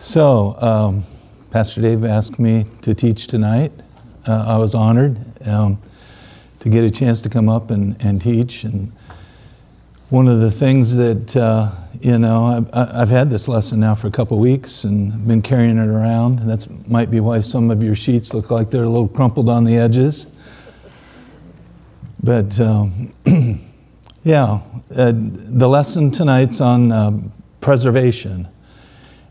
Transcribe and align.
So, 0.00 0.54
um, 0.60 1.04
Pastor 1.50 1.80
Dave 1.80 2.04
asked 2.04 2.38
me 2.38 2.66
to 2.82 2.94
teach 2.94 3.26
tonight. 3.26 3.72
Uh, 4.28 4.44
I 4.46 4.56
was 4.56 4.72
honored 4.72 5.18
um, 5.44 5.82
to 6.60 6.68
get 6.68 6.84
a 6.84 6.90
chance 6.90 7.20
to 7.22 7.28
come 7.28 7.48
up 7.48 7.72
and, 7.72 7.96
and 7.98 8.22
teach. 8.22 8.62
And 8.62 8.92
one 10.10 10.28
of 10.28 10.38
the 10.38 10.52
things 10.52 10.94
that, 10.94 11.36
uh, 11.36 11.72
you 12.00 12.16
know, 12.16 12.44
I've, 12.44 12.94
I've, 12.94 13.08
had 13.08 13.28
this 13.28 13.48
lesson 13.48 13.80
now 13.80 13.96
for 13.96 14.06
a 14.06 14.10
couple 14.12 14.38
weeks 14.38 14.84
and 14.84 15.26
been 15.26 15.42
carrying 15.42 15.78
it 15.78 15.88
around. 15.88 16.46
That 16.48 16.88
might 16.88 17.10
be 17.10 17.18
why 17.18 17.40
some 17.40 17.68
of 17.68 17.82
your 17.82 17.96
sheets 17.96 18.32
look 18.32 18.52
like 18.52 18.70
they're 18.70 18.84
a 18.84 18.88
little 18.88 19.08
crumpled 19.08 19.48
on 19.48 19.64
the 19.64 19.76
edges. 19.76 20.28
But 22.22 22.60
um, 22.60 23.12
yeah, 24.22 24.60
uh, 24.94 25.12
the 25.12 25.68
lesson 25.68 26.12
tonight's 26.12 26.60
on 26.60 26.92
uh, 26.92 27.18
preservation. 27.60 28.46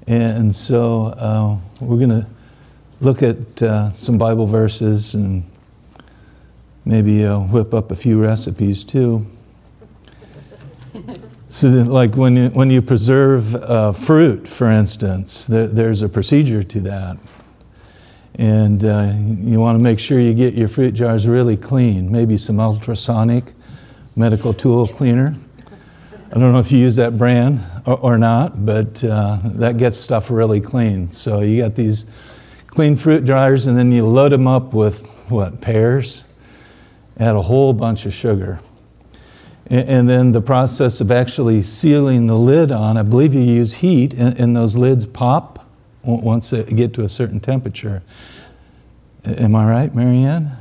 And 0.07 0.55
so 0.55 1.07
uh, 1.07 1.57
we're 1.81 1.97
going 1.97 2.21
to 2.21 2.27
look 3.01 3.21
at 3.21 3.61
uh, 3.61 3.91
some 3.91 4.17
Bible 4.17 4.47
verses 4.47 5.13
and 5.13 5.43
maybe 6.85 7.25
uh, 7.25 7.39
whip 7.39 7.73
up 7.73 7.91
a 7.91 7.95
few 7.95 8.21
recipes 8.21 8.83
too. 8.85 9.25
So, 11.49 11.69
like 11.69 12.15
when 12.15 12.35
you, 12.35 12.49
when 12.49 12.69
you 12.69 12.81
preserve 12.81 13.55
uh, 13.55 13.93
fruit, 13.93 14.47
for 14.47 14.69
instance, 14.69 15.47
there, 15.47 15.67
there's 15.67 16.01
a 16.01 16.09
procedure 16.09 16.63
to 16.63 16.81
that. 16.81 17.17
And 18.35 18.83
uh, 18.83 19.13
you 19.15 19.59
want 19.59 19.77
to 19.77 19.83
make 19.83 19.97
sure 19.97 20.19
you 20.19 20.33
get 20.33 20.53
your 20.55 20.67
fruit 20.67 20.93
jars 20.93 21.25
really 21.27 21.55
clean, 21.55 22.11
maybe 22.11 22.37
some 22.37 22.59
ultrasonic 22.59 23.53
medical 24.15 24.53
tool 24.53 24.87
cleaner. 24.87 25.35
I 26.29 26.39
don't 26.39 26.51
know 26.51 26.59
if 26.59 26.73
you 26.73 26.79
use 26.79 26.97
that 26.97 27.17
brand 27.17 27.63
or, 27.85 27.97
or 27.99 28.17
not, 28.17 28.65
but 28.65 29.01
uh, 29.01 29.39
that 29.43 29.77
gets 29.77 29.97
stuff 29.97 30.29
really 30.29 30.59
clean. 30.59 31.09
So 31.09 31.39
you 31.39 31.61
got 31.61 31.73
these 31.73 32.05
clean 32.67 32.97
fruit 32.97 33.23
dryers, 33.23 33.65
and 33.65 33.77
then 33.77 33.93
you 33.93 34.05
load 34.05 34.33
them 34.33 34.45
up 34.45 34.73
with 34.73 35.07
what, 35.29 35.61
pears? 35.61 36.25
Add 37.17 37.35
a 37.35 37.41
whole 37.41 37.71
bunch 37.71 38.05
of 38.05 38.13
sugar. 38.13 38.59
And, 39.67 39.89
and 39.89 40.09
then 40.09 40.31
the 40.33 40.41
process 40.41 40.99
of 40.99 41.11
actually 41.11 41.63
sealing 41.63 42.27
the 42.27 42.37
lid 42.37 42.73
on, 42.73 42.97
I 42.97 43.03
believe 43.03 43.33
you 43.33 43.41
use 43.41 43.75
heat, 43.75 44.13
and, 44.13 44.37
and 44.37 44.53
those 44.53 44.75
lids 44.75 45.05
pop 45.05 45.65
once 46.03 46.49
they 46.49 46.63
get 46.65 46.93
to 46.95 47.05
a 47.05 47.09
certain 47.09 47.39
temperature. 47.39 48.03
Am 49.23 49.55
I 49.55 49.69
right, 49.69 49.95
Marianne? 49.95 50.51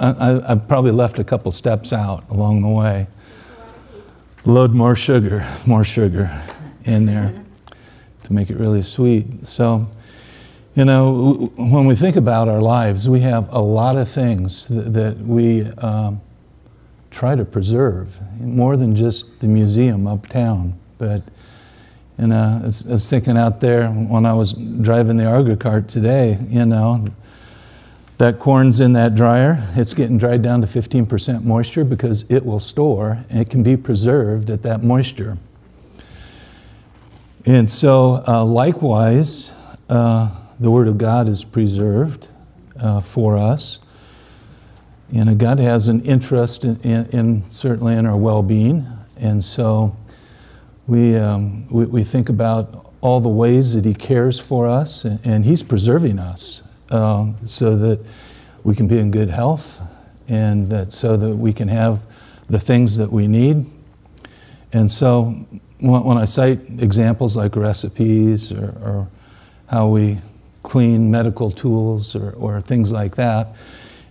I, 0.00 0.48
have 0.48 0.66
probably 0.66 0.90
left 0.92 1.18
a 1.18 1.24
couple 1.24 1.52
steps 1.52 1.92
out 1.92 2.28
along 2.30 2.62
the 2.62 2.68
way 2.68 3.06
load 4.44 4.72
more 4.72 4.96
sugar, 4.96 5.46
more 5.66 5.84
sugar 5.84 6.42
in 6.84 7.06
there 7.06 7.32
to 8.24 8.32
make 8.32 8.50
it 8.50 8.56
really 8.56 8.82
sweet. 8.82 9.46
So, 9.46 9.86
you 10.74 10.84
know, 10.84 11.52
when 11.56 11.86
we 11.86 11.94
think 11.94 12.16
about 12.16 12.48
our 12.48 12.60
lives, 12.60 13.08
we 13.08 13.20
have 13.20 13.52
a 13.52 13.60
lot 13.60 13.96
of 13.96 14.08
things 14.08 14.66
that, 14.68 15.18
we 15.18 15.64
um, 15.78 16.20
try 17.10 17.34
to 17.34 17.44
preserve, 17.44 18.18
more 18.40 18.76
than 18.76 18.96
just 18.96 19.40
the 19.40 19.46
museum 19.46 20.06
uptown. 20.06 20.78
But, 20.96 21.22
you 22.18 22.28
know, 22.28 22.60
I 22.62 22.64
was, 22.64 22.86
I 22.86 22.92
was 22.92 23.10
thinking 23.10 23.36
out 23.36 23.60
there 23.60 23.88
when 23.88 24.24
I 24.24 24.32
was 24.32 24.54
driving 24.54 25.18
the 25.18 25.26
Argo 25.26 25.56
cart 25.56 25.88
today, 25.88 26.38
you 26.48 26.64
know, 26.64 27.06
that 28.22 28.38
corn's 28.38 28.78
in 28.78 28.92
that 28.92 29.16
dryer. 29.16 29.68
It's 29.74 29.94
getting 29.94 30.16
dried 30.16 30.42
down 30.42 30.60
to 30.60 30.66
15% 30.68 31.42
moisture 31.42 31.82
because 31.82 32.24
it 32.28 32.46
will 32.46 32.60
store 32.60 33.18
and 33.28 33.40
it 33.40 33.50
can 33.50 33.64
be 33.64 33.76
preserved 33.76 34.48
at 34.48 34.62
that 34.62 34.84
moisture. 34.84 35.38
And 37.46 37.68
so, 37.68 38.22
uh, 38.28 38.44
likewise, 38.44 39.50
uh, 39.88 40.30
the 40.60 40.70
Word 40.70 40.86
of 40.86 40.98
God 40.98 41.28
is 41.28 41.42
preserved 41.42 42.28
uh, 42.78 43.00
for 43.00 43.36
us. 43.36 43.80
And 45.12 45.36
God 45.36 45.58
has 45.58 45.88
an 45.88 46.00
interest 46.02 46.64
in, 46.64 46.80
in, 46.82 47.06
in 47.06 47.48
certainly 47.48 47.96
in 47.96 48.06
our 48.06 48.16
well 48.16 48.44
being. 48.44 48.86
And 49.16 49.42
so, 49.42 49.96
we, 50.86 51.16
um, 51.16 51.66
we, 51.68 51.86
we, 51.86 52.04
think 52.04 52.28
about 52.28 52.92
all 53.00 53.20
the 53.20 53.28
ways 53.28 53.74
that 53.74 53.84
He 53.84 53.94
cares 53.94 54.38
for 54.38 54.68
us, 54.68 55.04
and, 55.04 55.18
and 55.24 55.44
He's 55.44 55.64
preserving 55.64 56.20
us 56.20 56.62
um, 56.92 57.36
so 57.44 57.76
that 57.76 58.00
we 58.64 58.74
can 58.74 58.86
be 58.86 58.98
in 58.98 59.10
good 59.10 59.30
health 59.30 59.80
and 60.28 60.70
that 60.70 60.92
so 60.92 61.16
that 61.16 61.34
we 61.34 61.52
can 61.52 61.68
have 61.68 62.00
the 62.48 62.60
things 62.60 62.96
that 62.96 63.10
we 63.10 63.26
need. 63.26 63.66
And 64.72 64.90
so 64.90 65.34
when, 65.78 66.04
when 66.04 66.18
I 66.18 66.24
cite 66.24 66.60
examples 66.78 67.36
like 67.36 67.56
recipes 67.56 68.52
or, 68.52 68.66
or, 68.82 69.08
how 69.68 69.88
we 69.88 70.18
clean 70.62 71.10
medical 71.10 71.50
tools 71.50 72.14
or, 72.14 72.32
or 72.32 72.60
things 72.60 72.92
like 72.92 73.16
that, 73.16 73.48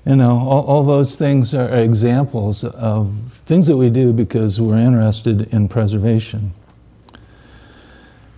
you 0.08 0.16
know, 0.16 0.40
all, 0.40 0.64
all 0.66 0.84
those 0.84 1.16
things 1.16 1.53
are 1.53 1.70
examples 1.78 2.64
of 2.64 3.14
things 3.46 3.68
that 3.68 3.78
we 3.78 3.91
do 3.91 4.12
because 4.12 4.59
we're 4.59 4.80
interested 4.80 5.53
in 5.53 5.70
preservation. 5.70 6.52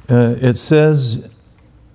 Uh, 0.09 0.35
it 0.41 0.55
says 0.55 1.32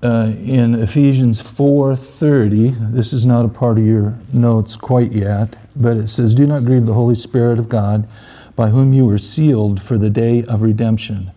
uh, 0.02 0.32
in 0.44 0.74
Ephesians 0.74 1.40
4:30. 1.40 2.92
This 2.92 3.12
is 3.12 3.26
not 3.26 3.44
a 3.44 3.48
part 3.48 3.78
of 3.78 3.86
your 3.86 4.14
notes 4.32 4.76
quite 4.76 5.12
yet, 5.12 5.56
but 5.74 5.96
it 5.96 6.08
says, 6.08 6.34
"Do 6.34 6.46
not 6.46 6.64
grieve 6.64 6.86
the 6.86 6.94
Holy 6.94 7.14
Spirit 7.14 7.58
of 7.58 7.68
God, 7.68 8.06
by 8.54 8.70
whom 8.70 8.92
you 8.92 9.06
were 9.06 9.18
sealed 9.18 9.80
for 9.80 9.98
the 9.98 10.10
day 10.10 10.44
of 10.44 10.62
redemption." 10.62 11.30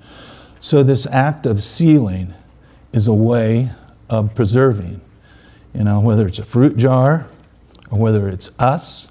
So 0.60 0.84
this 0.84 1.08
act 1.12 1.46
of 1.46 1.64
sealing 1.64 2.34
is 2.94 3.08
a 3.08 3.14
way 3.14 3.72
of 4.10 4.36
preserving. 4.36 5.02
You 5.74 5.86
know, 5.86 6.00
whether 6.00 6.28
it's 6.28 6.40
a 6.40 6.46
fruit 6.46 6.78
jar, 6.78 7.26
or 7.90 7.98
whether 7.98 8.28
it's 8.30 8.52
us, 8.60 9.08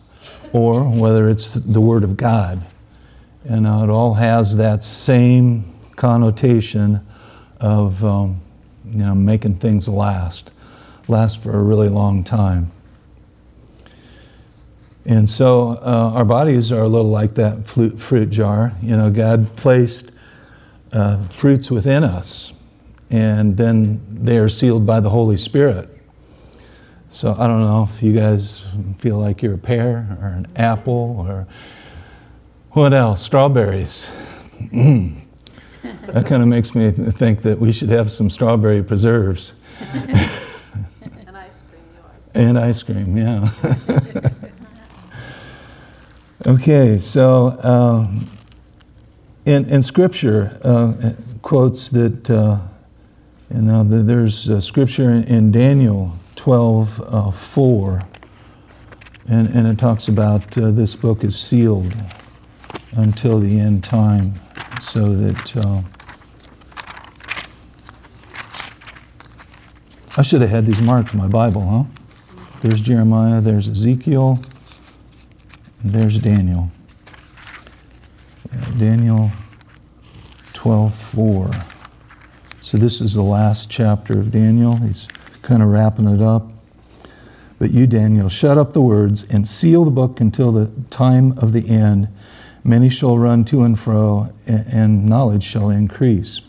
or 0.52 0.84
whether 0.84 1.28
it's 1.28 1.54
the 1.54 1.80
Word 1.80 2.04
of 2.04 2.16
God. 2.16 2.60
You 3.48 3.60
know, 3.60 3.82
it 3.82 3.90
all 3.90 4.14
has 4.14 4.56
that 4.56 4.84
same 4.84 5.64
connotation 5.96 7.00
of 7.60 8.04
um, 8.04 8.40
you 8.90 8.98
know, 8.98 9.14
making 9.14 9.56
things 9.56 9.88
last, 9.88 10.52
last 11.08 11.42
for 11.42 11.52
a 11.52 11.62
really 11.62 11.88
long 11.88 12.24
time. 12.24 12.70
And 15.06 15.28
so 15.28 15.70
uh, 15.82 16.12
our 16.14 16.24
bodies 16.24 16.72
are 16.72 16.82
a 16.82 16.88
little 16.88 17.10
like 17.10 17.34
that 17.34 17.66
fruit, 17.66 18.00
fruit 18.00 18.30
jar. 18.30 18.72
You 18.82 18.96
know, 18.96 19.10
God 19.10 19.56
placed 19.56 20.10
uh, 20.92 21.26
fruits 21.28 21.70
within 21.70 22.04
us, 22.04 22.52
and 23.10 23.56
then 23.56 24.00
they 24.08 24.38
are 24.38 24.48
sealed 24.48 24.86
by 24.86 25.00
the 25.00 25.10
Holy 25.10 25.36
Spirit. 25.36 25.88
So 27.08 27.34
I 27.36 27.46
don't 27.46 27.64
know 27.64 27.88
if 27.90 28.02
you 28.02 28.12
guys 28.12 28.64
feel 28.98 29.18
like 29.18 29.42
you're 29.42 29.54
a 29.54 29.58
pear 29.58 30.16
or 30.20 30.28
an 30.28 30.46
apple 30.54 31.24
or 31.26 31.46
what 32.70 32.92
else? 32.92 33.20
Strawberries. 33.20 34.16
that 36.06 36.26
kind 36.26 36.42
of 36.42 36.48
makes 36.48 36.74
me 36.74 36.90
think 36.90 37.42
that 37.42 37.58
we 37.58 37.72
should 37.72 37.88
have 37.88 38.10
some 38.10 38.28
strawberry 38.28 38.82
preserves. 38.82 39.54
and 39.92 41.36
ice 41.36 41.62
cream, 41.62 41.82
yours. 41.94 42.30
And 42.34 42.58
ice 42.58 42.82
cream, 42.82 43.16
yeah. 43.16 43.50
okay, 46.46 46.98
so 46.98 47.58
um, 47.62 48.28
in, 49.46 49.64
in 49.70 49.80
Scripture, 49.82 50.58
uh, 50.62 51.12
quotes 51.40 51.88
that, 51.90 52.28
uh, 52.28 52.58
you 53.54 53.62
know, 53.62 53.82
the, 53.82 54.02
there's 54.02 54.64
Scripture 54.64 55.12
in, 55.12 55.24
in, 55.24 55.50
Daniel 55.50 56.14
12 56.36 57.00
uh, 57.00 57.30
4, 57.30 58.00
and, 59.28 59.48
and 59.48 59.66
it 59.66 59.78
talks 59.78 60.08
about 60.08 60.58
uh, 60.58 60.70
this 60.70 60.94
book 60.94 61.24
is 61.24 61.38
sealed 61.38 61.94
until 62.96 63.38
the 63.38 63.58
end 63.58 63.82
time 63.82 64.34
so 64.80 65.14
that 65.14 65.56
uh, 65.56 65.82
I 70.16 70.22
should 70.22 70.40
have 70.40 70.50
had 70.50 70.66
these 70.66 70.80
marked 70.80 71.12
in 71.12 71.18
my 71.18 71.28
Bible, 71.28 71.62
huh? 71.62 71.84
There's 72.62 72.80
Jeremiah, 72.80 73.40
there's 73.40 73.68
Ezekiel, 73.68 74.38
there's 75.84 76.18
Daniel. 76.18 76.70
Yeah, 78.52 78.70
Daniel 78.78 79.30
12 80.52 80.94
4. 80.94 81.50
So 82.60 82.76
this 82.76 83.00
is 83.00 83.14
the 83.14 83.22
last 83.22 83.70
chapter 83.70 84.18
of 84.18 84.30
Daniel. 84.30 84.76
He's 84.76 85.08
kind 85.42 85.62
of 85.62 85.68
wrapping 85.68 86.06
it 86.08 86.20
up. 86.20 86.48
But 87.58 87.72
you, 87.72 87.86
Daniel, 87.86 88.28
shut 88.28 88.58
up 88.58 88.72
the 88.72 88.80
words 88.80 89.24
and 89.30 89.46
seal 89.46 89.84
the 89.84 89.90
book 89.90 90.20
until 90.20 90.52
the 90.52 90.70
time 90.90 91.38
of 91.38 91.52
the 91.52 91.68
end. 91.68 92.08
Many 92.64 92.90
shall 92.90 93.18
run 93.18 93.44
to 93.46 93.62
and 93.62 93.78
fro, 93.78 94.32
and 94.46 95.06
knowledge 95.06 95.44
shall 95.44 95.70
increase. 95.70 96.40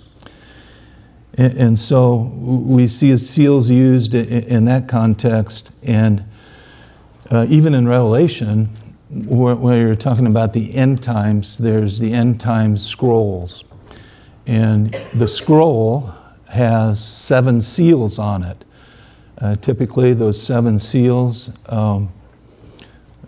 And 1.38 1.80
so 1.80 2.18
we 2.18 2.88
see 2.88 3.18
seals 3.18 3.70
used 3.70 4.14
in 4.14 4.66
that 4.66 4.90
context, 4.90 5.72
and 5.82 6.26
uh, 7.30 7.46
even 7.50 7.74
in 7.74 7.88
Revelation, 7.88 8.70
where, 9.10 9.78
you're 9.78 9.96
talking 9.96 10.28
about 10.28 10.54
the 10.54 10.76
end 10.76 11.02
times, 11.02 11.58
there's 11.58 12.00
the 12.00 12.12
end 12.14 12.40
times 12.40 12.86
scrolls. 12.86 13.64
And 14.48 14.94
the 15.16 15.28
scroll 15.28 16.14
has 16.50 17.04
seven 17.04 17.62
seals 17.62 18.20
on 18.20 18.44
it. 18.44 18.66
Uh, 19.38 19.56
typically, 19.56 20.14
those 20.14 20.42
seven 20.42 20.78
seals, 20.78 21.50
um, 21.68 22.12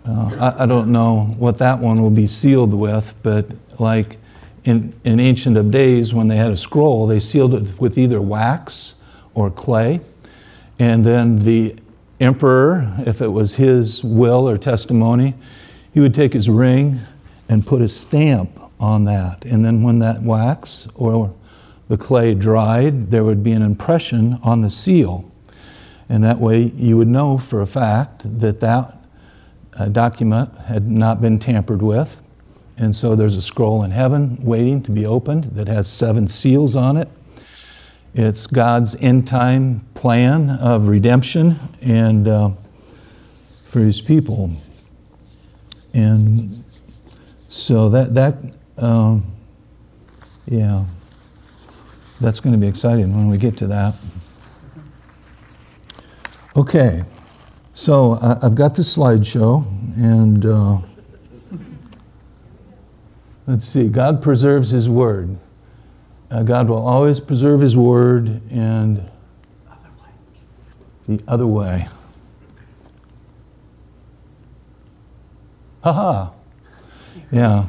uh, 0.06 0.54
I, 0.58 0.64
I, 0.64 0.66
don't 0.66 0.92
know 0.92 1.34
what 1.38 1.58
that 1.58 1.78
one 1.78 2.02
will 2.02 2.10
be 2.10 2.26
sealed 2.26 2.74
with, 2.74 3.14
but 3.22 3.46
like 3.80 4.18
in, 4.64 4.92
in 5.04 5.18
Ancient 5.18 5.56
of 5.56 5.70
Days, 5.70 6.12
when 6.12 6.28
they 6.28 6.36
had 6.36 6.50
a 6.50 6.56
scroll, 6.56 7.06
they 7.06 7.20
sealed 7.20 7.54
it 7.54 7.80
with 7.80 7.96
either 7.96 8.20
wax 8.20 8.96
or 9.34 9.50
clay. 9.50 10.00
And 10.78 11.04
then 11.04 11.38
the 11.38 11.76
emperor, 12.20 12.92
if 13.06 13.22
it 13.22 13.28
was 13.28 13.54
his 13.54 14.04
will 14.04 14.48
or 14.48 14.58
testimony, 14.58 15.34
he 15.92 16.00
would 16.00 16.14
take 16.14 16.32
his 16.32 16.48
ring 16.50 17.00
and 17.48 17.66
put 17.66 17.80
a 17.80 17.88
stamp 17.88 18.60
on 18.80 19.04
that. 19.04 19.44
And 19.44 19.64
then 19.64 19.82
when 19.82 19.98
that 20.00 20.22
wax 20.22 20.88
or 20.94 21.34
the 21.88 21.96
clay 21.96 22.34
dried, 22.34 23.10
there 23.10 23.24
would 23.24 23.42
be 23.42 23.52
an 23.52 23.62
impression 23.62 24.38
on 24.42 24.60
the 24.60 24.70
seal. 24.70 25.30
And 26.08 26.22
that 26.24 26.38
way 26.38 26.62
you 26.62 26.96
would 26.96 27.08
know 27.08 27.38
for 27.38 27.62
a 27.62 27.66
fact 27.66 28.22
that 28.40 28.60
that 28.60 28.93
uh, 29.76 29.88
document 29.88 30.56
had 30.58 30.90
not 30.90 31.20
been 31.20 31.38
tampered 31.38 31.82
with. 31.82 32.20
And 32.76 32.94
so 32.94 33.14
there's 33.14 33.36
a 33.36 33.42
scroll 33.42 33.84
in 33.84 33.90
heaven 33.90 34.36
waiting 34.42 34.82
to 34.82 34.90
be 34.90 35.06
opened 35.06 35.44
that 35.44 35.68
has 35.68 35.88
seven 35.88 36.26
seals 36.26 36.74
on 36.74 36.96
it. 36.96 37.08
It's 38.14 38.46
God's 38.46 38.94
end 38.96 39.26
time 39.26 39.84
plan 39.94 40.50
of 40.50 40.88
redemption 40.88 41.58
and 41.82 42.28
uh, 42.28 42.50
for 43.68 43.80
his 43.80 44.00
people. 44.00 44.50
And 45.92 46.64
so 47.48 47.88
that, 47.90 48.14
that 48.14 48.36
um, 48.78 49.24
yeah, 50.46 50.84
that's 52.20 52.40
going 52.40 52.52
to 52.52 52.58
be 52.58 52.66
exciting 52.66 53.14
when 53.14 53.28
we 53.28 53.38
get 53.38 53.56
to 53.58 53.66
that. 53.68 53.94
Okay, 56.56 57.04
so 57.74 58.18
I, 58.22 58.38
have 58.40 58.54
got 58.54 58.76
the 58.76 58.82
slideshow, 58.82 59.66
and 59.96 60.46
uh, 60.46 60.78
let's 63.48 63.66
see. 63.66 63.88
God 63.88 64.22
preserves 64.22 64.70
His 64.70 64.88
Word. 64.88 65.36
Uh, 66.30 66.44
God 66.44 66.68
will 66.68 66.86
always 66.86 67.18
preserve 67.18 67.60
His 67.60 67.76
Word, 67.76 68.40
and 68.50 69.02
the 71.08 71.20
other 71.26 71.48
way. 71.48 71.88
Haha. 75.82 76.30
Yeah. 77.30 77.66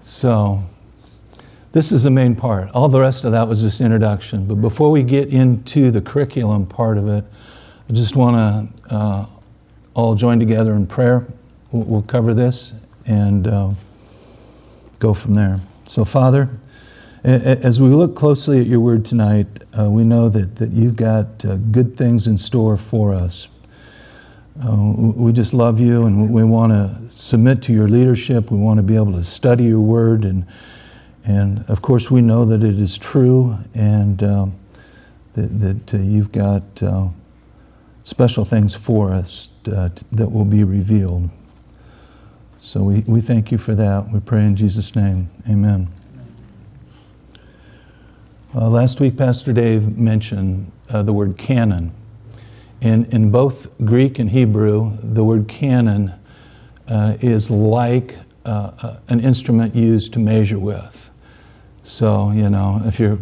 So. 0.00 0.62
This 1.76 1.92
is 1.92 2.04
the 2.04 2.10
main 2.10 2.34
part. 2.34 2.70
All 2.70 2.88
the 2.88 2.98
rest 2.98 3.26
of 3.26 3.32
that 3.32 3.46
was 3.46 3.60
just 3.60 3.82
introduction. 3.82 4.46
But 4.46 4.62
before 4.62 4.90
we 4.90 5.02
get 5.02 5.28
into 5.28 5.90
the 5.90 6.00
curriculum 6.00 6.64
part 6.64 6.96
of 6.96 7.06
it, 7.06 7.22
I 7.88 7.92
just 7.92 8.16
want 8.16 8.36
to 8.88 8.94
uh, 8.94 9.26
all 9.94 10.14
join 10.14 10.38
together 10.40 10.74
in 10.74 10.86
prayer. 10.86 11.26
We'll, 11.70 11.84
we'll 11.84 12.02
cover 12.02 12.34
this 12.34 12.74
and 13.06 13.46
uh, 13.46 13.70
go 14.98 15.14
from 15.14 15.34
there. 15.34 15.60
So, 15.86 16.04
Father, 16.04 16.50
as 17.22 17.80
we 17.80 17.88
look 17.88 18.16
closely 18.16 18.60
at 18.60 18.66
your 18.66 18.80
word 18.80 19.04
tonight, 19.04 19.46
uh, 19.78 19.88
we 19.90 20.04
know 20.04 20.28
that, 20.28 20.56
that 20.56 20.70
you've 20.70 20.96
got 20.96 21.44
uh, 21.44 21.56
good 21.56 21.96
things 21.96 22.26
in 22.26 22.38
store 22.38 22.76
for 22.76 23.14
us. 23.14 23.48
Uh, 24.64 24.74
we 24.74 25.32
just 25.32 25.52
love 25.52 25.78
you 25.78 26.06
and 26.06 26.30
we 26.30 26.42
want 26.42 26.72
to 26.72 27.10
submit 27.10 27.62
to 27.62 27.72
your 27.72 27.88
leadership. 27.88 28.50
We 28.50 28.58
want 28.58 28.78
to 28.78 28.82
be 28.82 28.96
able 28.96 29.12
to 29.12 29.24
study 29.24 29.64
your 29.64 29.80
word 29.80 30.24
and 30.24 30.46
and 31.26 31.64
of 31.68 31.82
course, 31.82 32.08
we 32.08 32.20
know 32.20 32.44
that 32.44 32.62
it 32.62 32.80
is 32.80 32.96
true 32.96 33.58
and 33.74 34.22
um, 34.22 34.54
that, 35.34 35.60
that 35.60 35.94
uh, 35.94 35.98
you've 35.98 36.30
got 36.30 36.62
special 38.06 38.44
things 38.44 38.72
for 38.72 39.12
us 39.12 39.48
uh, 39.66 39.88
that 40.12 40.30
will 40.30 40.44
be 40.44 40.62
revealed. 40.62 41.28
So 42.60 42.84
we, 42.84 43.00
we 43.00 43.20
thank 43.20 43.50
you 43.50 43.58
for 43.58 43.74
that. 43.74 44.12
We 44.12 44.20
pray 44.20 44.44
in 44.44 44.54
Jesus' 44.54 44.94
name. 44.94 45.28
Amen. 45.50 45.88
Uh, 48.54 48.68
last 48.70 49.00
week, 49.00 49.16
Pastor 49.16 49.52
Dave 49.52 49.98
mentioned 49.98 50.70
uh, 50.88 51.02
the 51.02 51.12
word 51.12 51.36
canon. 51.36 51.92
In, 52.80 53.06
in 53.06 53.32
both 53.32 53.76
Greek 53.84 54.20
and 54.20 54.30
Hebrew, 54.30 54.96
the 55.02 55.24
word 55.24 55.48
canon 55.48 56.14
uh, 56.86 57.16
is 57.20 57.50
like 57.50 58.14
an 58.44 59.18
instrument 59.18 59.74
used 59.74 60.12
to 60.12 60.20
measure 60.20 60.60
with. 60.60 61.10
So, 61.82 62.30
you 62.30 62.48
know, 62.50 62.80
if 62.84 63.00
you're 63.00 63.18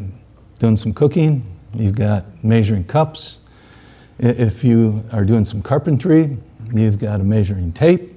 doing 0.59 0.77
some 0.77 0.93
cooking, 0.93 1.43
you've 1.73 1.95
got 1.95 2.27
measuring 2.45 2.85
cups. 2.85 3.39
If 4.19 4.63
you 4.63 5.03
are 5.13 5.25
doing 5.25 5.45
some 5.45 5.63
carpentry, 5.63 6.37
you've 6.73 6.99
got 6.99 7.21
a 7.21 7.25
measuring 7.25 7.73
tape. 7.73 8.13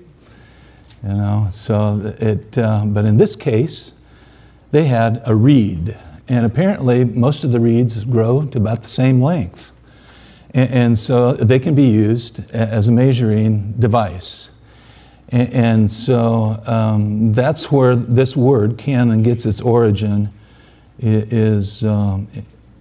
You 1.04 1.10
know, 1.10 1.48
so 1.50 2.16
it, 2.20 2.58
uh, 2.58 2.84
but 2.86 3.06
in 3.06 3.18
this 3.18 3.36
case, 3.36 3.94
they 4.72 4.86
had 4.86 5.22
a 5.26 5.36
reed. 5.36 5.98
And 6.28 6.46
apparently, 6.46 7.06
most 7.06 7.44
of 7.44 7.52
the 7.52 7.60
reeds 7.60 8.04
grow 8.04 8.46
to 8.48 8.58
about 8.58 8.82
the 8.84 8.90
same 8.90 9.22
length. 9.22 9.72
And, 10.54 10.70
and 10.70 11.00
so 11.00 11.34
they 11.34 11.60
can 11.60 11.76
be 11.76 11.88
used 11.88 12.52
as 12.52 12.88
a 12.88 12.92
measuring 12.92 13.74
device. 13.74 14.52
And, 15.30 15.54
and 15.54 15.92
so 15.92 16.62
um, 16.66 17.32
that's 17.34 17.72
where 17.72 17.96
this 17.96 18.36
word 18.36 18.78
canon 18.78 19.24
gets 19.24 19.46
its 19.46 19.62
origin 19.62 20.32
is, 21.00 21.84
um, 21.84 22.28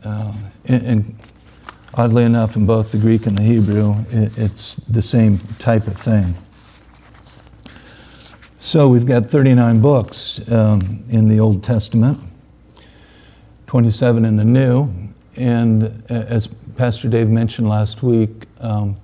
uh, 0.03 0.33
and 0.65 1.19
oddly 1.97 2.25
enough, 2.25 2.57
in 2.57 2.67
both 2.67 2.93
the 2.93 2.99
Greek 2.99 3.27
and 3.27 3.37
the 3.39 3.43
Hebrew, 3.43 3.95
it, 4.11 4.37
it's 4.37 4.77
the 4.77 5.03
same 5.03 5.39
type 5.59 5.87
of 5.87 5.97
thing. 5.97 6.37
So 8.59 8.89
we've 8.89 9.07
got 9.07 9.27
39 9.27 9.81
books 9.81 10.41
um, 10.51 11.05
in 11.09 11.29
the 11.29 11.41
Old 11.41 11.63
Testament, 11.63 12.19
27 13.67 14.25
in 14.25 14.37
the 14.37 14.45
New, 14.45 14.91
and 15.37 16.03
as 16.11 16.49
Pastor 16.77 17.09
Dave 17.09 17.29
mentioned 17.29 17.69
last 17.69 18.03
week, 18.03 18.47
um, 18.61 18.97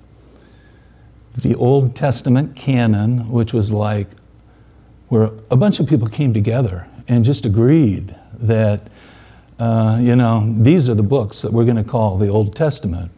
the 1.41 1.55
Old 1.55 1.95
Testament 1.95 2.55
canon, 2.55 3.29
which 3.29 3.53
was 3.53 3.71
like 3.71 4.07
where 5.09 5.31
a 5.49 5.55
bunch 5.55 5.79
of 5.79 5.87
people 5.87 6.07
came 6.07 6.33
together 6.33 6.87
and 7.07 7.23
just 7.23 7.45
agreed 7.45 8.15
that 8.39 8.87
uh, 9.59 9.97
you 10.01 10.15
know, 10.15 10.53
these 10.59 10.89
are 10.89 10.95
the 10.95 11.03
books 11.03 11.41
that 11.41 11.53
we're 11.53 11.65
going 11.65 11.77
to 11.77 11.83
call 11.83 12.17
the 12.17 12.27
Old 12.27 12.55
Testament. 12.55 13.11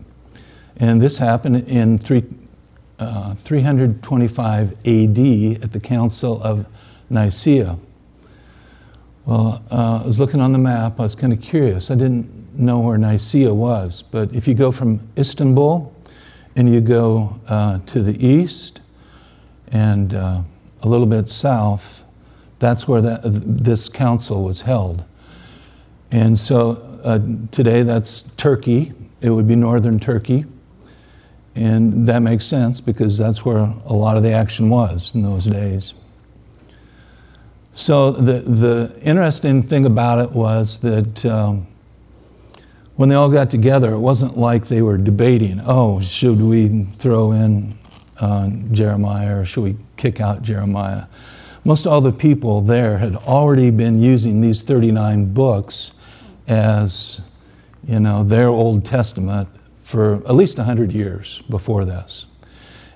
And 0.77 1.01
this 1.01 1.17
happened 1.17 1.67
in 1.67 1.97
three, 1.97 2.23
uh, 2.99 3.35
325 3.35 4.71
AD 4.71 5.63
at 5.63 5.71
the 5.71 5.79
Council 5.81 6.41
of 6.43 6.65
Nicaea. 7.09 7.77
Well, 9.25 9.63
uh, 9.71 10.01
I 10.03 10.05
was 10.05 10.19
looking 10.19 10.41
on 10.41 10.51
the 10.51 10.59
map, 10.59 10.99
I 10.99 11.03
was 11.03 11.15
kind 11.15 11.33
of 11.33 11.41
curious. 11.41 11.89
I 11.89 11.95
didn't 11.95 12.59
know 12.59 12.79
where 12.79 12.97
Nicaea 12.97 13.53
was, 13.53 14.03
but 14.03 14.33
if 14.33 14.47
you 14.47 14.53
go 14.53 14.71
from 14.71 14.99
Istanbul 15.17 15.93
and 16.55 16.71
you 16.71 16.81
go 16.81 17.35
uh, 17.47 17.79
to 17.87 18.03
the 18.03 18.23
east 18.25 18.81
and 19.71 20.13
uh, 20.13 20.41
a 20.83 20.87
little 20.87 21.07
bit 21.07 21.27
south, 21.27 22.05
that's 22.59 22.87
where 22.87 23.01
that, 23.01 23.21
this 23.23 23.89
council 23.89 24.43
was 24.43 24.61
held. 24.61 25.03
And 26.15 26.39
so 26.39 26.77
uh, 27.03 27.19
today 27.51 27.83
that's 27.83 28.21
Turkey. 28.37 28.93
It 29.19 29.31
would 29.31 29.49
be 29.49 29.57
northern 29.57 29.99
Turkey. 29.99 30.45
And 31.55 32.07
that 32.07 32.19
makes 32.19 32.45
sense 32.45 32.79
because 32.79 33.17
that's 33.17 33.43
where 33.43 33.73
a 33.85 33.93
lot 33.93 34.15
of 34.15 34.23
the 34.23 34.31
action 34.31 34.69
was 34.69 35.13
in 35.13 35.23
those 35.23 35.43
days. 35.43 35.93
So 37.73 38.11
the, 38.11 38.39
the 38.39 38.97
interesting 39.01 39.61
thing 39.61 39.85
about 39.85 40.19
it 40.19 40.31
was 40.31 40.79
that 40.79 41.25
um, 41.25 41.67
when 42.95 43.09
they 43.09 43.15
all 43.15 43.29
got 43.29 43.49
together, 43.49 43.91
it 43.91 43.99
wasn't 43.99 44.37
like 44.37 44.69
they 44.69 44.81
were 44.81 44.97
debating, 44.97 45.59
oh, 45.65 45.99
should 45.99 46.41
we 46.41 46.85
throw 46.95 47.33
in 47.33 47.77
uh, 48.21 48.47
Jeremiah 48.71 49.39
or 49.39 49.45
should 49.45 49.65
we 49.65 49.75
kick 49.97 50.21
out 50.21 50.43
Jeremiah? 50.43 51.07
Most 51.65 51.85
all 51.85 51.99
the 51.99 52.13
people 52.13 52.61
there 52.61 52.99
had 52.99 53.17
already 53.17 53.69
been 53.69 54.01
using 54.01 54.39
these 54.39 54.63
39 54.63 55.33
books 55.33 55.91
as 56.47 57.21
you 57.87 57.99
know 57.99 58.23
their 58.23 58.47
Old 58.47 58.85
Testament 58.85 59.47
for 59.81 60.15
at 60.27 60.33
least 60.35 60.57
100 60.57 60.91
years 60.91 61.41
before 61.49 61.85
this. 61.85 62.25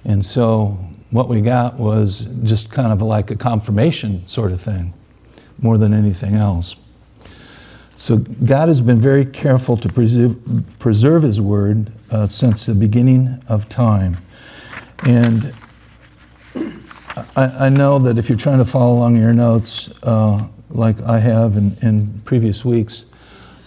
And 0.05 0.25
so 0.25 0.77
what 1.11 1.27
we 1.29 1.41
got 1.41 1.77
was 1.77 2.25
just 2.43 2.71
kind 2.71 2.91
of 2.91 3.01
like 3.01 3.31
a 3.31 3.35
confirmation 3.35 4.25
sort 4.25 4.51
of 4.51 4.61
thing, 4.61 4.93
more 5.61 5.77
than 5.77 5.93
anything 5.93 6.35
else. 6.35 6.75
So 7.97 8.17
God 8.17 8.69
has 8.69 8.79
been 8.79 8.99
very 8.99 9.25
careful 9.25 9.75
to 9.77 9.89
preserve, 9.89 10.37
preserve 10.79 11.23
His 11.23 11.41
Word 11.41 11.91
uh, 12.11 12.27
since 12.27 12.65
the 12.65 12.73
beginning 12.73 13.43
of 13.49 13.67
time. 13.67 14.17
And 15.05 15.53
I, 17.35 17.65
I, 17.65 17.69
know 17.69 17.99
that 17.99 18.17
if 18.17 18.29
you're 18.29 18.37
trying 18.37 18.59
to 18.59 18.65
follow 18.65 18.93
along 18.93 19.17
your 19.17 19.33
notes, 19.33 19.89
uh, 20.03 20.47
like 20.69 21.01
I 21.01 21.19
have 21.19 21.57
in, 21.57 21.75
in 21.81 22.21
previous 22.25 22.63
weeks, 22.63 23.05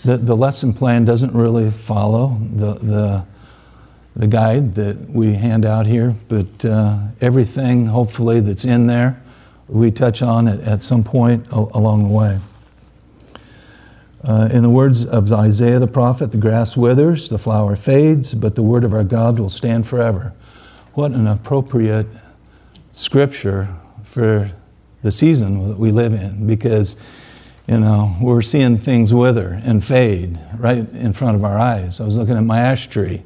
the, 0.04 0.16
the 0.16 0.36
lesson 0.36 0.72
plan 0.72 1.04
doesn't 1.04 1.32
really 1.32 1.70
follow 1.70 2.40
the, 2.54 2.74
the, 2.74 3.26
the 4.16 4.26
guide 4.26 4.70
that 4.70 5.10
we 5.10 5.34
hand 5.34 5.64
out 5.64 5.86
here, 5.86 6.14
but 6.28 6.64
uh, 6.64 6.98
everything, 7.20 7.86
hopefully, 7.86 8.40
that's 8.40 8.64
in 8.64 8.86
there, 8.86 9.22
we 9.68 9.90
touch 9.90 10.22
on 10.22 10.48
it 10.48 10.60
at 10.64 10.82
some 10.82 11.02
point 11.02 11.46
along 11.50 12.08
the 12.08 12.14
way. 12.14 12.38
Uh, 14.24 14.48
in 14.52 14.62
the 14.62 14.70
words 14.70 15.04
of 15.04 15.32
Isaiah 15.32 15.80
the 15.80 15.86
prophet, 15.86 16.30
the 16.30 16.38
grass 16.38 16.76
withers, 16.76 17.28
the 17.28 17.38
flower 17.38 17.74
fades, 17.74 18.34
but 18.34 18.54
the 18.54 18.62
word 18.62 18.84
of 18.84 18.94
our 18.94 19.02
God 19.02 19.38
will 19.38 19.48
stand 19.48 19.86
forever. 19.86 20.32
What 20.94 21.12
an 21.12 21.26
appropriate 21.26 22.06
scripture 22.92 23.68
for 24.04 24.50
the 25.02 25.10
season 25.10 25.68
that 25.68 25.78
we 25.78 25.90
live 25.90 26.12
in 26.12 26.46
because, 26.46 26.96
you 27.66 27.78
know, 27.78 28.16
we're 28.20 28.42
seeing 28.42 28.76
things 28.76 29.14
wither 29.14 29.60
and 29.64 29.84
fade 29.84 30.38
right 30.58 30.78
in 30.78 31.12
front 31.12 31.36
of 31.36 31.44
our 31.44 31.58
eyes. 31.58 32.00
I 32.00 32.04
was 32.04 32.18
looking 32.18 32.36
at 32.36 32.44
my 32.44 32.60
ash 32.60 32.88
tree. 32.88 33.22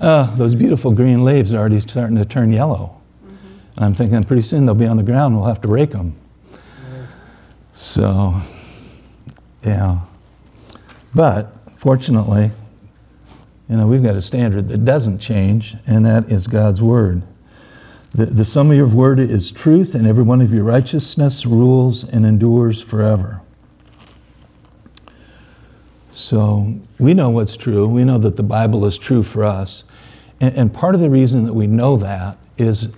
Uh, 0.00 0.34
those 0.36 0.54
beautiful 0.54 0.92
green 0.92 1.24
leaves 1.24 1.52
are 1.52 1.58
already 1.58 1.80
starting 1.80 2.16
to 2.16 2.24
turn 2.24 2.52
yellow. 2.52 3.00
And 3.76 3.84
I'm 3.84 3.94
thinking 3.94 4.22
pretty 4.24 4.42
soon 4.42 4.64
they'll 4.64 4.74
be 4.74 4.86
on 4.86 4.96
the 4.96 5.02
ground, 5.02 5.36
we'll 5.36 5.46
have 5.46 5.60
to 5.62 5.68
rake 5.68 5.90
them. 5.90 6.14
So, 7.72 8.40
yeah. 9.64 10.00
But 11.14 11.52
fortunately, 11.76 12.50
you 13.68 13.76
know, 13.76 13.86
we've 13.86 14.02
got 14.02 14.16
a 14.16 14.22
standard 14.22 14.68
that 14.68 14.84
doesn't 14.84 15.18
change, 15.18 15.76
and 15.86 16.06
that 16.06 16.30
is 16.30 16.46
God's 16.46 16.80
Word. 16.80 17.22
The, 18.12 18.26
the 18.26 18.44
sum 18.44 18.70
of 18.70 18.76
your 18.76 18.86
word 18.86 19.20
is 19.20 19.52
truth, 19.52 19.94
and 19.94 20.06
every 20.06 20.24
one 20.24 20.40
of 20.40 20.54
your 20.54 20.64
righteousness 20.64 21.44
rules 21.44 22.04
and 22.04 22.24
endures 22.24 22.80
forever. 22.80 23.42
So 26.18 26.74
we 26.98 27.14
know 27.14 27.30
what's 27.30 27.56
true. 27.56 27.86
We 27.86 28.02
know 28.02 28.18
that 28.18 28.34
the 28.34 28.42
Bible 28.42 28.84
is 28.84 28.98
true 28.98 29.22
for 29.22 29.44
us. 29.44 29.84
And, 30.40 30.54
and 30.56 30.74
part 30.74 30.96
of 30.96 31.00
the 31.00 31.08
reason 31.08 31.44
that 31.44 31.54
we 31.54 31.68
know 31.68 31.96
that 31.98 32.36
is 32.58 32.88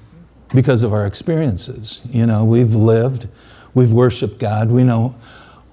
because 0.55 0.83
of 0.83 0.95
our 0.95 1.07
experiences. 1.07 2.01
You 2.09 2.25
know, 2.25 2.45
we've 2.45 2.75
lived, 2.75 3.29
we've 3.75 3.93
worshiped 3.93 4.39
God, 4.39 4.71
we 4.71 4.85
know 4.85 5.15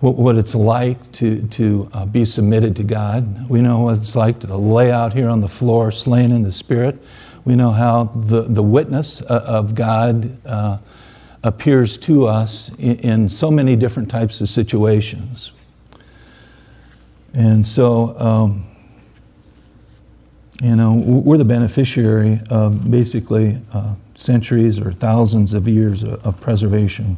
what, 0.02 0.18
what 0.18 0.36
it's 0.36 0.56
like 0.56 1.12
to, 1.14 1.42
to 1.48 1.90
uh, 1.94 2.06
be 2.06 2.26
submitted 2.26 2.76
to 2.76 2.84
God, 2.84 3.50
we 3.50 3.62
know 3.62 3.80
what 3.80 3.98
it's 3.98 4.16
like 4.16 4.42
to 4.42 4.58
lay 4.58 4.92
out 4.92 5.14
here 5.14 5.30
on 5.30 5.40
the 5.40 5.48
floor 5.48 5.90
slain 5.90 6.34
in 6.34 6.44
the 6.44 6.52
Spirit. 6.52 7.02
We 7.46 7.56
know 7.56 7.72
how 7.72 8.12
the, 8.14 8.42
the 8.42 8.62
witness 8.62 9.22
uh, 9.22 9.44
of 9.48 9.74
God 9.74 10.38
uh, 10.46 10.80
appears 11.44 11.98
to 12.00 12.28
us 12.28 12.70
in, 12.78 13.00
in, 13.00 13.30
so 13.30 13.50
many 13.50 13.78
different 13.78 14.12
types 14.12 14.42
of 14.42 14.50
situations. 14.50 15.54
And 17.34 17.66
so, 17.66 18.18
um, 18.20 18.64
you 20.62 20.76
know, 20.76 20.94
we're 20.94 21.38
the 21.38 21.46
beneficiary 21.46 22.40
of 22.50 22.90
basically 22.90 23.60
uh, 23.72 23.96
centuries 24.16 24.80
or 24.80 24.92
thousands 24.92 25.54
of 25.54 25.68
years 25.68 26.04
of, 26.04 26.26
of 26.26 26.42
preservation. 26.42 27.18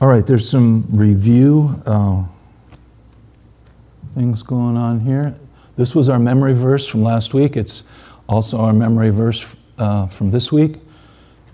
All 0.00 0.08
right, 0.08 0.26
there's 0.26 0.48
some 0.48 0.86
review 0.90 1.80
uh, 1.86 2.24
things 4.14 4.42
going 4.42 4.76
on 4.76 5.00
here. 5.00 5.34
This 5.76 5.94
was 5.94 6.08
our 6.08 6.18
memory 6.18 6.52
verse 6.52 6.86
from 6.86 7.02
last 7.02 7.32
week. 7.32 7.56
It's 7.56 7.84
also 8.28 8.58
our 8.58 8.72
memory 8.72 9.10
verse 9.10 9.46
uh, 9.78 10.06
from 10.08 10.30
this 10.30 10.52
week. 10.52 10.80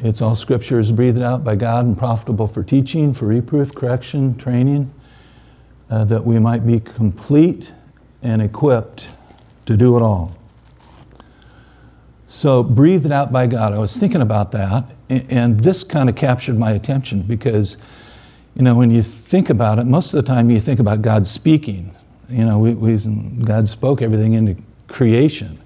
It's 0.01 0.23
all 0.23 0.35
scripture 0.35 0.79
is 0.79 0.91
breathed 0.93 1.21
out 1.21 1.45
by 1.45 1.57
God 1.57 1.85
and 1.85 1.97
profitable 1.97 2.47
for 2.47 2.63
teaching, 2.63 3.13
for 3.13 3.27
reproof, 3.27 3.75
correction, 3.75 4.37
training, 4.37 4.93
uh, 5.91 6.05
that 6.05 6.25
we 6.25 6.39
might 6.39 6.67
be 6.67 6.81
complete 6.81 7.73
and 8.23 8.43
equipped 8.43 9.09
to 9.67 9.77
do 9.77 9.97
it 9.97 10.03
all. 10.03 10.37
So, 12.27 12.63
breathed 12.63 13.11
out 13.11 13.33
by 13.33 13.47
God. 13.47 13.73
I 13.73 13.79
was 13.79 13.99
thinking 13.99 14.21
about 14.21 14.53
that, 14.53 14.85
and 15.09 15.61
this 15.61 15.83
kind 15.83 16.09
of 16.09 16.17
captured 16.17 16.59
my 16.59 16.73
attention 16.73 17.23
because, 17.23 17.79
you 18.55 18.63
know, 18.63 18.75
when 18.75 18.91
you 18.91 19.03
think 19.03 19.49
about 19.49 19.79
it, 19.79 19.87
most 19.87 20.13
of 20.13 20.23
the 20.23 20.31
time 20.31 20.51
you 20.51 20.61
think 20.61 20.79
about 20.79 21.01
God 21.01 21.27
speaking. 21.27 21.95
You 22.29 22.45
know, 22.45 22.59
we, 22.59 22.75
we, 22.75 22.99
God 23.45 23.67
spoke 23.67 24.03
everything 24.03 24.35
into 24.35 24.57
creation. 24.89 25.59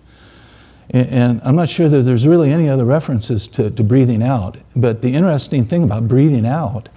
And, 0.90 1.08
and 1.08 1.40
I'm 1.44 1.56
not 1.56 1.68
sure 1.68 1.88
that 1.88 2.02
there's 2.02 2.26
really 2.26 2.52
any 2.52 2.68
other 2.68 2.84
references 2.84 3.48
to, 3.48 3.70
to 3.70 3.82
breathing 3.82 4.22
out. 4.22 4.56
But 4.76 5.02
the 5.02 5.12
interesting 5.14 5.66
thing 5.66 5.82
about 5.82 6.06
breathing 6.06 6.46
out 6.46 6.88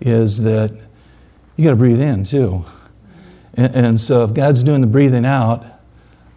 is 0.00 0.42
that 0.42 0.72
you 1.56 1.64
got 1.64 1.70
to 1.70 1.76
breathe 1.76 2.00
in 2.00 2.24
too. 2.24 2.64
And, 3.54 3.74
and, 3.74 4.00
so 4.00 4.24
if 4.24 4.34
God's 4.34 4.62
doing 4.62 4.80
the 4.80 4.86
breathing 4.86 5.24
out, 5.24 5.64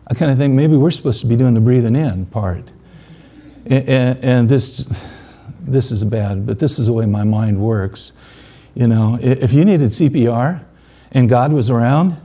I 0.06 0.14
kind 0.14 0.32
of 0.32 0.38
think 0.38 0.54
maybe 0.54 0.78
we're 0.78 0.92
supposed 0.92 1.22
to 1.22 1.28
be 1.28 1.36
doing 1.36 1.54
the 1.54 1.60
breathing 1.60 1.96
in 1.96 2.28
part. 2.28 2.72
And, 3.66 3.90
and, 3.90 4.24
and 4.24 4.50
this, 4.50 5.06
this 5.62 5.92
is 5.92 6.04
bad, 6.04 6.46
but 6.46 6.60
this 6.60 6.78
is 6.78 6.86
the 6.86 6.94
way 6.94 7.06
my 7.06 7.24
mind 7.24 7.60
works. 7.60 8.14
You 8.76 8.88
know, 8.88 9.18
if 9.20 9.54
you 9.54 9.66
needed 9.66 9.90
CPR 9.90 10.64
and 11.12 11.28
God 11.28 11.52
was 11.52 11.72
around, 11.72 12.16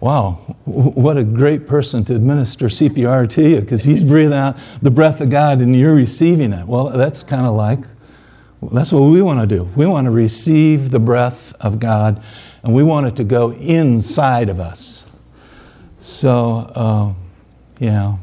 wow, 0.00 0.32
what 0.66 1.16
a 1.16 1.24
great 1.24 1.66
person 1.66 2.04
to 2.04 2.14
administer 2.14 2.66
CPR 2.66 3.28
to 3.30 3.48
you 3.48 3.60
because 3.62 3.82
he's 3.82 4.04
breathing 4.04 4.38
out 4.38 4.58
the 4.82 4.90
breath 4.90 5.22
of 5.22 5.30
God 5.30 5.62
and 5.62 5.74
you're 5.74 5.94
receiving 5.94 6.52
it. 6.52 6.66
Well, 6.66 6.90
that's 6.90 7.22
kind 7.22 7.46
of 7.46 7.54
like, 7.54 7.80
that's 8.72 8.92
what 8.92 9.02
we 9.02 9.22
want 9.22 9.40
to 9.40 9.46
do. 9.46 9.64
We 9.76 9.86
want 9.86 10.06
to 10.06 10.10
receive 10.10 10.90
the 10.90 10.98
breath 10.98 11.54
of 11.60 11.78
God 11.78 12.22
and 12.62 12.74
we 12.74 12.82
want 12.82 13.06
it 13.06 13.16
to 13.16 13.24
go 13.24 13.52
inside 13.52 14.48
of 14.48 14.58
us. 14.58 15.04
So, 16.00 16.70
uh, 16.74 17.14
yeah. 17.78 18.16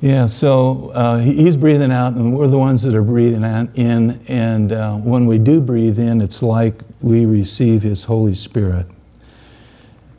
Yeah, 0.00 0.26
so 0.26 0.90
uh, 0.90 1.18
he's 1.18 1.56
breathing 1.56 1.90
out, 1.90 2.14
and 2.14 2.32
we're 2.32 2.46
the 2.46 2.58
ones 2.58 2.82
that 2.82 2.94
are 2.94 3.02
breathing 3.02 3.42
in. 3.74 4.20
And 4.28 4.72
uh, 4.72 4.96
when 4.96 5.26
we 5.26 5.38
do 5.38 5.60
breathe 5.60 5.98
in, 5.98 6.20
it's 6.20 6.40
like 6.40 6.82
we 7.00 7.26
receive 7.26 7.82
His 7.82 8.04
Holy 8.04 8.34
Spirit. 8.34 8.86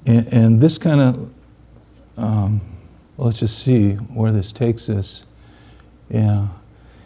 And, 0.06 0.34
and 0.34 0.62
this 0.62 0.78
kind 0.78 1.00
of, 1.00 1.30
um, 2.18 2.62
let's 3.18 3.40
just 3.40 3.60
see 3.60 3.94
where 3.94 4.34
this 4.34 4.52
takes 4.52 4.90
us. 4.90 5.26
Yeah. 6.10 6.50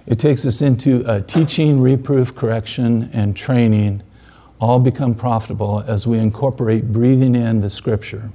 It 0.05 0.19
takes 0.19 0.45
us 0.45 0.61
into 0.61 1.23
teaching, 1.27 1.79
reproof, 1.79 2.35
correction, 2.35 3.09
and 3.13 3.35
training 3.35 4.03
all 4.59 4.79
become 4.79 5.13
profitable 5.13 5.83
as 5.87 6.07
we 6.07 6.17
incorporate 6.19 6.91
breathing 6.91 7.35
in 7.35 7.61
the 7.61 7.69
Scripture 7.69 8.29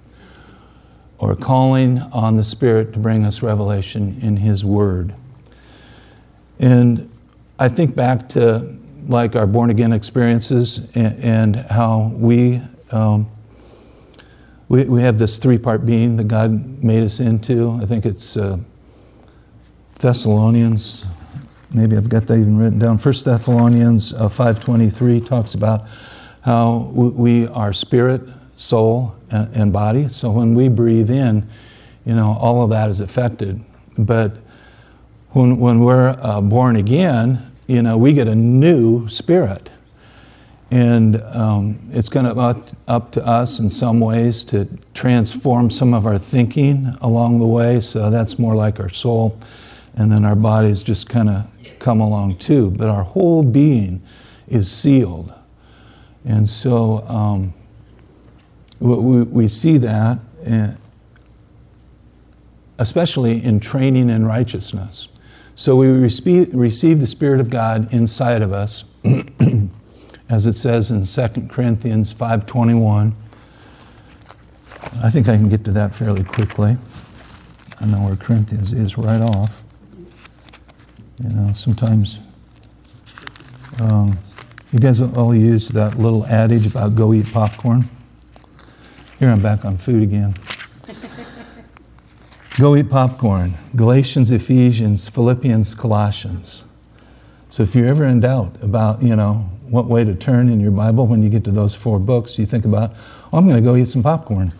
or 1.18 1.34
calling 1.34 1.98
on 1.98 2.34
the 2.34 2.44
Spirit 2.44 2.92
to 2.92 2.98
bring 2.98 3.24
us 3.24 3.42
revelation 3.42 4.18
in 4.22 4.36
His 4.36 4.64
Word. 4.64 5.14
And 6.58 7.10
I 7.58 7.68
think 7.68 7.94
back 7.94 8.28
to 8.30 8.76
like 9.08 9.36
our 9.36 9.46
born 9.46 9.70
again 9.70 9.92
experiences 9.92 10.80
and, 10.94 11.24
and 11.24 11.56
how 11.56 12.12
we, 12.14 12.60
um, 12.90 13.28
we, 14.68 14.84
we 14.84 15.00
have 15.00 15.18
this 15.18 15.38
three 15.38 15.58
part 15.58 15.86
being 15.86 16.16
that 16.16 16.28
God 16.28 16.82
made 16.84 17.02
us 17.02 17.20
into. 17.20 17.72
I 17.82 17.86
think 17.86 18.04
it's 18.04 18.36
uh, 18.36 18.58
Thessalonians. 19.98 21.04
Maybe 21.70 21.96
I've 21.96 22.08
got 22.08 22.26
that 22.28 22.38
even 22.38 22.58
written 22.58 22.78
down. 22.78 22.98
First 22.98 23.26
Thessalonians 23.26 24.14
uh, 24.14 24.28
5.23 24.28 25.26
talks 25.26 25.54
about 25.54 25.84
how 26.40 26.90
we 26.94 27.46
are 27.48 27.74
spirit, 27.74 28.22
soul, 28.56 29.14
and, 29.30 29.72
body. 29.72 30.08
So 30.08 30.30
when 30.30 30.54
we 30.54 30.68
breathe 30.68 31.10
in, 31.10 31.46
you 32.06 32.14
know, 32.14 32.36
all 32.40 32.62
of 32.62 32.70
that 32.70 32.88
is 32.88 33.00
affected. 33.00 33.62
But 33.98 34.38
when, 35.30 35.58
when 35.58 35.80
we're 35.80 36.16
uh, 36.22 36.40
born 36.40 36.76
again, 36.76 37.52
you 37.66 37.82
know, 37.82 37.98
we 37.98 38.14
get 38.14 38.28
a 38.28 38.34
new 38.34 39.06
spirit. 39.08 39.70
And 40.70 41.20
um, 41.22 41.78
it's 41.92 42.08
kind 42.08 42.26
of 42.26 42.38
up, 42.38 42.68
up 42.88 43.10
to 43.12 43.26
us 43.26 43.60
in 43.60 43.68
some 43.68 44.00
ways 44.00 44.42
to 44.44 44.66
transform 44.94 45.68
some 45.70 45.92
of 45.92 46.06
our 46.06 46.18
thinking 46.18 46.94
along 47.02 47.40
the 47.40 47.46
way. 47.46 47.80
So 47.80 48.10
that's 48.10 48.38
more 48.38 48.54
like 48.54 48.80
our 48.80 48.90
soul. 48.90 49.38
And 49.98 50.12
then 50.12 50.24
our 50.24 50.36
bodies 50.36 50.82
just 50.82 51.08
kind 51.08 51.28
of 51.28 51.44
come 51.80 52.00
along 52.00 52.36
too. 52.36 52.70
But 52.70 52.88
our 52.88 53.02
whole 53.02 53.42
being 53.42 54.00
is 54.46 54.70
sealed. 54.70 55.34
And 56.24 56.48
so 56.48 57.00
um, 57.08 57.52
we, 58.78 59.22
we 59.22 59.48
see 59.48 59.76
that, 59.78 60.20
in, 60.44 60.78
especially 62.78 63.42
in 63.42 63.58
training 63.58 64.08
in 64.08 64.24
righteousness. 64.24 65.08
So 65.56 65.74
we 65.74 65.88
receive, 65.88 66.54
receive 66.54 67.00
the 67.00 67.06
Spirit 67.06 67.40
of 67.40 67.50
God 67.50 67.92
inside 67.92 68.42
of 68.42 68.52
us, 68.52 68.84
as 70.28 70.46
it 70.46 70.52
says 70.52 70.92
in 70.92 71.04
2 71.04 71.48
Corinthians 71.48 72.14
5.21. 72.14 73.12
I 75.02 75.10
think 75.10 75.28
I 75.28 75.36
can 75.36 75.48
get 75.48 75.64
to 75.64 75.72
that 75.72 75.92
fairly 75.92 76.22
quickly. 76.22 76.76
I 77.80 77.86
know 77.86 77.98
where 78.02 78.14
Corinthians 78.14 78.72
is 78.72 78.96
right 78.96 79.20
off. 79.20 79.64
You 81.22 81.30
know, 81.30 81.52
sometimes 81.52 82.20
um, 83.80 84.16
You 84.72 84.78
guys 84.78 85.00
all 85.00 85.34
use 85.34 85.68
that 85.70 85.98
little 85.98 86.26
adage 86.26 86.66
about 86.66 86.94
go 86.94 87.12
eat 87.14 87.32
popcorn? 87.32 87.84
Here 89.18 89.30
I'm 89.30 89.42
back 89.42 89.64
on 89.64 89.78
food 89.78 90.02
again. 90.02 90.34
go 92.60 92.76
eat 92.76 92.90
popcorn. 92.90 93.54
Galatians, 93.74 94.30
Ephesians, 94.30 95.08
Philippians, 95.08 95.74
Colossians. 95.74 96.64
So 97.48 97.62
if 97.62 97.74
you're 97.74 97.88
ever 97.88 98.04
in 98.06 98.20
doubt 98.20 98.54
about, 98.62 99.02
you 99.02 99.16
know, 99.16 99.48
what 99.68 99.86
way 99.86 100.04
to 100.04 100.14
turn 100.14 100.48
in 100.48 100.60
your 100.60 100.70
Bible 100.70 101.06
when 101.06 101.22
you 101.22 101.30
get 101.30 101.44
to 101.44 101.50
those 101.50 101.74
four 101.74 101.98
books, 101.98 102.38
you 102.38 102.46
think 102.46 102.64
about, 102.64 102.92
oh, 103.32 103.38
I'm 103.38 103.48
going 103.48 103.56
to 103.56 103.62
go 103.62 103.74
eat 103.74 103.88
some 103.88 104.02
popcorn. 104.02 104.52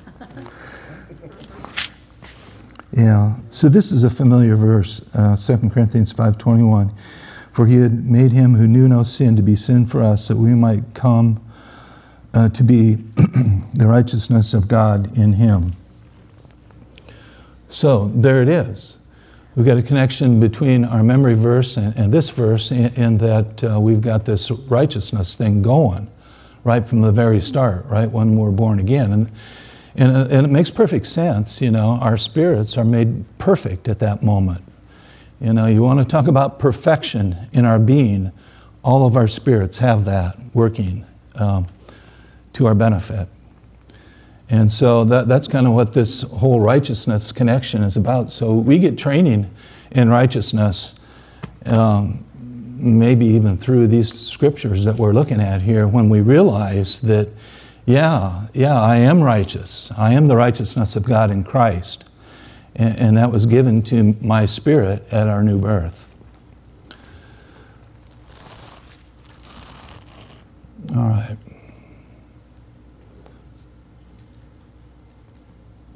Yeah. 2.99 3.37
So 3.49 3.69
this 3.69 3.93
is 3.93 4.03
a 4.03 4.11
familiar 4.11 4.57
verse, 4.57 5.01
uh, 5.15 5.37
2 5.37 5.71
Corinthians 5.71 6.13
5.21. 6.13 6.93
For 7.53 7.67
he 7.67 7.77
had 7.77 8.11
made 8.11 8.33
him 8.33 8.55
who 8.55 8.67
knew 8.67 8.89
no 8.89 9.05
sin 9.05 9.37
to 9.37 9.43
be 9.43 9.55
sin 9.55 9.87
for 9.87 10.03
us, 10.03 10.27
that 10.29 10.37
we 10.37 10.51
might 10.51 10.95
come 10.95 11.41
uh, 12.35 12.49
to 12.51 12.63
be 12.65 12.95
the 13.75 13.87
righteousness 13.87 14.53
of 14.53 14.67
God 14.67 15.17
in 15.17 15.35
him. 15.35 15.75
So 17.69 18.09
there 18.09 18.43
it 18.43 18.49
is. 18.49 18.97
We've 19.55 19.67
got 19.67 19.77
a 19.77 19.83
connection 19.83 20.41
between 20.41 20.85
our 20.85 21.05
memory 21.05 21.35
verse 21.35 21.77
and, 21.77 21.97
and 21.97 22.13
this 22.13 22.31
verse, 22.31 22.73
in, 22.73 22.95
in 22.95 23.19
that 23.19 23.63
uh, 23.65 23.81
we've 23.81 24.01
got 24.01 24.25
this 24.25 24.51
righteousness 24.51 25.37
thing 25.37 25.63
going 25.63 26.09
right 26.65 26.87
from 26.87 27.01
the 27.01 27.13
very 27.13 27.41
start, 27.41 27.87
right? 27.87 28.11
When 28.11 28.37
we're 28.37 28.51
born 28.51 28.81
again. 28.81 29.13
And, 29.13 29.31
and, 29.99 30.33
and 30.33 30.47
it 30.47 30.51
makes 30.51 30.71
perfect 30.71 31.07
sense, 31.07 31.61
you 31.61 31.73
know, 31.73 31.99
our 32.01 32.17
spirits 32.17 32.79
are 32.79 32.85
made 32.85 33.25
perfect 33.39 33.89
at 33.89 33.99
that 33.99 34.23
moment. 34.23 34.63
You 35.41 35.53
know, 35.53 35.67
you 35.67 35.83
want 35.83 35.99
to 35.99 36.05
talk 36.05 36.29
about 36.29 36.61
perfection 36.61 37.37
in 37.53 37.65
our 37.65 37.81
being, 37.81 38.31
all 38.85 39.05
of 39.05 39.17
our 39.17 39.27
spirits 39.27 39.79
have 39.79 40.05
that 40.05 40.39
working 40.55 41.05
um, 41.35 41.67
to 42.53 42.67
our 42.67 42.77
benefit. 42.77 43.29
And 44.51 44.71
so 44.71 45.03
that, 45.05 45.27
that's 45.27 45.49
kind 45.49 45.67
of 45.67 45.73
what 45.73 45.93
this 45.93 46.23
whole 46.23 46.61
righteousness 46.61 47.33
connection 47.33 47.83
is 47.83 47.97
about. 47.97 48.31
So 48.31 48.55
we 48.55 48.79
get 48.79 48.97
training 48.97 49.51
in 49.91 50.09
righteousness, 50.09 50.95
um, 51.67 52.25
maybe 52.79 53.27
even 53.27 53.59
through 53.59 53.89
these 53.89 54.13
scriptures 54.13 54.85
that 54.85 54.95
we're 54.95 55.13
looking 55.13 55.41
at 55.41 55.61
here, 55.61 55.89
when 55.89 56.09
we 56.09 56.21
realize 56.21 57.01
that, 57.01 57.29
yeah, 57.89 58.47
yeah, 58.55 58.81
I 58.81 58.97
am 58.97 59.23
righteous. 59.23 59.91
I 59.97 60.15
am 60.15 60.27
the 60.27 60.37
righteousness 60.37 60.95
of 60.97 61.05
God 61.05 61.31
in 61.31 61.43
Christ 61.43 62.05
and, 62.79 62.99
and 62.99 63.17
that 63.17 63.31
was 63.31 63.45
given 63.45 63.83
to 63.83 64.17
my 64.21 64.47
spirit 64.47 65.07
at 65.11 65.29
our 65.29 65.43
new 65.43 65.59
birth. 65.59 66.09
All 70.97 71.09
right. 71.09 71.37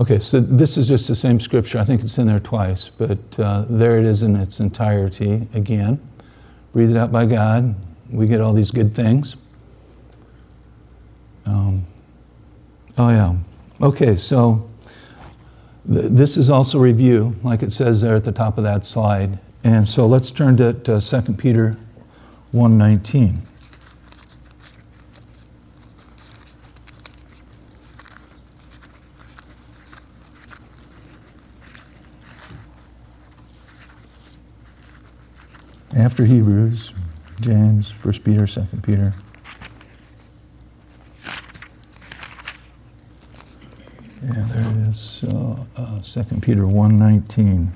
Okay, 0.00 0.18
so 0.18 0.40
this 0.40 0.76
is 0.76 0.88
just 0.88 1.06
the 1.06 1.14
same 1.14 1.38
scripture. 1.38 1.78
I 1.78 1.84
think 1.84 2.02
it's 2.02 2.18
in 2.18 2.26
there 2.26 2.40
twice, 2.40 2.88
but 2.88 3.38
uh, 3.38 3.64
there 3.70 3.98
it 3.98 4.04
is 4.04 4.24
in 4.24 4.34
its 4.34 4.58
entirety 4.58 5.46
again. 5.54 6.00
Breathed 6.72 6.96
out 6.96 7.12
by 7.12 7.24
God, 7.24 7.74
we 8.10 8.26
get 8.26 8.40
all 8.40 8.52
these 8.52 8.70
good 8.70 8.94
things. 8.94 9.36
Um, 11.46 11.84
oh, 12.98 13.08
yeah. 13.08 13.36
Okay, 13.80 14.16
so 14.16 14.68
this 15.84 16.36
is 16.36 16.50
also 16.50 16.78
review, 16.78 17.34
like 17.42 17.62
it 17.62 17.72
says 17.72 18.02
there 18.02 18.14
at 18.14 18.24
the 18.24 18.32
top 18.32 18.58
of 18.58 18.64
that 18.64 18.84
slide. 18.84 19.38
And 19.64 19.88
so 19.88 20.06
let's 20.06 20.30
turn 20.30 20.56
to, 20.58 20.72
to 20.72 21.00
2 21.00 21.32
Peter 21.34 21.76
1.19. 22.54 23.40
After 35.94 36.24
Hebrews, 36.24 36.92
James, 37.40 37.90
1 38.04 38.14
Peter, 38.24 38.46
2 38.46 38.66
Peter. 38.82 39.12
Yeah, 44.24 44.48
there 44.52 44.70
it 44.70 44.88
is. 44.88 45.00
So, 45.00 45.66
uh, 45.76 46.00
2 46.00 46.22
Peter 46.40 46.62
1.19. 46.62 47.68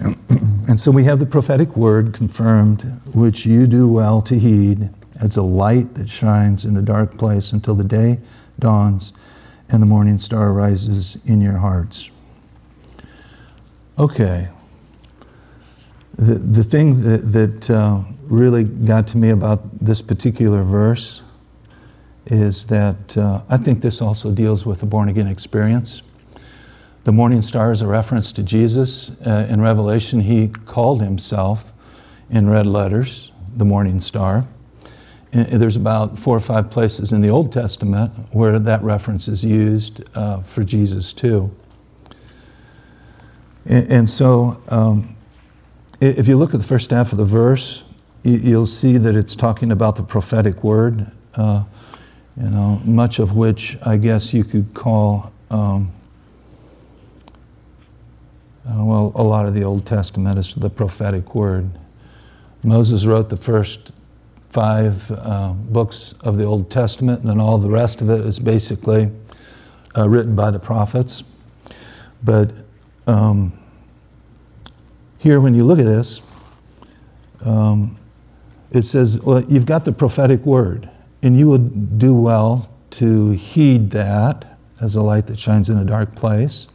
And 0.66 0.80
so 0.80 0.90
we 0.90 1.04
have 1.04 1.18
the 1.18 1.26
prophetic 1.26 1.76
word 1.76 2.14
confirmed, 2.14 2.82
which 3.14 3.44
you 3.44 3.66
do 3.66 3.86
well 3.86 4.22
to 4.22 4.38
heed 4.38 4.88
as 5.20 5.36
a 5.36 5.42
light 5.42 5.94
that 5.94 6.08
shines 6.08 6.64
in 6.64 6.76
a 6.76 6.82
dark 6.82 7.18
place 7.18 7.52
until 7.52 7.74
the 7.74 7.84
day 7.84 8.18
dawns 8.58 9.12
and 9.68 9.82
the 9.82 9.86
morning 9.86 10.18
star 10.18 10.52
rises 10.52 11.18
in 11.26 11.40
your 11.40 11.58
hearts. 11.58 12.10
Okay. 13.98 14.48
The, 16.16 16.34
the 16.34 16.64
thing 16.64 17.02
that, 17.02 17.32
that 17.32 17.70
uh, 17.70 18.02
really 18.22 18.64
got 18.64 19.06
to 19.08 19.18
me 19.18 19.30
about 19.30 19.78
this 19.80 20.00
particular 20.00 20.62
verse 20.62 21.22
is 22.26 22.66
that 22.68 23.16
uh, 23.16 23.42
I 23.48 23.56
think 23.56 23.80
this 23.80 24.00
also 24.00 24.30
deals 24.30 24.64
with 24.64 24.80
the 24.80 24.86
born 24.86 25.08
again 25.08 25.26
experience. 25.26 26.02
The 27.04 27.12
morning 27.12 27.42
star 27.42 27.70
is 27.70 27.82
a 27.82 27.86
reference 27.86 28.32
to 28.32 28.42
Jesus. 28.42 29.10
Uh, 29.26 29.46
in 29.50 29.60
Revelation, 29.60 30.20
he 30.20 30.48
called 30.48 31.02
himself 31.02 31.72
in 32.30 32.48
red 32.48 32.64
letters 32.64 33.30
the 33.54 33.64
morning 33.64 34.00
star. 34.00 34.46
And 35.32 35.46
there's 35.60 35.76
about 35.76 36.18
four 36.18 36.36
or 36.36 36.40
five 36.40 36.70
places 36.70 37.12
in 37.12 37.20
the 37.20 37.28
Old 37.28 37.52
Testament 37.52 38.12
where 38.32 38.58
that 38.58 38.82
reference 38.82 39.28
is 39.28 39.44
used 39.44 40.02
uh, 40.16 40.42
for 40.42 40.64
Jesus 40.64 41.12
too. 41.12 41.54
And, 43.66 43.92
and 43.92 44.10
so, 44.10 44.62
um, 44.68 45.16
if 46.00 46.28
you 46.28 46.36
look 46.36 46.54
at 46.54 46.60
the 46.60 46.66
first 46.66 46.90
half 46.90 47.12
of 47.12 47.18
the 47.18 47.24
verse, 47.24 47.82
you'll 48.22 48.66
see 48.66 48.96
that 48.98 49.16
it's 49.16 49.34
talking 49.34 49.70
about 49.70 49.96
the 49.96 50.02
prophetic 50.02 50.62
word. 50.62 51.10
Uh, 51.34 51.64
you 52.36 52.50
know, 52.50 52.80
much 52.84 53.18
of 53.18 53.36
which 53.36 53.78
I 53.82 53.96
guess 53.96 54.34
you 54.34 54.44
could 54.44 54.74
call, 54.74 55.32
um, 55.50 55.92
uh, 58.68 58.84
well, 58.84 59.12
a 59.14 59.22
lot 59.22 59.46
of 59.46 59.54
the 59.54 59.62
Old 59.62 59.86
Testament 59.86 60.38
is 60.38 60.54
the 60.54 60.70
prophetic 60.70 61.34
word. 61.34 61.70
Moses 62.62 63.06
wrote 63.06 63.28
the 63.28 63.36
first 63.36 63.92
five 64.50 65.10
uh, 65.10 65.52
books 65.52 66.14
of 66.20 66.36
the 66.36 66.44
Old 66.44 66.70
Testament, 66.70 67.20
and 67.20 67.28
then 67.28 67.40
all 67.40 67.58
the 67.58 67.70
rest 67.70 68.00
of 68.00 68.08
it 68.08 68.24
is 68.24 68.38
basically 68.38 69.10
uh, 69.96 70.08
written 70.08 70.34
by 70.34 70.50
the 70.50 70.58
prophets. 70.58 71.22
But 72.22 72.50
um, 73.06 73.52
here, 75.18 75.40
when 75.40 75.54
you 75.54 75.64
look 75.64 75.78
at 75.78 75.84
this, 75.84 76.20
um, 77.44 77.98
it 78.70 78.82
says, 78.82 79.20
well, 79.20 79.44
you've 79.44 79.66
got 79.66 79.84
the 79.84 79.92
prophetic 79.92 80.44
word. 80.44 80.88
And 81.24 81.38
you 81.38 81.48
would 81.48 81.98
do 81.98 82.14
well 82.14 82.70
to 82.90 83.30
heed 83.30 83.90
that 83.92 84.58
as 84.80 84.94
a 84.94 85.00
light 85.00 85.26
that 85.28 85.38
shines 85.38 85.70
in 85.70 85.78
a 85.78 85.84
dark 85.84 86.14
place. 86.14 86.68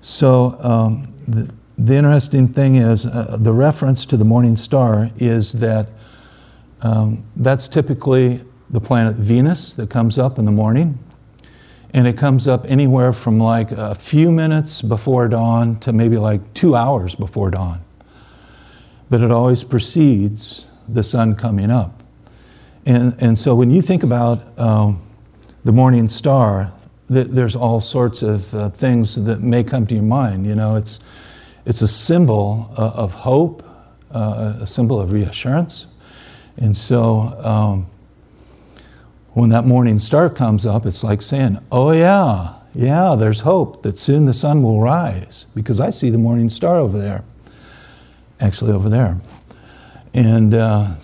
So, 0.00 0.56
um, 0.60 1.12
the, 1.26 1.52
the, 1.76 1.96
interesting 1.96 2.46
thing 2.46 2.76
is 2.76 3.04
uh, 3.04 3.36
the 3.40 3.52
reference 3.52 4.06
to 4.06 4.16
the 4.16 4.24
morning 4.24 4.56
star 4.56 5.10
is 5.18 5.52
that 5.54 5.88
um, 6.82 7.24
that's 7.34 7.66
typically 7.66 8.40
the 8.70 8.80
planet 8.80 9.16
Venus 9.16 9.74
that 9.74 9.90
comes 9.90 10.18
up 10.18 10.38
in 10.38 10.44
the 10.44 10.52
morning. 10.52 10.96
And 11.94 12.06
it 12.06 12.16
comes 12.16 12.46
up 12.46 12.64
anywhere 12.66 13.12
from 13.12 13.40
like 13.40 13.72
a 13.72 13.96
few 13.96 14.30
minutes 14.30 14.82
before 14.82 15.26
dawn 15.26 15.80
to 15.80 15.92
maybe 15.92 16.16
like 16.16 16.54
two 16.54 16.76
hours 16.76 17.16
before 17.16 17.50
dawn. 17.50 17.80
But 19.10 19.20
it 19.20 19.32
always 19.32 19.64
precedes 19.64 20.68
the 20.88 21.02
sun 21.02 21.34
coming 21.34 21.70
up. 21.70 21.98
And, 22.86 23.14
and 23.22 23.38
so 23.38 23.54
when 23.54 23.70
you 23.70 23.82
think 23.82 24.02
about 24.02 24.58
um, 24.58 25.00
the 25.64 25.72
morning 25.72 26.08
star, 26.08 26.72
th- 27.12 27.28
there's 27.28 27.56
all 27.56 27.80
sorts 27.80 28.22
of 28.22 28.54
uh, 28.54 28.70
things 28.70 29.22
that 29.24 29.40
may 29.40 29.62
come 29.62 29.86
to 29.86 29.94
your 29.94 30.04
mind. 30.04 30.46
You 30.46 30.54
know, 30.54 30.76
it's, 30.76 31.00
it's 31.66 31.82
a 31.82 31.88
symbol 31.88 32.72
uh, 32.76 32.92
of 32.94 33.12
hope, 33.12 33.62
uh, 34.10 34.58
a 34.60 34.66
symbol 34.66 35.00
of 35.00 35.12
reassurance. 35.12 35.86
And 36.56 36.76
so 36.76 37.20
um, 37.42 37.86
when 39.34 39.50
that 39.50 39.66
morning 39.66 39.98
star 39.98 40.30
comes 40.30 40.66
up, 40.66 40.86
it's 40.86 41.04
like 41.04 41.22
saying, 41.22 41.58
oh, 41.70 41.92
yeah, 41.92 42.54
yeah, 42.74 43.16
there's 43.18 43.40
hope 43.40 43.82
that 43.82 43.98
soon 43.98 44.24
the 44.24 44.34
sun 44.34 44.62
will 44.62 44.80
rise 44.80 45.46
because 45.54 45.80
I 45.80 45.90
see 45.90 46.10
the 46.10 46.18
morning 46.18 46.48
star 46.48 46.78
over 46.78 46.98
there. 46.98 47.24
Actually, 48.40 48.72
over 48.72 48.88
there. 48.88 49.18
And 50.14 50.54
uh, 50.54 50.94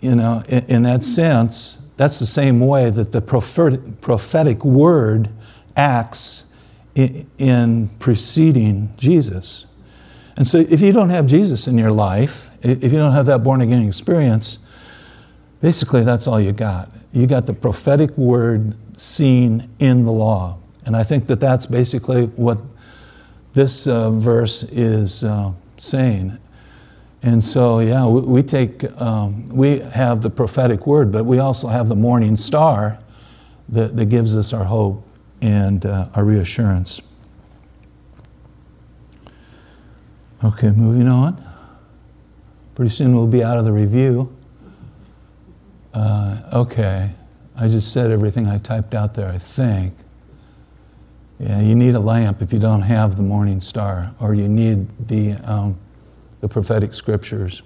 you 0.00 0.14
know, 0.14 0.42
in, 0.48 0.64
in 0.66 0.82
that 0.84 1.04
sense, 1.04 1.78
that's 1.96 2.18
the 2.18 2.26
same 2.26 2.60
way 2.60 2.90
that 2.90 3.12
the 3.12 3.20
prophetic, 3.20 4.00
prophetic 4.00 4.64
word 4.64 5.30
acts 5.76 6.44
in, 6.94 7.26
in 7.38 7.88
preceding 7.98 8.92
Jesus. 8.96 9.66
And 10.36 10.46
so 10.46 10.58
if 10.58 10.80
you 10.80 10.92
don't 10.92 11.10
have 11.10 11.26
Jesus 11.26 11.66
in 11.66 11.78
your 11.78 11.92
life 11.92 12.46
If 12.62 12.92
you 12.92 12.98
don't 12.98 13.12
have 13.12 13.26
that 13.26 13.44
born 13.44 13.60
again 13.60 13.86
experience, 13.86 14.58
basically 15.60 16.02
that's 16.02 16.26
all 16.26 16.40
you 16.40 16.52
got. 16.52 16.90
You 17.12 17.26
got 17.26 17.46
the 17.46 17.52
prophetic 17.52 18.16
word 18.18 18.74
seen 18.98 19.68
in 19.78 20.04
the 20.04 20.10
law. 20.10 20.58
And 20.84 20.96
I 20.96 21.04
think 21.04 21.26
that 21.28 21.38
that's 21.38 21.66
basically 21.66 22.26
what 22.26 22.58
this 23.52 23.86
uh, 23.86 24.10
verse 24.10 24.64
is 24.64 25.22
uh, 25.22 25.52
saying. 25.78 26.38
And 27.22 27.42
so, 27.42 27.80
yeah, 27.80 28.06
we, 28.06 28.20
we 28.20 28.42
take, 28.42 28.84
um, 29.00 29.46
we 29.46 29.78
have 29.80 30.22
the 30.22 30.30
prophetic 30.30 30.86
word, 30.86 31.10
but 31.10 31.24
we 31.24 31.38
also 31.38 31.68
have 31.68 31.88
the 31.88 31.96
morning 31.96 32.36
star 32.36 32.98
that, 33.68 33.96
that 33.96 34.06
gives 34.06 34.36
us 34.36 34.52
our 34.52 34.64
hope 34.64 35.06
and 35.40 35.84
uh, 35.84 36.08
our 36.14 36.24
reassurance. 36.24 37.00
Okay, 40.44 40.70
moving 40.70 41.08
on. 41.08 41.42
Pretty 42.74 42.90
soon 42.90 43.14
we'll 43.14 43.26
be 43.26 43.42
out 43.42 43.56
of 43.56 43.64
the 43.64 43.72
review. 43.72 44.36
Uh, 45.94 46.42
okay, 46.52 47.10
I 47.56 47.68
just 47.68 47.92
said 47.92 48.10
everything 48.10 48.46
I 48.46 48.58
typed 48.58 48.94
out 48.94 49.14
there, 49.14 49.30
I 49.30 49.38
think. 49.38 49.94
Yeah, 51.38 51.60
you 51.60 51.74
need 51.74 51.94
a 51.94 52.00
lamp 52.00 52.42
if 52.42 52.52
you 52.52 52.58
don't 52.58 52.82
have 52.82 53.16
the 53.16 53.22
morning 53.22 53.60
star, 53.60 54.14
or 54.20 54.34
you 54.34 54.46
need 54.46 54.86
the, 55.08 55.32
um, 55.44 55.78
the 56.40 56.48
prophetic 56.48 56.94
scriptures. 56.94 57.62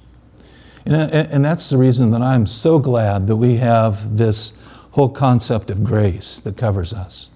Uh, 0.86 1.08
and, 1.12 1.32
and 1.32 1.44
that's 1.44 1.68
the 1.68 1.76
reason 1.76 2.10
that 2.10 2.22
I'm 2.22 2.46
so 2.46 2.78
glad 2.78 3.26
that 3.26 3.36
we 3.36 3.56
have 3.56 4.16
this 4.16 4.52
whole 4.92 5.08
concept 5.08 5.70
of 5.70 5.84
grace 5.84 6.40
that 6.40 6.56
covers 6.56 6.92
us. 6.92 7.30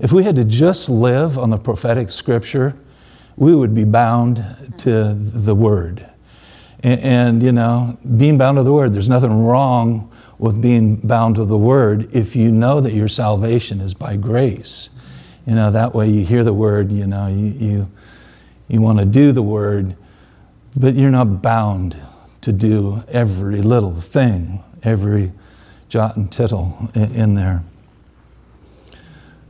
If 0.00 0.12
we 0.12 0.24
had 0.24 0.36
to 0.36 0.44
just 0.44 0.88
live 0.88 1.38
on 1.38 1.50
the 1.50 1.58
prophetic 1.58 2.10
scripture, 2.10 2.74
we 3.36 3.54
would 3.54 3.74
be 3.74 3.84
bound 3.84 4.44
to 4.78 5.14
the 5.14 5.54
Word. 5.54 6.06
And, 6.82 7.00
and, 7.00 7.42
you 7.42 7.52
know, 7.52 7.98
being 8.16 8.38
bound 8.38 8.56
to 8.56 8.62
the 8.62 8.72
Word, 8.72 8.92
there's 8.92 9.08
nothing 9.08 9.44
wrong 9.44 10.12
with 10.38 10.60
being 10.60 10.96
bound 10.96 11.36
to 11.36 11.44
the 11.44 11.56
Word 11.56 12.14
if 12.14 12.36
you 12.36 12.50
know 12.50 12.80
that 12.80 12.92
your 12.92 13.08
salvation 13.08 13.80
is 13.80 13.94
by 13.94 14.16
grace. 14.16 14.90
You 15.46 15.54
know, 15.54 15.70
that 15.70 15.94
way 15.94 16.08
you 16.08 16.24
hear 16.24 16.44
the 16.44 16.52
Word, 16.52 16.90
you 16.92 17.06
know, 17.06 17.28
you, 17.28 17.46
you, 17.46 17.90
you 18.68 18.80
want 18.80 18.98
to 18.98 19.04
do 19.04 19.32
the 19.32 19.42
Word, 19.42 19.96
but 20.76 20.94
you're 20.94 21.10
not 21.10 21.40
bound 21.42 21.96
to 22.42 22.52
do 22.52 23.02
every 23.08 23.62
little 23.62 24.00
thing, 24.00 24.62
every 24.82 25.32
jot 25.88 26.16
and 26.16 26.30
tittle 26.30 26.90
in, 26.94 27.34
there. 27.34 27.62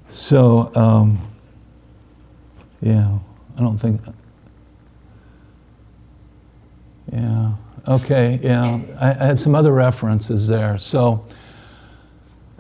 So, 0.09 0.71
um, 0.75 1.19
yeah. 2.81 3.19
I 3.57 3.61
don't 3.61 3.79
think. 3.79 4.01
Yeah. 7.13 7.53
Okay. 7.89 8.39
Yeah. 8.43 8.81
I, 9.01 9.11
I 9.11 9.27
had 9.27 9.41
some 9.41 9.55
other 9.55 9.73
references 9.73 10.47
there. 10.47 10.77
So 10.79 11.25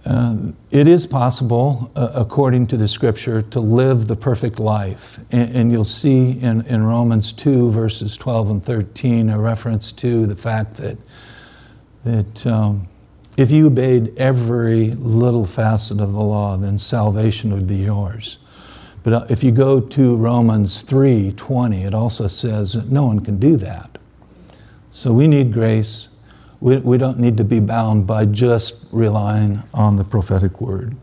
uh, 0.07 0.37
it 0.71 0.87
is 0.87 1.05
possible, 1.05 1.91
uh, 1.97 2.13
according 2.15 2.69
to 2.69 2.77
the 2.77 2.87
scripture, 2.87 3.43
to 3.43 3.59
live 3.59 4.07
the 4.07 4.15
perfect 4.15 4.61
life. 4.61 5.19
And, 5.33 5.57
and, 5.57 5.73
you'll 5.73 5.83
see 5.83 6.39
in, 6.41 6.65
in 6.67 6.85
Romans 6.85 7.33
2, 7.33 7.73
verses 7.73 8.17
12 8.17 8.51
and 8.51 8.65
13, 8.65 9.31
a 9.31 9.39
reference 9.39 9.91
to 9.93 10.27
the 10.27 10.37
fact 10.37 10.77
that, 10.77 10.97
that 12.05 12.47
um, 12.47 12.87
if 13.37 13.51
you 13.51 13.67
obeyed 13.67 14.17
every 14.17 14.93
little 14.93 15.45
facet 15.45 16.01
of 16.01 16.13
the 16.13 16.21
law, 16.21 16.57
then 16.57 16.79
salvation 16.79 17.53
would 17.53 17.67
be 17.67 17.77
yours. 17.77 18.39
But 19.03 19.13
uh, 19.13 19.27
if 19.29 19.43
you 19.43 19.51
go 19.51 19.81
to 19.81 20.17
Romans 20.17 20.83
3:20, 20.85 21.85
it 21.85 21.95
also 21.95 22.29
says 22.29 22.75
that 22.75 22.91
no 22.91 23.07
one 23.07 23.21
can 23.21 23.39
do 23.39 23.57
that. 23.57 23.99
So 24.91 25.13
we 25.13 25.29
need 25.29 25.53
grace. 25.53 26.09
We, 26.67 26.79
we 26.79 26.99
don't 26.99 27.21
need 27.21 27.37
to 27.37 27.45
be 27.45 27.61
bound 27.61 28.09
by 28.09 28.25
just 28.25 28.87
relying 28.91 29.63
on 29.73 29.95
the 29.95 30.03
prophetic 30.03 30.61
word. 30.61 30.97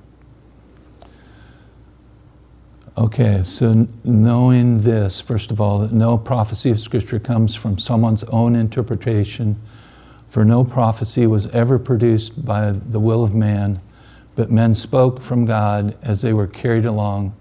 Okay, 2.98 3.44
so 3.44 3.88
knowing 4.04 4.82
this, 4.82 5.22
first 5.22 5.52
of 5.52 5.62
all, 5.62 5.80
that 5.80 5.94
no 5.94 6.18
prophecy 6.18 6.70
of 6.70 6.82
Scripture 6.82 7.18
comes 7.18 7.56
from 7.56 7.78
someone's 7.78 8.26
own 8.26 8.58
interpretation, 8.58 9.56
for 10.28 10.44
no 10.44 10.66
prophecy 10.66 11.28
was 11.28 11.48
ever 11.52 11.80
produced 11.80 12.46
by 12.46 12.72
the 12.74 13.00
will 13.00 13.24
of 13.24 13.34
man, 13.34 13.80
but 14.36 14.52
men 14.52 14.76
spoke 14.76 15.22
from 15.22 15.46
God 15.46 15.98
as 16.02 16.24
they 16.24 16.34
were 16.34 16.46
carried 16.48 16.84
along 16.84 17.34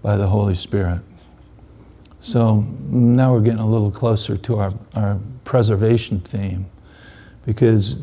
by 0.00 0.16
the 0.16 0.28
Holy 0.28 0.54
Spirit. 0.54 1.02
So 2.20 2.62
now 2.88 3.34
we're 3.34 3.42
getting 3.42 3.60
a 3.60 3.68
little 3.68 3.90
closer 3.90 4.38
to 4.38 4.56
our, 4.56 4.72
our 4.94 5.18
preservation 5.44 6.20
theme 6.20 6.64
because 7.46 8.00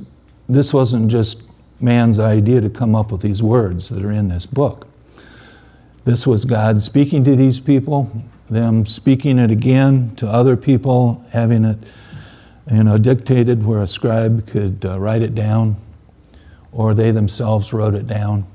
this 0.50 0.74
wasn't 0.74 1.10
just 1.10 1.42
man's 1.80 2.20
idea 2.20 2.62
to 2.62 2.70
come 2.70 2.96
up 2.96 3.12
with 3.12 3.22
these 3.22 3.44
words 3.44 3.90
that 3.90 4.04
are 4.04 4.12
in 4.12 4.28
this 4.28 4.46
book. 4.46 4.88
This 6.06 6.26
was 6.26 6.46
God 6.46 6.82
speaking 6.82 7.24
to 7.26 7.36
these 7.36 7.60
people, 7.60 8.10
them 8.50 8.86
speaking 8.86 9.38
it 9.38 9.52
again 9.52 10.16
to 10.16 10.28
other 10.28 10.56
people, 10.56 11.24
having 11.32 11.66
it 11.66 11.78
you 12.72 12.84
know, 12.84 12.98
dictated 12.98 13.66
where 13.66 13.82
a 13.82 13.88
scribe 13.88 14.48
could 14.48 14.84
uh, 14.86 15.00
write 15.00 15.22
it 15.22 15.36
down, 15.36 15.76
or 16.72 16.94
they 16.94 17.12
themselves 17.12 17.74
wrote 17.74 17.94
it 17.94 18.08
down 18.08 18.46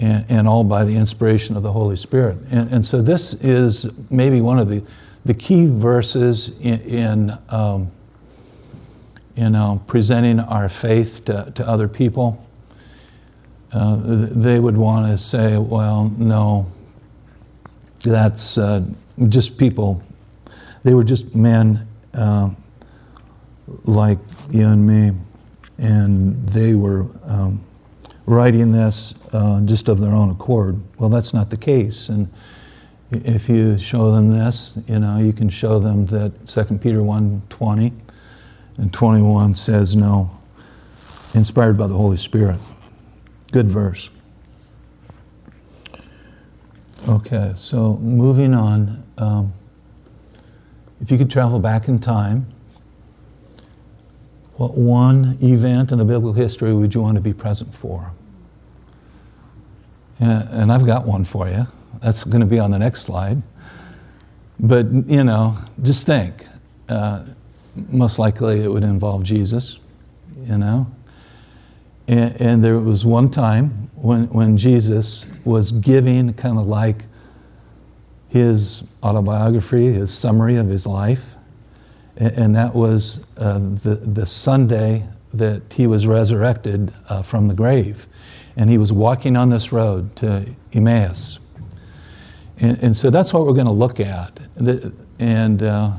and, 0.00 0.24
and 0.28 0.48
all 0.48 0.64
by 0.64 0.84
the 0.84 0.94
inspiration 0.94 1.56
of 1.56 1.62
the 1.62 1.72
Holy 1.72 1.96
Spirit. 1.96 2.38
And, 2.50 2.70
and, 2.72 2.84
so 2.84 3.02
this 3.02 3.34
is 3.34 3.86
maybe 4.10 4.40
one 4.40 4.58
of 4.58 4.68
the, 4.68 4.82
the 5.24 5.34
key 5.34 5.66
verses 5.66 6.52
in, 6.60 6.80
in 6.80 7.38
um, 7.48 7.90
you 9.36 9.50
know, 9.50 9.82
presenting 9.86 10.40
our 10.40 10.68
faith 10.68 11.24
to, 11.26 11.52
to 11.54 11.66
other 11.66 11.88
people. 11.88 12.44
Uh, 13.72 13.96
they 14.02 14.58
would 14.58 14.76
want 14.76 15.06
to 15.06 15.16
say, 15.16 15.56
well, 15.56 16.12
no, 16.18 16.66
that's 18.02 18.58
uh, 18.58 18.84
just 19.28 19.56
people. 19.56 20.02
They 20.82 20.94
were 20.94 21.04
just 21.04 21.34
men 21.34 21.86
uh, 22.14 22.50
like 23.84 24.18
you 24.50 24.66
and 24.66 24.86
me, 24.86 25.16
and 25.78 26.48
they 26.48 26.74
were 26.74 27.06
um, 27.24 27.62
writing 28.26 28.72
this 28.72 29.14
uh, 29.32 29.60
just 29.62 29.88
of 29.88 30.00
their 30.00 30.12
own 30.12 30.30
accord. 30.30 30.80
Well, 30.98 31.10
that's 31.10 31.32
not 31.32 31.50
the 31.50 31.56
case. 31.56 32.08
And 32.08 32.28
if 33.12 33.48
you 33.48 33.78
show 33.78 34.10
them 34.10 34.30
this, 34.30 34.78
you 34.88 34.98
know, 34.98 35.18
you 35.18 35.32
can 35.32 35.48
show 35.48 35.78
them 35.78 36.04
that 36.04 36.46
2 36.46 36.78
Peter 36.78 37.02
1 37.02 37.42
20 37.48 37.92
and 38.80 38.90
21 38.94 39.54
says, 39.54 39.94
no, 39.94 40.30
inspired 41.34 41.76
by 41.76 41.86
the 41.86 41.94
Holy 41.94 42.16
Spirit. 42.16 42.58
Good 43.52 43.66
verse. 43.66 44.08
Okay, 47.06 47.52
so 47.54 47.98
moving 47.98 48.54
on. 48.54 49.04
Um, 49.18 49.52
if 51.02 51.10
you 51.10 51.18
could 51.18 51.30
travel 51.30 51.58
back 51.58 51.88
in 51.88 51.98
time, 51.98 52.46
what 54.56 54.78
one 54.78 55.36
event 55.42 55.92
in 55.92 55.98
the 55.98 56.04
biblical 56.04 56.32
history 56.32 56.72
would 56.72 56.94
you 56.94 57.02
want 57.02 57.16
to 57.16 57.20
be 57.20 57.34
present 57.34 57.74
for? 57.74 58.10
And 60.20 60.72
I've 60.72 60.86
got 60.86 61.06
one 61.06 61.24
for 61.24 61.48
you. 61.48 61.66
That's 62.02 62.24
going 62.24 62.40
to 62.40 62.46
be 62.46 62.58
on 62.58 62.70
the 62.70 62.78
next 62.78 63.02
slide. 63.02 63.42
But, 64.58 64.86
you 65.06 65.24
know, 65.24 65.56
just 65.82 66.06
think. 66.06 66.46
Uh, 66.88 67.24
most 67.74 68.18
likely 68.18 68.62
it 68.62 68.68
would 68.68 68.82
involve 68.82 69.22
Jesus, 69.22 69.78
you 70.44 70.58
know. 70.58 70.86
And, 72.08 72.40
and 72.40 72.64
there 72.64 72.78
was 72.78 73.04
one 73.04 73.30
time 73.30 73.90
when, 73.94 74.28
when 74.30 74.56
Jesus 74.56 75.26
was 75.44 75.70
giving 75.72 76.32
kind 76.34 76.58
of 76.58 76.66
like 76.66 77.04
his 78.28 78.84
autobiography, 79.02 79.92
his 79.92 80.12
summary 80.12 80.56
of 80.56 80.68
his 80.68 80.86
life. 80.86 81.36
And, 82.16 82.32
and 82.38 82.56
that 82.56 82.74
was 82.74 83.24
uh, 83.36 83.58
the, 83.58 83.96
the 84.02 84.26
Sunday 84.26 85.06
that 85.32 85.72
he 85.72 85.86
was 85.86 86.06
resurrected 86.06 86.92
uh, 87.08 87.22
from 87.22 87.48
the 87.48 87.54
grave 87.54 88.08
and 88.56 88.68
he 88.68 88.78
was 88.78 88.92
walking 88.92 89.36
on 89.36 89.48
this 89.48 89.72
road 89.72 90.14
to 90.16 90.44
Emmaus. 90.72 91.38
And, 92.58 92.78
and 92.82 92.96
so 92.96 93.10
that's 93.10 93.32
what 93.32 93.46
we're 93.46 93.54
going 93.54 93.66
to 93.66 93.72
look 93.72 94.00
at. 94.00 94.38
And 95.18 95.62
uh, 95.62 95.92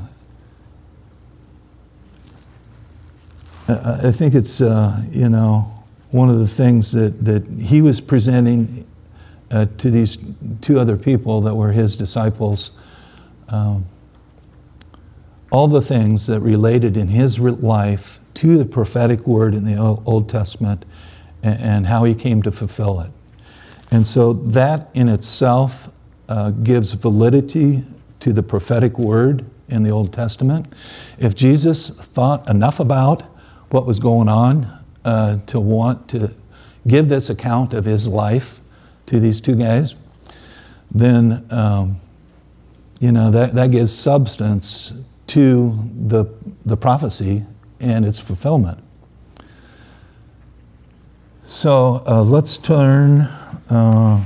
I 3.68 4.12
think 4.12 4.34
it's, 4.34 4.60
uh, 4.60 5.02
you 5.10 5.28
know, 5.28 5.72
one 6.10 6.28
of 6.28 6.38
the 6.38 6.48
things 6.48 6.92
that, 6.92 7.24
that 7.24 7.46
he 7.46 7.80
was 7.80 8.00
presenting 8.00 8.86
uh, 9.50 9.66
to 9.78 9.90
these 9.90 10.18
two 10.60 10.78
other 10.78 10.96
people 10.96 11.40
that 11.42 11.54
were 11.54 11.72
his 11.72 11.96
disciples. 11.96 12.72
Um, 13.48 13.86
all 15.50 15.68
the 15.68 15.82
things 15.82 16.26
that 16.26 16.40
related 16.40 16.96
in 16.96 17.08
his 17.08 17.38
life 17.38 18.18
to 18.34 18.56
the 18.56 18.64
prophetic 18.64 19.26
word 19.26 19.54
in 19.54 19.64
the 19.64 19.76
Old 19.76 20.28
Testament 20.28 20.86
and, 21.42 21.60
and 21.60 21.86
how 21.86 22.04
he 22.04 22.14
came 22.14 22.42
to 22.42 22.50
fulfill 22.50 23.00
it. 23.00 23.10
And 23.90 24.06
so 24.06 24.32
that 24.32 24.88
in 24.94 25.08
itself 25.08 25.90
uh, 26.28 26.50
gives 26.50 26.92
validity 26.92 27.84
to 28.20 28.32
the 28.32 28.42
prophetic 28.42 28.98
word 28.98 29.44
in 29.68 29.82
the 29.82 29.90
Old 29.90 30.12
Testament. 30.12 30.72
If 31.18 31.34
Jesus 31.34 31.90
thought 31.90 32.48
enough 32.48 32.80
about 32.80 33.24
what 33.72 33.86
was 33.86 33.98
going 33.98 34.28
on 34.28 34.70
uh, 35.04 35.38
to 35.46 35.58
want 35.58 36.08
to 36.08 36.30
give 36.86 37.08
this 37.08 37.30
account 37.30 37.72
of 37.74 37.84
his 37.84 38.06
life 38.06 38.60
to 39.06 39.18
these 39.18 39.40
two 39.40 39.56
guys, 39.56 39.94
then 40.90 41.46
um, 41.50 42.00
you 43.00 43.10
know 43.10 43.30
that, 43.30 43.54
that 43.54 43.70
gives 43.70 43.92
substance 43.92 44.92
to 45.26 45.78
the, 46.06 46.26
the 46.66 46.76
prophecy 46.76 47.44
and 47.80 48.04
its 48.04 48.18
fulfillment. 48.18 48.78
So 51.44 52.02
uh, 52.06 52.22
let's 52.22 52.58
turn, 52.58 53.22
uh, 53.70 54.22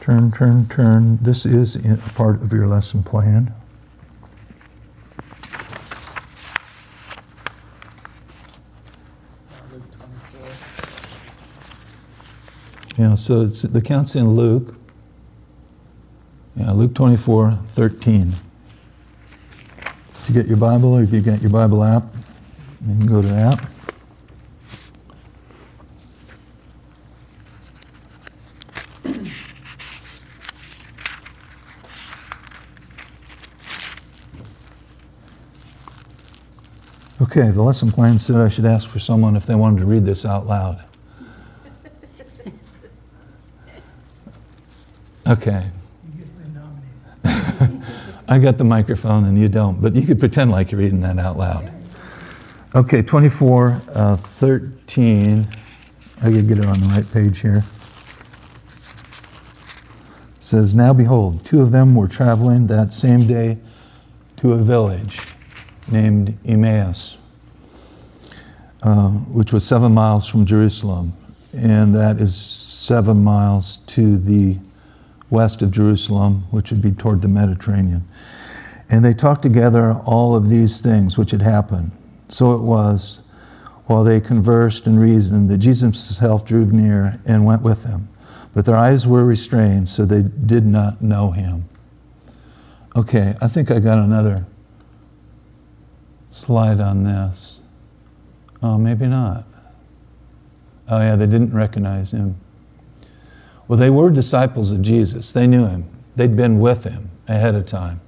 turn, 0.00 0.32
turn, 0.32 0.68
turn. 0.68 1.18
This 1.20 1.44
is 1.44 1.76
part 2.14 2.42
of 2.42 2.52
your 2.52 2.66
lesson 2.66 3.02
plan. 3.02 3.52
Yeah, 13.00 13.14
so 13.14 13.40
it's, 13.40 13.62
the 13.62 13.80
count's 13.80 14.14
in 14.14 14.32
Luke. 14.32 14.74
Yeah, 16.54 16.72
Luke 16.72 16.92
24, 16.92 17.58
13. 17.70 18.34
If 19.78 20.24
you 20.28 20.34
get 20.34 20.46
your 20.46 20.58
Bible 20.58 20.92
or 20.92 21.02
if 21.02 21.10
you 21.10 21.22
get 21.22 21.40
your 21.40 21.50
Bible 21.50 21.82
app, 21.82 22.04
you 22.82 22.94
can 22.98 23.06
go 23.06 23.22
to 23.22 23.28
that. 23.28 23.68
Okay, 37.22 37.50
the 37.50 37.62
lesson 37.62 37.90
plan 37.90 38.18
said 38.18 38.36
I 38.36 38.50
should 38.50 38.66
ask 38.66 38.90
for 38.90 38.98
someone 38.98 39.36
if 39.36 39.46
they 39.46 39.54
wanted 39.54 39.78
to 39.78 39.86
read 39.86 40.04
this 40.04 40.26
out 40.26 40.46
loud. 40.46 40.84
Okay. 45.30 45.64
I 48.28 48.38
got 48.40 48.58
the 48.58 48.64
microphone 48.64 49.26
and 49.26 49.38
you 49.38 49.48
don't, 49.48 49.80
but 49.80 49.94
you 49.94 50.02
could 50.02 50.18
pretend 50.18 50.50
like 50.50 50.72
you're 50.72 50.80
reading 50.80 51.02
that 51.02 51.20
out 51.20 51.38
loud. 51.38 51.70
Okay, 52.74 53.00
24, 53.00 53.80
uh, 53.94 54.16
13. 54.16 55.46
I 56.16 56.32
could 56.32 56.48
get 56.48 56.58
it 56.58 56.66
on 56.66 56.80
the 56.80 56.86
right 56.86 57.12
page 57.12 57.38
here. 57.38 57.62
It 58.66 60.42
says, 60.42 60.74
Now 60.74 60.92
behold, 60.92 61.44
two 61.44 61.62
of 61.62 61.70
them 61.70 61.94
were 61.94 62.08
traveling 62.08 62.66
that 62.66 62.92
same 62.92 63.28
day 63.28 63.58
to 64.38 64.54
a 64.54 64.58
village 64.58 65.28
named 65.92 66.36
Emmaus, 66.44 67.18
uh, 68.82 69.10
which 69.10 69.52
was 69.52 69.64
seven 69.64 69.94
miles 69.94 70.26
from 70.26 70.44
Jerusalem. 70.44 71.12
And 71.56 71.94
that 71.94 72.20
is 72.20 72.34
seven 72.34 73.22
miles 73.22 73.78
to 73.88 74.18
the 74.18 74.58
west 75.30 75.62
of 75.62 75.70
Jerusalem, 75.70 76.44
which 76.50 76.70
would 76.70 76.82
be 76.82 76.92
toward 76.92 77.22
the 77.22 77.28
Mediterranean. 77.28 78.04
And 78.90 79.04
they 79.04 79.14
talked 79.14 79.42
together 79.42 79.94
all 80.04 80.34
of 80.34 80.50
these 80.50 80.80
things 80.80 81.16
which 81.16 81.30
had 81.30 81.42
happened. 81.42 81.92
So 82.28 82.52
it 82.54 82.60
was, 82.60 83.22
while 83.86 84.04
they 84.04 84.20
conversed 84.20 84.86
and 84.86 85.00
reasoned, 85.00 85.48
that 85.50 85.58
Jesus 85.58 85.82
himself 85.82 86.44
drew 86.44 86.66
near 86.66 87.20
and 87.24 87.44
went 87.44 87.62
with 87.62 87.84
them. 87.84 88.08
But 88.52 88.64
their 88.64 88.76
eyes 88.76 89.06
were 89.06 89.24
restrained, 89.24 89.88
so 89.88 90.04
they 90.04 90.22
did 90.22 90.66
not 90.66 91.00
know 91.00 91.30
him. 91.30 91.68
Okay, 92.96 93.36
I 93.40 93.46
think 93.46 93.70
I 93.70 93.78
got 93.78 93.98
another 93.98 94.44
slide 96.30 96.80
on 96.80 97.04
this. 97.04 97.60
Oh, 98.62 98.76
maybe 98.76 99.06
not. 99.06 99.44
Oh, 100.88 100.98
yeah, 100.98 101.14
they 101.14 101.26
didn't 101.26 101.54
recognize 101.54 102.10
him. 102.10 102.36
Well, 103.70 103.78
they 103.78 103.88
were 103.88 104.10
disciples 104.10 104.72
of 104.72 104.82
Jesus. 104.82 105.30
They 105.32 105.46
knew 105.46 105.64
him, 105.64 105.88
they'd 106.16 106.34
been 106.34 106.58
with 106.58 106.82
him 106.82 107.08
ahead 107.28 107.54
of 107.54 107.66
time. 107.66 108.00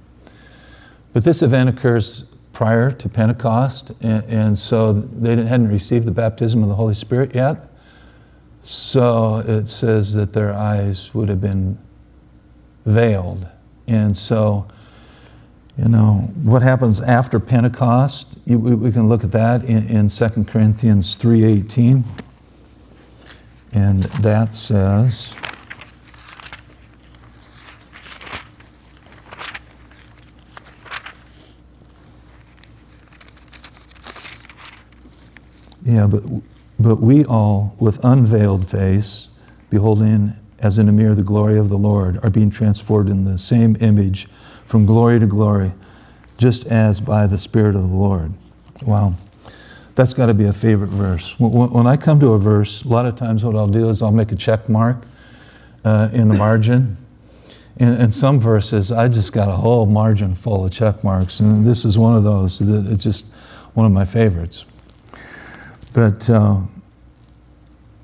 But 1.13 1.23
this 1.23 1.41
event 1.41 1.69
occurs 1.69 2.25
prior 2.51 2.91
to 2.91 3.07
Pentecost, 3.07 3.93
and, 4.01 4.25
and 4.25 4.59
so 4.59 4.91
they 4.91 5.37
hadn't 5.37 5.69
received 5.69 6.05
the 6.05 6.11
baptism 6.11 6.63
of 6.63 6.67
the 6.67 6.75
Holy 6.75 6.93
Spirit 6.93 7.33
yet. 7.33 7.69
So 8.61 9.37
it 9.37 9.67
says 9.67 10.13
that 10.15 10.33
their 10.33 10.53
eyes 10.53 11.13
would 11.13 11.29
have 11.29 11.39
been 11.39 11.77
veiled. 12.85 13.47
And 13.87 14.17
so, 14.17 14.67
you 15.77 15.87
know, 15.87 16.29
what 16.43 16.61
happens 16.61 16.99
after 16.99 17.39
Pentecost, 17.39 18.37
we, 18.45 18.57
we 18.57 18.91
can 18.91 19.07
look 19.07 19.23
at 19.23 19.31
that 19.31 19.63
in, 19.63 19.87
in 19.87 20.09
2 20.09 20.43
Corinthians 20.43 21.17
3.18. 21.17 22.03
And 23.71 24.03
that 24.03 24.55
says, 24.55 25.33
Yeah, 35.85 36.07
but, 36.07 36.23
but 36.79 36.95
we 36.97 37.25
all, 37.25 37.75
with 37.79 38.03
unveiled 38.03 38.69
face, 38.69 39.27
beholding 39.69 40.33
as 40.59 40.77
in 40.77 40.87
a 40.87 40.91
mirror 40.91 41.13
the 41.13 41.23
glory 41.23 41.57
of 41.57 41.69
the 41.69 41.77
Lord, 41.77 42.23
are 42.23 42.29
being 42.29 42.49
transformed 42.49 43.09
in 43.09 43.25
the 43.25 43.37
same 43.37 43.75
image 43.81 44.27
from 44.65 44.85
glory 44.85 45.19
to 45.19 45.27
glory, 45.27 45.73
just 46.37 46.65
as 46.67 47.01
by 47.01 47.27
the 47.27 47.37
Spirit 47.37 47.75
of 47.75 47.81
the 47.81 47.95
Lord. 47.95 48.31
Wow. 48.83 49.13
That's 49.95 50.13
got 50.13 50.27
to 50.27 50.33
be 50.33 50.45
a 50.45 50.53
favorite 50.53 50.89
verse. 50.89 51.35
When, 51.37 51.85
I 51.85 51.97
come 51.97 52.19
to 52.21 52.33
a 52.33 52.39
verse, 52.39 52.83
a 52.83 52.87
lot 52.87 53.05
of 53.05 53.15
times 53.15 53.43
what 53.43 53.55
I'll 53.55 53.67
do 53.67 53.89
is 53.89 54.01
I'll 54.01 54.11
make 54.11 54.31
a 54.31 54.35
check 54.35 54.67
mark 54.69 54.97
uh, 55.83 56.09
in 56.13 56.29
the 56.29 56.33
margin. 56.33 56.97
And, 57.77 58.01
in, 58.01 58.11
some 58.11 58.39
verses, 58.39 58.91
I 58.91 59.07
just 59.07 59.33
got 59.33 59.49
a 59.49 59.53
whole 59.53 59.85
margin 59.85 60.33
full 60.35 60.65
of 60.65 60.71
check 60.71 61.03
marks, 61.03 61.39
and 61.39 61.65
this 61.65 61.85
is 61.85 61.97
one 61.97 62.15
of 62.15 62.23
those 62.23 62.59
that 62.59 62.85
it's 62.87 63.03
just 63.03 63.25
one 63.73 63.85
of 63.85 63.91
my 63.91 64.05
favorites. 64.05 64.65
But 65.93 66.29
uh, 66.29 66.59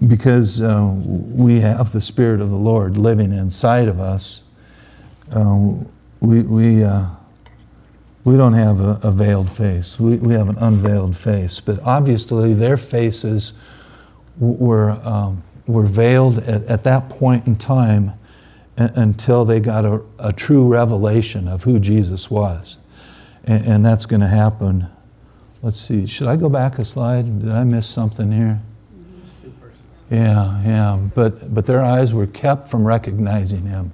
because 0.07 0.61
uh, 0.61 0.93
we 0.95 1.59
have 1.59 1.91
the 1.91 2.01
Spirit 2.01 2.39
of 2.39 2.49
the 2.49 2.55
Lord 2.55 2.97
living 2.97 3.33
inside 3.33 3.87
of 3.87 3.99
us, 3.99 4.43
uh, 5.33 5.73
we, 6.21 6.41
we, 6.41 6.83
uh, 6.83 7.05
we 8.23 8.37
don't 8.37 8.53
have 8.53 8.79
a, 8.79 8.99
a, 9.03 9.11
veiled 9.11 9.51
face. 9.51 9.99
We, 9.99 10.15
we 10.17 10.33
have 10.33 10.49
an 10.49 10.57
unveiled 10.57 11.17
face. 11.17 11.59
But 11.59 11.79
obviously, 11.83 12.53
their 12.53 12.77
faces 12.77 13.53
were, 14.37 14.91
um, 15.03 15.43
were 15.67 15.85
veiled 15.85 16.39
at, 16.39 16.63
at, 16.65 16.83
that 16.85 17.09
point 17.09 17.47
in 17.47 17.55
time 17.55 18.13
until 18.77 19.43
they 19.43 19.59
got 19.59 19.83
a, 19.83 20.01
a, 20.19 20.31
true 20.31 20.65
revelation 20.65 21.47
of 21.47 21.63
who 21.63 21.79
Jesus 21.79 22.29
was. 22.31 22.77
And, 23.43 23.65
and 23.65 23.85
that's 23.85 24.05
going 24.05 24.21
to 24.21 24.27
happen 24.27 24.87
Let's 25.61 25.79
see, 25.79 26.07
should 26.07 26.27
I 26.27 26.37
go 26.37 26.47
back 26.47 26.79
a 26.79 26.85
slide? 26.85 27.41
Did 27.41 27.51
I 27.51 27.65
miss 27.65 27.85
something 27.85 28.31
here? 28.31 28.61
Yeah, 30.09 30.63
yeah, 30.63 30.99
but, 31.13 31.53
but 31.53 31.65
their 31.65 31.81
eyes 31.81 32.13
were 32.13 32.27
kept 32.27 32.67
from 32.67 32.85
recognizing 32.85 33.65
him. 33.65 33.91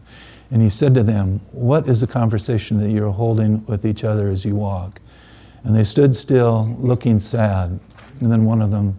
And 0.52 0.62
he 0.62 0.70
said 0.70 0.94
to 0.94 1.04
them, 1.04 1.42
What 1.52 1.90
is 1.90 2.02
the 2.02 2.08
conversation 2.08 2.80
that 2.80 2.90
you're 2.90 3.12
holding 3.12 3.66
with 3.66 3.86
each 3.86 4.04
other 4.04 4.30
as 4.30 4.46
you 4.46 4.56
walk? 4.56 5.02
And 5.64 5.76
they 5.76 5.84
stood 5.84 6.16
still, 6.16 6.78
looking 6.80 7.20
sad. 7.20 7.80
And 8.22 8.32
then 8.32 8.46
one 8.46 8.62
of 8.62 8.72
them, 8.72 8.98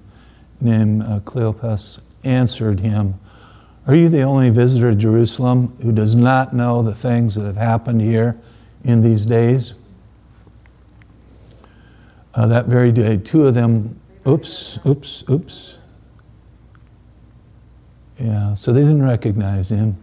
named 0.61 1.03
uh, 1.03 1.21
Cleopas, 1.21 2.01
answered 2.25 2.81
him, 2.81 3.15
Are 3.87 3.95
you 3.95 4.09
the 4.09 4.23
only 4.23 4.51
visitor 4.51 4.91
to 4.91 4.97
Jerusalem 4.97 5.75
who 5.83 5.93
does 5.93 6.17
not 6.17 6.53
know 6.53 6.83
the 6.83 6.95
things 6.95 7.37
that 7.37 7.45
have 7.45 7.57
happened 7.57 8.01
here 8.01 8.37
in 8.85 9.01
these 9.03 9.25
days? 9.25 9.75
Uh, 12.37 12.47
that 12.47 12.67
very 12.67 12.93
day, 12.93 13.17
two 13.17 13.47
of 13.47 13.55
them, 13.55 13.99
oops, 14.27 14.79
oops, 14.87 15.25
oops. 15.31 15.77
Yeah, 18.19 18.55
so 18.55 18.73
they 18.73 18.81
didn't 18.81 19.03
recognize 19.03 19.71
him. 19.71 19.97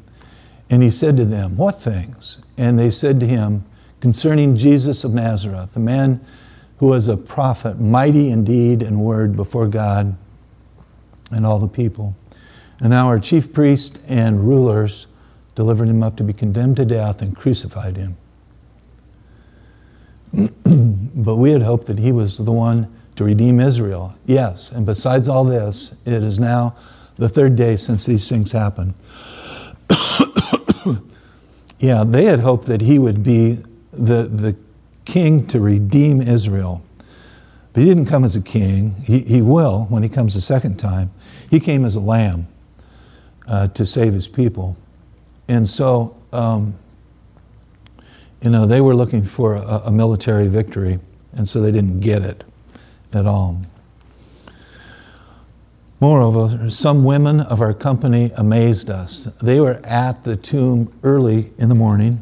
And 0.70 0.82
he 0.82 0.90
said 0.90 1.16
to 1.18 1.26
them, 1.26 1.56
What 1.56 1.82
things? 1.82 2.40
And 2.58 2.78
they 2.78 2.90
said 2.90 3.20
to 3.20 3.28
him, 3.28 3.64
Concerning 4.02 4.58
Jesus 4.58 5.04
of 5.04 5.14
Nazareth, 5.14 5.74
the 5.74 5.80
man 5.80 6.20
who 6.78 6.88
was 6.88 7.08
a 7.08 7.16
prophet, 7.16 7.80
mighty 7.80 8.32
in 8.32 8.44
deed 8.44 8.82
and 8.82 9.00
word 9.00 9.36
before 9.36 9.68
God 9.68 10.18
and 11.32 11.46
all 11.46 11.60
the 11.60 11.68
people. 11.68 12.16
And 12.80 12.90
now 12.90 13.08
our 13.08 13.20
chief 13.20 13.54
priests 13.54 14.00
and 14.08 14.46
rulers 14.46 15.08
delivered 15.56 15.88
him 15.88 16.02
up 16.02 16.18
to 16.18 16.24
be 16.24 16.34
condemned 16.34 16.78
to 16.78 16.86
death 16.86 17.22
and 17.22 17.36
crucified 17.36 17.96
him. 17.96 18.18
but 20.66 21.36
we 21.36 21.52
had 21.52 21.62
hoped 21.62 21.88
that 21.88 22.00
he 22.00 22.12
was 22.12 22.38
the 22.38 22.52
one 22.52 22.94
to 23.16 23.24
redeem 23.24 23.60
Israel. 23.60 24.16
Yes, 24.26 24.72
and 24.72 24.86
besides 24.86 25.28
all 25.28 25.44
this, 25.44 25.96
it 26.06 26.24
is 26.24 26.40
now 26.40 26.76
the 27.18 27.30
third 27.30 27.56
day 27.56 27.76
since 27.76 28.06
these 28.06 28.28
things 28.28 28.52
happened. 28.52 28.96
yeah, 31.80 32.04
they 32.04 32.26
had 32.26 32.40
hoped 32.40 32.66
that 32.66 32.82
he 32.82 32.98
would 32.98 33.24
be 33.24 33.64
the, 33.92 34.24
the 34.24 34.56
king 35.06 35.46
to 35.48 35.60
redeem 35.60 36.22
Israel. 36.22 36.82
But 37.74 37.82
he 37.82 37.90
didn't 37.90 38.06
come 38.06 38.24
as 38.24 38.36
a 38.36 38.42
king. 38.42 38.92
He, 39.04 39.20
he 39.20 39.42
will 39.42 39.86
when 39.90 40.04
he 40.04 40.10
comes 40.10 40.36
the 40.36 40.42
second 40.42 40.78
time. 40.78 41.12
He 41.50 41.60
came 41.60 41.86
as 41.86 41.96
a 41.96 42.00
lamb 42.00 42.48
uh, 43.48 43.68
to 43.70 43.86
save 43.86 44.14
his 44.14 44.28
people. 44.28 44.78
And 45.48 45.70
so, 45.70 46.16
um, 46.32 46.76
you 48.44 48.50
know, 48.50 48.66
they 48.66 48.82
were 48.82 48.94
looking 48.94 49.24
for 49.24 49.56
a, 49.56 49.84
a 49.86 49.92
military 49.92 50.48
victory, 50.48 51.00
and 51.32 51.48
so 51.48 51.62
they 51.62 51.72
didn't 51.72 52.02
get 52.02 52.24
it 52.24 52.44
at 53.14 53.26
all. 53.26 53.62
Moreover, 56.02 56.70
some 56.70 57.06
women 57.06 57.40
of 57.40 57.62
our 57.62 57.74
company 57.74 58.32
amazed 58.36 58.90
us. 58.90 59.30
They 59.42 59.62
were 59.62 59.80
at 59.86 60.26
the 60.26 60.36
tomb 60.36 60.92
early 61.04 61.54
in 61.58 61.70
the 61.70 61.76
morning, 61.76 62.22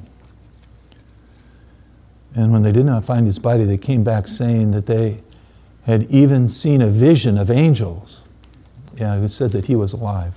and 2.36 2.54
when 2.54 2.62
they 2.62 2.72
did 2.72 2.86
not 2.86 3.04
find 3.04 3.26
his 3.26 3.40
body, 3.40 3.66
they 3.66 3.78
came 3.78 4.04
back 4.04 4.28
saying 4.28 4.72
that 4.72 4.86
they 4.86 5.22
had 5.86 6.04
even 6.12 6.48
seen 6.48 6.84
a 6.84 6.88
vision 6.88 7.36
of 7.36 7.50
angels. 7.50 8.20
Yeah, 8.96 9.18
who 9.18 9.28
said 9.28 9.52
that 9.54 9.66
he 9.66 9.76
was 9.76 9.94
alive. 9.94 10.36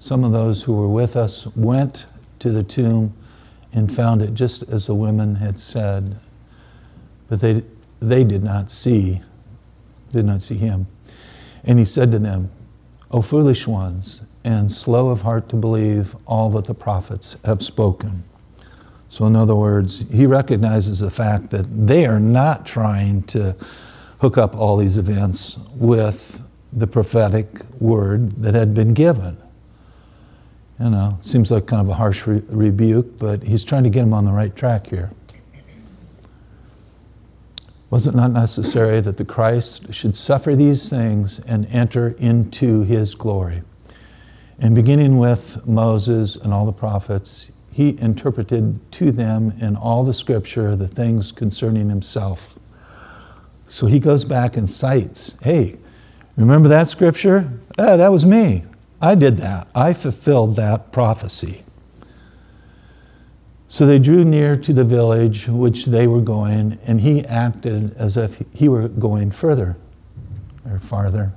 Some 0.00 0.24
of 0.24 0.32
those 0.32 0.64
who 0.64 0.74
were 0.74 0.88
with 0.88 1.14
us 1.14 1.46
went 1.54 2.06
to 2.40 2.50
the 2.50 2.64
tomb 2.64 3.14
and 3.72 3.94
found 3.94 4.22
it 4.22 4.34
just 4.34 4.62
as 4.64 4.86
the 4.86 4.94
women 4.94 5.36
had 5.36 5.58
said, 5.58 6.16
but 7.28 7.40
they, 7.40 7.62
they 8.00 8.24
did 8.24 8.42
not 8.42 8.70
see, 8.70 9.20
did 10.12 10.24
not 10.24 10.42
see 10.42 10.56
him. 10.56 10.86
And 11.64 11.78
he 11.78 11.84
said 11.84 12.10
to 12.12 12.18
them, 12.18 12.50
O 13.10 13.22
foolish 13.22 13.66
ones, 13.66 14.22
and 14.44 14.70
slow 14.70 15.10
of 15.10 15.22
heart 15.22 15.48
to 15.50 15.56
believe 15.56 16.16
all 16.26 16.50
that 16.50 16.64
the 16.64 16.74
prophets 16.74 17.36
have 17.44 17.62
spoken. 17.62 18.24
So, 19.08 19.26
in 19.26 19.34
other 19.34 19.56
words, 19.56 20.04
he 20.12 20.24
recognizes 20.24 21.00
the 21.00 21.10
fact 21.10 21.50
that 21.50 21.86
they 21.86 22.06
are 22.06 22.20
not 22.20 22.64
trying 22.64 23.24
to 23.24 23.56
hook 24.20 24.38
up 24.38 24.54
all 24.54 24.76
these 24.76 24.98
events 24.98 25.58
with 25.74 26.42
the 26.72 26.86
prophetic 26.86 27.46
word 27.80 28.30
that 28.42 28.54
had 28.54 28.72
been 28.72 28.94
given. 28.94 29.36
You 30.80 30.88
know, 30.88 31.18
seems 31.20 31.50
like 31.50 31.66
kind 31.66 31.82
of 31.82 31.90
a 31.90 31.94
harsh 31.94 32.26
re- 32.26 32.42
rebuke, 32.48 33.18
but 33.18 33.42
he's 33.42 33.64
trying 33.64 33.84
to 33.84 33.90
get 33.90 34.02
him 34.02 34.14
on 34.14 34.24
the 34.24 34.32
right 34.32 34.54
track 34.56 34.86
here. 34.86 35.10
Was 37.90 38.06
it 38.06 38.14
not 38.14 38.30
necessary 38.30 39.00
that 39.02 39.18
the 39.18 39.24
Christ 39.24 39.92
should 39.92 40.16
suffer 40.16 40.56
these 40.56 40.88
things 40.88 41.38
and 41.40 41.66
enter 41.66 42.10
into 42.18 42.82
his 42.84 43.14
glory? 43.14 43.62
And 44.58 44.74
beginning 44.74 45.18
with 45.18 45.66
Moses 45.66 46.36
and 46.36 46.54
all 46.54 46.64
the 46.64 46.72
prophets, 46.72 47.50
he 47.70 47.98
interpreted 48.00 48.80
to 48.92 49.12
them 49.12 49.52
in 49.60 49.76
all 49.76 50.02
the 50.02 50.14
scripture 50.14 50.76
the 50.76 50.88
things 50.88 51.30
concerning 51.30 51.90
himself. 51.90 52.58
So 53.66 53.86
he 53.86 53.98
goes 53.98 54.24
back 54.24 54.56
and 54.56 54.70
cites, 54.70 55.36
hey, 55.42 55.78
remember 56.36 56.68
that 56.68 56.88
scripture? 56.88 57.50
Ah, 57.78 57.96
that 57.96 58.10
was 58.10 58.24
me. 58.24 58.64
I 59.00 59.14
did 59.14 59.38
that. 59.38 59.68
I 59.74 59.92
fulfilled 59.92 60.56
that 60.56 60.92
prophecy. 60.92 61.64
So 63.68 63.86
they 63.86 63.98
drew 63.98 64.24
near 64.24 64.56
to 64.56 64.72
the 64.72 64.84
village 64.84 65.46
which 65.46 65.86
they 65.86 66.06
were 66.06 66.20
going, 66.20 66.78
and 66.84 67.00
he 67.00 67.24
acted 67.24 67.96
as 67.96 68.16
if 68.16 68.42
he 68.52 68.68
were 68.68 68.88
going 68.88 69.30
further 69.30 69.76
or 70.68 70.80
farther. 70.80 71.32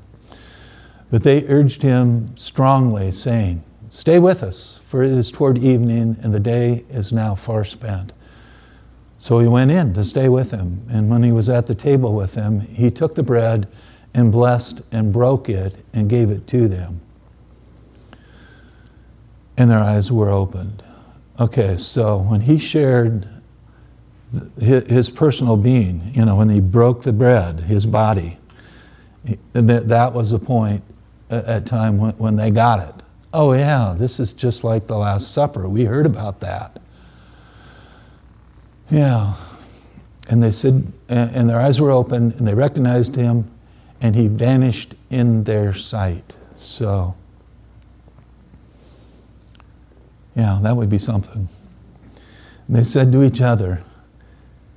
But 1.12 1.22
they 1.22 1.48
urged 1.48 1.84
him 1.84 2.36
strongly, 2.36 3.12
saying, 3.12 3.64
Stay 3.90 4.18
with 4.18 4.42
us, 4.42 4.82
for 4.88 5.04
it 5.04 5.12
is 5.12 5.30
toward 5.30 5.60
evening, 5.60 6.18
and 6.24 6.34
the 6.34 6.40
day 6.40 6.84
is 6.90 7.14
now 7.14 7.36
far 7.36 7.64
spent. 7.64 8.14
So 9.20 9.38
he 9.38 9.48
went 9.48 9.70
in 9.70 9.94
to 9.94 10.04
stay 10.04 10.28
with 10.28 10.50
him. 10.50 10.86
And 10.90 11.12
when 11.12 11.22
he 11.22 11.32
was 11.32 11.50
at 11.50 11.68
the 11.68 11.76
table 11.76 12.16
with 12.16 12.34
them, 12.34 12.62
he 12.62 12.90
took 12.90 13.14
the 13.14 13.22
bread 13.22 13.68
and 14.16 14.32
blessed 14.32 14.82
and 14.92 15.14
broke 15.14 15.48
it 15.48 15.76
and 15.94 16.10
gave 16.10 16.32
it 16.32 16.48
to 16.48 16.68
them. 16.68 17.00
And 19.58 19.70
their 19.70 19.80
eyes 19.80 20.12
were 20.12 20.30
opened. 20.30 20.84
Okay, 21.40 21.78
so 21.78 22.18
when 22.18 22.42
he 22.42 22.58
shared 22.58 23.28
his 24.60 25.10
personal 25.10 25.58
being, 25.58 26.12
you 26.16 26.26
know, 26.26 26.36
when 26.36 26.50
he 26.50 26.60
broke 26.60 27.04
the 27.04 27.14
bread, 27.14 27.60
his 27.60 27.86
body, 27.86 28.38
that 29.54 30.14
was 30.14 30.32
the 30.32 30.40
point 30.40 30.84
at 31.30 31.66
time 31.66 31.98
when, 31.98 32.14
when 32.14 32.36
they 32.36 32.50
got 32.50 32.80
it. 32.88 33.04
Oh, 33.32 33.54
yeah, 33.54 33.96
this 33.98 34.20
is 34.20 34.34
just 34.34 34.64
like 34.64 34.86
the 34.86 34.98
Last 34.98 35.34
Supper. 35.34 35.68
We 35.68 35.86
heard 35.86 36.06
about 36.06 36.40
that. 36.42 36.80
Yeah. 38.90 39.36
And 40.30 40.42
they 40.42 40.52
said, 40.52 40.92
and 41.10 41.50
their 41.50 41.60
eyes 41.60 41.82
were 41.82 41.92
open, 41.92 42.32
and 42.38 42.48
they 42.48 42.54
recognized 42.54 43.16
him, 43.16 43.50
and 44.02 44.16
he 44.16 44.28
vanished 44.28 44.96
in 45.10 45.44
their 45.44 45.74
sight. 45.74 46.38
So, 46.54 47.16
yeah, 50.36 50.60
that 50.62 50.76
would 50.76 50.90
be 50.90 50.98
something. 50.98 51.48
And 52.68 52.76
they 52.76 52.84
said 52.84 53.12
to 53.12 53.24
each 53.24 53.42
other, 53.42 53.84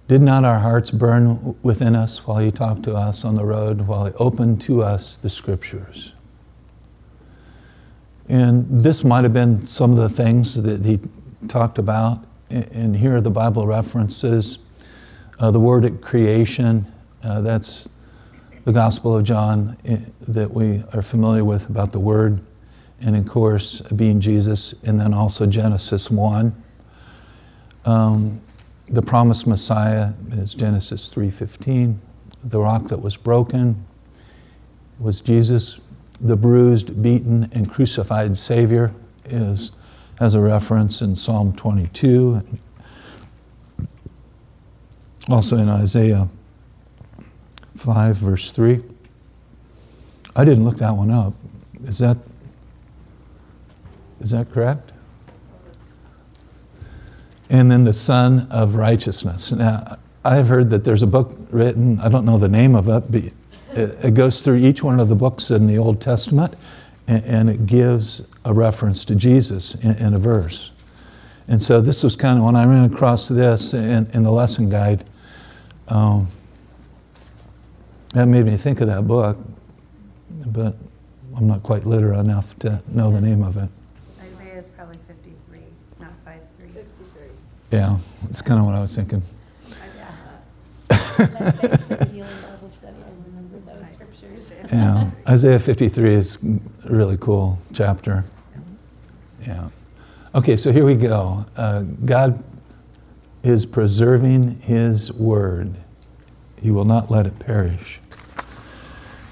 Did 0.08 0.22
not 0.22 0.44
our 0.44 0.58
hearts 0.58 0.90
burn 0.90 1.56
within 1.62 1.94
us 1.94 2.26
while 2.26 2.38
he 2.38 2.50
talked 2.50 2.82
to 2.84 2.94
us 2.94 3.24
on 3.24 3.34
the 3.34 3.44
road, 3.44 3.82
while 3.82 4.06
he 4.06 4.12
opened 4.14 4.60
to 4.62 4.82
us 4.82 5.16
the 5.16 5.30
scriptures? 5.30 6.12
And 8.28 8.80
this 8.80 9.04
might 9.04 9.24
have 9.24 9.32
been 9.32 9.64
some 9.64 9.92
of 9.92 9.98
the 9.98 10.08
things 10.08 10.60
that 10.60 10.84
he 10.84 10.98
talked 11.48 11.78
about. 11.78 12.24
And 12.50 12.96
here 12.96 13.16
are 13.16 13.20
the 13.20 13.30
Bible 13.30 13.66
references. 13.66 14.58
Uh, 15.38 15.50
the 15.50 15.60
word 15.60 15.84
at 15.84 16.00
creation, 16.00 16.90
uh, 17.22 17.40
that's 17.40 17.88
the 18.64 18.72
Gospel 18.72 19.16
of 19.16 19.22
John 19.22 19.76
eh, 19.84 19.98
that 20.26 20.52
we 20.52 20.82
are 20.92 21.02
familiar 21.02 21.44
with 21.44 21.68
about 21.68 21.92
the 21.92 22.00
Word 22.00 22.40
and 23.00 23.16
of 23.16 23.28
course 23.28 23.80
being 23.94 24.20
Jesus, 24.20 24.74
and 24.84 24.98
then 24.98 25.12
also 25.12 25.46
Genesis 25.46 26.10
1. 26.10 26.62
Um, 27.84 28.40
the 28.88 29.02
promised 29.02 29.46
Messiah 29.46 30.12
is 30.32 30.54
Genesis 30.54 31.12
3:15. 31.12 31.98
The 32.44 32.60
rock 32.60 32.88
that 32.88 33.02
was 33.02 33.16
broken 33.16 33.84
was 34.98 35.20
Jesus. 35.20 35.80
The 36.20 36.36
bruised, 36.36 37.02
beaten, 37.02 37.48
and 37.52 37.70
crucified 37.70 38.36
Savior 38.36 38.92
is 39.26 39.72
as 40.18 40.34
a 40.34 40.40
reference 40.40 41.02
in 41.02 41.14
Psalm 41.14 41.52
22. 41.52 42.42
Also 45.28 45.56
in 45.56 45.68
Isaiah 45.68 46.28
5, 47.76 48.16
verse 48.16 48.52
3. 48.52 48.80
I 50.34 50.44
didn't 50.44 50.64
look 50.64 50.78
that 50.78 50.96
one 50.96 51.10
up. 51.10 51.34
Is 51.84 51.98
that 51.98 52.16
is 54.26 54.32
that 54.32 54.50
correct? 54.50 54.90
And 57.48 57.70
then 57.70 57.84
the 57.84 57.92
Sun 57.92 58.48
of 58.50 58.74
Righteousness. 58.74 59.52
Now, 59.52 59.98
I've 60.24 60.48
heard 60.48 60.68
that 60.70 60.82
there's 60.82 61.04
a 61.04 61.06
book 61.06 61.36
written, 61.52 62.00
I 62.00 62.08
don't 62.08 62.24
know 62.24 62.36
the 62.36 62.48
name 62.48 62.74
of 62.74 62.88
it, 62.88 63.04
but 63.08 64.02
it 64.04 64.14
goes 64.14 64.42
through 64.42 64.56
each 64.56 64.82
one 64.82 64.98
of 64.98 65.08
the 65.08 65.14
books 65.14 65.52
in 65.52 65.68
the 65.68 65.78
Old 65.78 66.00
Testament 66.00 66.54
and 67.06 67.48
it 67.48 67.66
gives 67.66 68.22
a 68.44 68.52
reference 68.52 69.04
to 69.04 69.14
Jesus 69.14 69.76
in 69.76 70.14
a 70.14 70.18
verse. 70.18 70.72
And 71.46 71.62
so 71.62 71.80
this 71.80 72.02
was 72.02 72.16
kind 72.16 72.36
of 72.36 72.44
when 72.44 72.56
I 72.56 72.64
ran 72.64 72.92
across 72.92 73.28
this 73.28 73.74
in, 73.74 74.10
in 74.12 74.24
the 74.24 74.32
lesson 74.32 74.68
guide, 74.68 75.04
um, 75.86 76.26
that 78.12 78.26
made 78.26 78.44
me 78.46 78.56
think 78.56 78.80
of 78.80 78.88
that 78.88 79.06
book, 79.06 79.38
but 80.46 80.74
I'm 81.36 81.46
not 81.46 81.62
quite 81.62 81.86
literate 81.86 82.18
enough 82.18 82.58
to 82.60 82.82
know 82.88 83.12
the 83.12 83.20
name 83.20 83.44
of 83.44 83.56
it. 83.56 83.68
Yeah, 87.76 87.98
that's 88.22 88.40
kind 88.40 88.58
of 88.58 88.64
what 88.64 88.74
I 88.74 88.80
was 88.80 88.96
thinking. 88.96 89.22
yeah, 94.72 95.10
Isaiah 95.28 95.58
53 95.58 96.14
is 96.14 96.38
a 96.84 96.88
really 96.88 97.18
cool 97.18 97.58
chapter. 97.74 98.24
Yeah. 99.46 99.68
Okay, 100.34 100.56
so 100.56 100.72
here 100.72 100.86
we 100.86 100.94
go. 100.94 101.44
Uh, 101.54 101.82
God 102.06 102.42
is 103.42 103.66
preserving 103.66 104.58
His 104.60 105.12
word, 105.12 105.74
He 106.62 106.70
will 106.70 106.86
not 106.86 107.10
let 107.10 107.26
it 107.26 107.38
perish. 107.38 108.00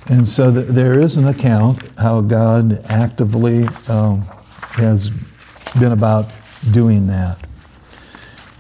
And 0.09 0.29
so 0.29 0.53
th- 0.53 0.67
there 0.67 0.99
is 0.99 1.17
an 1.17 1.29
account 1.29 1.83
how 1.97 2.21
God 2.21 2.85
actively 2.91 3.67
um, 3.89 4.21
has 4.73 5.11
been 5.81 5.93
about 5.93 6.29
doing 6.73 7.07
that. 7.07 7.39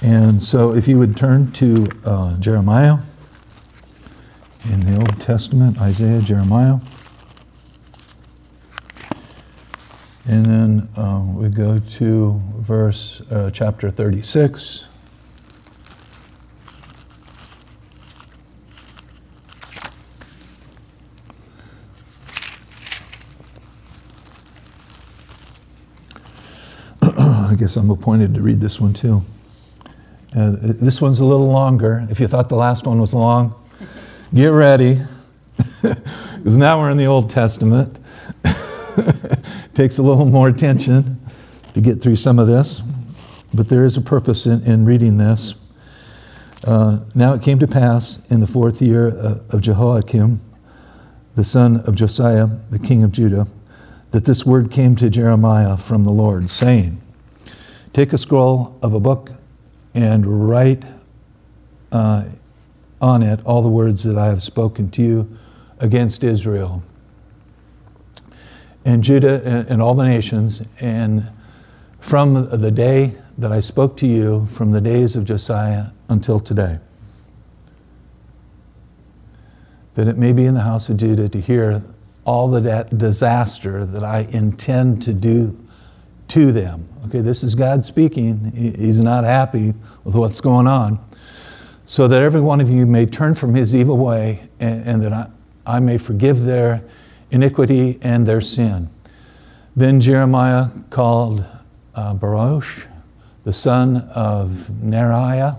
And 0.04 0.44
so 0.44 0.74
if 0.74 0.86
you 0.86 0.98
would 0.98 1.16
turn 1.16 1.50
to 1.52 1.88
uh, 2.04 2.36
Jeremiah 2.36 2.98
in 4.70 4.80
the 4.80 4.98
Old 4.98 5.18
Testament, 5.18 5.80
Isaiah, 5.80 6.20
Jeremiah. 6.20 6.76
And 10.26 10.44
then 10.44 10.90
um, 10.96 11.36
we 11.36 11.48
go 11.48 11.78
to 11.78 12.38
verse 12.58 13.22
uh, 13.30 13.50
chapter 13.50 13.90
36. 13.90 14.84
I 27.00 27.54
guess 27.58 27.76
I'm 27.76 27.88
appointed 27.88 28.34
to 28.34 28.42
read 28.42 28.60
this 28.60 28.78
one 28.78 28.92
too. 28.92 29.22
Uh, 30.34 30.56
this 30.60 31.00
one's 31.00 31.20
a 31.20 31.24
little 31.24 31.48
longer. 31.48 32.06
If 32.10 32.18
you 32.18 32.26
thought 32.26 32.48
the 32.48 32.56
last 32.56 32.86
one 32.86 33.00
was 33.00 33.14
long, 33.14 33.54
get 34.34 34.48
ready. 34.48 35.02
Because 36.44 36.58
now 36.58 36.78
we're 36.78 36.90
in 36.90 36.98
the 36.98 37.06
Old 37.06 37.30
Testament. 37.30 37.98
Takes 39.74 39.96
a 39.96 40.02
little 40.02 40.26
more 40.26 40.48
attention 40.48 41.18
to 41.72 41.80
get 41.80 42.02
through 42.02 42.16
some 42.16 42.38
of 42.38 42.46
this, 42.46 42.82
but 43.54 43.70
there 43.70 43.86
is 43.86 43.96
a 43.96 44.02
purpose 44.02 44.44
in, 44.44 44.62
in 44.64 44.84
reading 44.84 45.16
this. 45.16 45.54
Uh, 46.64 46.98
now 47.14 47.32
it 47.32 47.40
came 47.40 47.58
to 47.60 47.66
pass 47.66 48.18
in 48.28 48.40
the 48.40 48.46
fourth 48.46 48.82
year 48.82 49.08
uh, 49.18 49.38
of 49.48 49.62
Jehoiakim, 49.62 50.38
the 51.34 51.44
son 51.46 51.80
of 51.86 51.94
Josiah, 51.94 52.46
the 52.68 52.78
king 52.78 53.02
of 53.02 53.10
Judah, 53.10 53.48
that 54.10 54.26
this 54.26 54.44
word 54.44 54.70
came 54.70 54.94
to 54.96 55.08
Jeremiah 55.08 55.78
from 55.78 56.04
the 56.04 56.12
Lord, 56.12 56.50
saying, 56.50 57.00
Take 57.94 58.12
a 58.12 58.18
scroll 58.18 58.78
of 58.82 58.92
a 58.92 59.00
book 59.00 59.30
and 59.94 60.48
write 60.48 60.82
uh, 61.92 62.24
on 63.00 63.22
it 63.22 63.40
all 63.44 63.62
the 63.62 63.68
words 63.68 64.02
that 64.04 64.18
I 64.18 64.26
have 64.26 64.42
spoken 64.42 64.90
to 64.92 65.02
you 65.02 65.38
against 65.78 66.24
Israel 66.24 66.82
and 68.84 69.02
Judah 69.02 69.42
and, 69.44 69.68
and 69.68 69.82
all 69.82 69.94
the 69.94 70.04
nations, 70.04 70.62
and 70.80 71.30
from 72.00 72.48
the 72.50 72.70
day 72.70 73.14
that 73.38 73.50
I 73.50 73.60
spoke 73.60 73.96
to 73.98 74.06
you, 74.06 74.46
from 74.46 74.72
the 74.72 74.80
days 74.80 75.16
of 75.16 75.24
Josiah 75.24 75.86
until 76.08 76.38
today. 76.38 76.78
That 79.94 80.08
it 80.08 80.18
may 80.18 80.32
be 80.32 80.44
in 80.44 80.54
the 80.54 80.60
house 80.60 80.88
of 80.88 80.96
Judah 80.96 81.28
to 81.28 81.40
hear 81.40 81.82
all 82.24 82.48
the 82.48 82.86
disaster 82.96 83.84
that 83.84 84.02
I 84.02 84.20
intend 84.30 85.02
to 85.02 85.14
do 85.14 85.58
to 86.28 86.52
them. 86.52 86.88
Okay, 87.06 87.20
this 87.20 87.42
is 87.42 87.54
God 87.54 87.84
speaking. 87.84 88.52
He's 88.54 89.00
not 89.00 89.24
happy 89.24 89.74
with 90.04 90.14
what's 90.14 90.40
going 90.40 90.66
on. 90.66 91.04
So 91.86 92.08
that 92.08 92.22
every 92.22 92.40
one 92.40 92.60
of 92.60 92.70
you 92.70 92.86
may 92.86 93.04
turn 93.04 93.34
from 93.34 93.54
his 93.54 93.74
evil 93.74 93.98
way 93.98 94.48
and, 94.58 94.88
and 94.88 95.02
that 95.02 95.12
I, 95.12 95.30
I 95.66 95.80
may 95.80 95.98
forgive 95.98 96.44
their 96.44 96.82
iniquity 97.30 97.98
and 98.02 98.26
their 98.26 98.40
sin. 98.40 98.88
Then 99.76 100.00
Jeremiah 100.00 100.68
called 100.90 101.44
uh, 101.94 102.14
Baruch, 102.14 102.86
the 103.42 103.52
son 103.52 103.96
of 104.14 104.68
Neriah, 104.82 105.58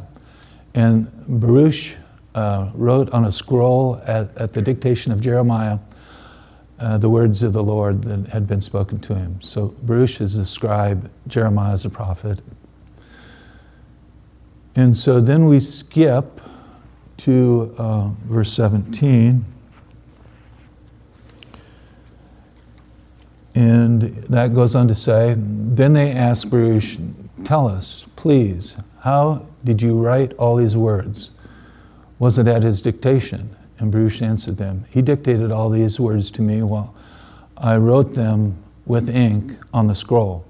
and 0.74 1.12
Baruch 1.28 1.96
uh, 2.34 2.72
wrote 2.74 3.10
on 3.12 3.26
a 3.26 3.32
scroll 3.32 4.02
at, 4.06 4.36
at, 4.38 4.54
the 4.54 4.62
dictation 4.62 5.12
of 5.12 5.22
Jeremiah 5.22 5.80
uh, 6.86 7.00
the 7.00 7.10
words 7.10 7.42
of 7.42 7.52
the 7.52 7.64
Lord 7.64 8.04
that 8.04 8.28
had 8.30 8.46
been 8.46 8.62
spoken 8.62 9.00
to 9.00 9.16
him. 9.16 9.42
So 9.42 9.70
Baruch 9.82 10.22
is 10.22 10.36
a 10.36 10.46
scribe, 10.46 11.10
Jeremiah 11.26 11.74
is 11.74 11.84
a 11.84 11.90
prophet. 11.90 12.42
And 14.76 14.96
so 14.96 15.20
then 15.20 15.48
we 15.48 15.60
skip 15.60 16.42
to 17.18 17.74
uh, 17.80 18.10
verse 18.26 18.54
17. 18.54 19.44
And 23.56 24.02
that 24.02 24.54
goes 24.54 24.76
on 24.76 24.88
to 24.88 24.94
say, 24.96 25.34
then 25.38 25.94
they 25.94 26.12
asked 26.12 26.52
Baruch, 26.52 26.84
Tell 27.44 27.68
us, 27.68 28.06
please, 28.16 28.78
how 29.02 29.48
did 29.64 29.82
you 29.82 29.98
write 29.98 30.34
all 30.34 30.56
these 30.58 30.78
words? 30.78 31.32
Was 32.20 32.38
it 32.38 32.48
at 32.48 32.62
his 32.62 32.80
dictation? 32.80 33.56
And 33.80 33.92
Baruch 33.92 34.22
answered 34.22 34.58
them, 34.58 34.86
He 34.90 35.02
dictated 35.02 35.52
all 35.52 35.70
these 35.70 36.00
words 36.00 36.32
to 36.32 36.42
me 36.42 36.62
while 36.62 36.96
I 37.58 37.78
wrote 37.78 38.14
them 38.14 38.58
with 38.86 39.10
ink 39.10 39.54
on 39.74 39.88
the 39.88 39.96
scroll. 39.96 40.46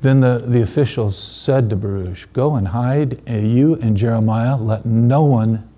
Then 0.00 0.20
the, 0.20 0.42
the 0.44 0.62
officials 0.62 1.16
said 1.16 1.70
to 1.70 1.76
Baruch, 1.76 2.32
Go 2.32 2.56
and 2.56 2.68
hide, 2.68 3.20
uh, 3.28 3.34
you 3.34 3.74
and 3.76 3.96
Jeremiah, 3.96 4.56
let 4.56 4.84
no 4.84 5.22
one 5.24 5.68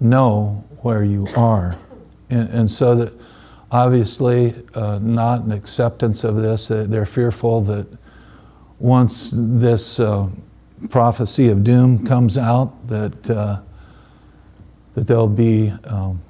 know 0.00 0.64
where 0.80 1.04
you 1.04 1.26
are. 1.36 1.76
And, 2.30 2.48
and 2.48 2.70
so 2.70 2.94
that 2.94 3.12
obviously 3.70 4.54
uh, 4.74 4.98
not 5.00 5.42
an 5.42 5.52
acceptance 5.52 6.24
of 6.24 6.36
this. 6.36 6.68
They're 6.68 7.06
fearful 7.06 7.60
that 7.62 7.86
once 8.78 9.32
this 9.34 9.98
uh, 10.00 10.28
prophecy 10.90 11.48
of 11.48 11.64
doom 11.64 12.06
comes 12.06 12.38
out, 12.38 12.86
that 12.88 13.30
uh, 13.30 13.60
that 14.96 15.06
they'll 15.06 15.28
be, 15.28 15.72
um, 15.84 16.20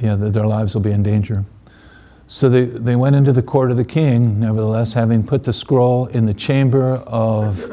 yeah, 0.00 0.16
that 0.16 0.34
their 0.34 0.46
lives 0.46 0.74
will 0.74 0.82
be 0.82 0.90
in 0.90 1.02
danger. 1.02 1.44
So 2.26 2.48
they, 2.48 2.64
they 2.64 2.96
went 2.96 3.14
into 3.14 3.32
the 3.32 3.42
court 3.42 3.70
of 3.70 3.76
the 3.76 3.84
king, 3.84 4.40
nevertheless, 4.40 4.92
having 4.94 5.22
put 5.24 5.44
the 5.44 5.52
scroll 5.52 6.06
in 6.06 6.26
the 6.26 6.34
chamber 6.34 6.96
of 7.06 7.64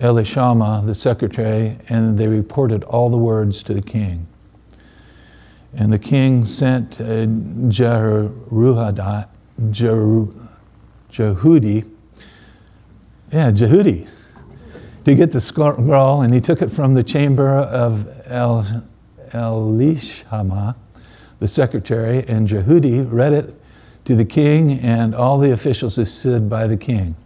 Elishama, 0.00 0.86
the 0.86 0.94
secretary, 0.94 1.76
and 1.88 2.16
they 2.18 2.28
reported 2.28 2.82
all 2.84 3.10
the 3.10 3.18
words 3.18 3.62
to 3.64 3.74
the 3.74 3.82
king. 3.82 4.26
And 5.74 5.92
the 5.92 5.98
king 5.98 6.46
sent 6.46 6.98
uh, 7.00 7.26
Jehudi, 11.10 11.90
yeah, 13.30 13.50
Jehudi, 13.50 14.08
to 15.04 15.14
get 15.14 15.32
the 15.32 15.40
scroll, 15.40 16.22
and 16.22 16.32
he 16.32 16.40
took 16.40 16.62
it 16.62 16.70
from 16.70 16.94
the 16.94 17.02
chamber 17.02 17.48
of 17.48 18.06
El, 18.26 18.84
Elishama, 19.30 20.76
the 21.38 21.48
secretary, 21.48 22.24
and 22.28 22.48
Jehudi 22.48 23.06
read 23.10 23.32
it 23.32 23.54
to 24.04 24.14
the 24.14 24.24
king 24.24 24.78
and 24.80 25.14
all 25.14 25.38
the 25.38 25.52
officials 25.52 25.96
who 25.96 26.04
stood 26.04 26.48
by 26.48 26.66
the 26.66 26.76
king. 26.76 27.16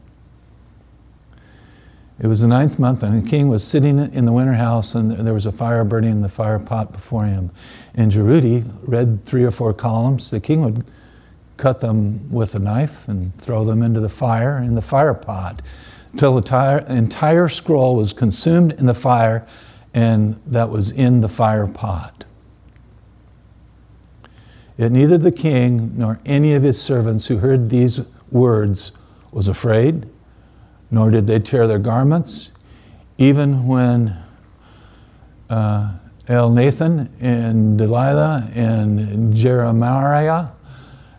It 2.18 2.28
was 2.28 2.40
the 2.40 2.48
ninth 2.48 2.78
month, 2.78 3.02
and 3.02 3.22
the 3.22 3.28
king 3.28 3.48
was 3.48 3.62
sitting 3.62 3.98
in 3.98 4.24
the 4.24 4.32
winter 4.32 4.54
house, 4.54 4.94
and 4.94 5.12
there 5.12 5.34
was 5.34 5.44
a 5.44 5.52
fire 5.52 5.84
burning 5.84 6.12
in 6.12 6.22
the 6.22 6.30
fire 6.30 6.58
pot 6.58 6.92
before 6.92 7.24
him. 7.24 7.50
And 7.94 8.10
Jehudi 8.10 8.64
read 8.82 9.26
three 9.26 9.44
or 9.44 9.50
four 9.50 9.74
columns. 9.74 10.30
The 10.30 10.40
king 10.40 10.62
would 10.62 10.86
cut 11.58 11.80
them 11.80 12.30
with 12.30 12.54
a 12.54 12.58
knife 12.58 13.06
and 13.08 13.34
throw 13.36 13.64
them 13.64 13.82
into 13.82 14.00
the 14.00 14.08
fire 14.08 14.58
in 14.58 14.74
the 14.74 14.82
fire 14.82 15.14
pot 15.14 15.60
until 16.16 16.32
the 16.32 16.38
entire, 16.38 16.78
entire 16.86 17.46
scroll 17.46 17.94
was 17.94 18.14
consumed 18.14 18.72
in 18.72 18.86
the 18.86 18.94
fire, 18.94 19.46
and 19.92 20.40
that 20.46 20.70
was 20.70 20.90
in 20.90 21.20
the 21.20 21.28
fire 21.28 21.66
pot. 21.66 22.24
Yet 24.78 24.92
neither 24.92 25.18
the 25.18 25.30
king 25.30 25.92
nor 25.94 26.18
any 26.24 26.54
of 26.54 26.62
his 26.62 26.80
servants 26.80 27.26
who 27.26 27.36
heard 27.36 27.68
these 27.68 28.00
words 28.30 28.92
was 29.30 29.46
afraid 29.46 30.08
nor 30.90 31.10
did 31.10 31.26
they 31.26 31.38
tear 31.38 31.66
their 31.66 31.78
garments, 31.78 32.50
even 33.18 33.66
when 33.66 34.16
uh, 35.50 35.92
Elnathan 36.28 37.10
and 37.20 37.76
Delilah 37.76 38.50
and 38.54 39.36
Jeremiah 39.36 40.46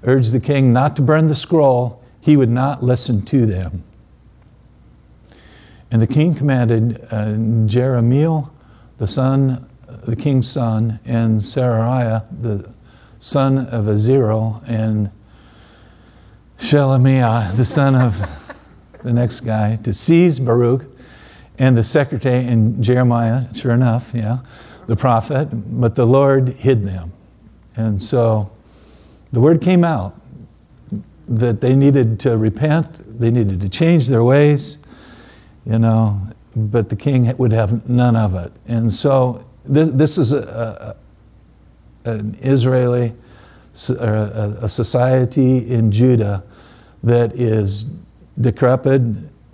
urged 0.03 0.31
the 0.31 0.39
king 0.39 0.73
not 0.73 0.95
to 0.95 1.03
burn 1.03 1.27
the 1.27 1.35
scroll, 1.35 2.01
he 2.19 2.35
would 2.35 2.49
not 2.49 2.81
listen 2.81 3.23
to 3.25 3.45
them. 3.45 3.83
And 5.91 6.01
the 6.01 6.07
king 6.07 6.35
commanded 6.35 7.01
uh, 7.11 7.35
Jerahmeel, 7.67 8.49
the 8.97 9.07
son, 9.07 9.69
the 10.05 10.15
king's 10.15 10.49
son, 10.49 10.99
and 11.05 11.39
Seraiah, 11.39 12.25
the 12.41 12.69
son 13.19 13.67
of 13.67 13.85
Azriel, 13.85 14.61
and 14.67 15.09
Shelemiah, 16.57 17.55
the 17.55 17.65
son 17.65 17.95
of 17.95 18.21
the 19.03 19.13
next 19.13 19.41
guy, 19.41 19.77
to 19.77 19.93
seize 19.93 20.39
Baruch 20.39 20.85
and 21.59 21.77
the 21.77 21.83
secretary 21.83 22.45
and 22.45 22.83
Jeremiah, 22.83 23.53
sure 23.53 23.71
enough, 23.71 24.11
yeah, 24.13 24.39
the 24.87 24.95
prophet, 24.95 25.47
but 25.51 25.95
the 25.95 26.05
Lord 26.05 26.49
hid 26.49 26.85
them. 26.85 27.13
And 27.75 28.01
so 28.01 28.51
the 29.31 29.39
word 29.39 29.61
came 29.61 29.83
out 29.83 30.19
that 31.27 31.61
they 31.61 31.75
needed 31.75 32.19
to 32.21 32.37
repent, 32.37 33.19
they 33.19 33.31
needed 33.31 33.59
to 33.61 33.69
change 33.69 34.07
their 34.07 34.23
ways, 34.23 34.77
you 35.67 35.79
know, 35.79 36.19
but 36.55 36.89
the 36.89 36.95
king 36.95 37.35
would 37.37 37.51
have 37.51 37.87
none 37.89 38.15
of 38.15 38.35
it. 38.35 38.51
And 38.67 38.91
so 38.91 39.45
this, 39.65 39.89
this 39.89 40.17
is 40.17 40.31
a, 40.31 40.95
a, 42.05 42.09
an 42.09 42.37
Israeli, 42.41 43.13
a, 43.89 44.57
a 44.61 44.69
society 44.69 45.69
in 45.69 45.91
Judah 45.91 46.43
that 47.03 47.33
is 47.33 47.85
decrepit. 48.39 49.01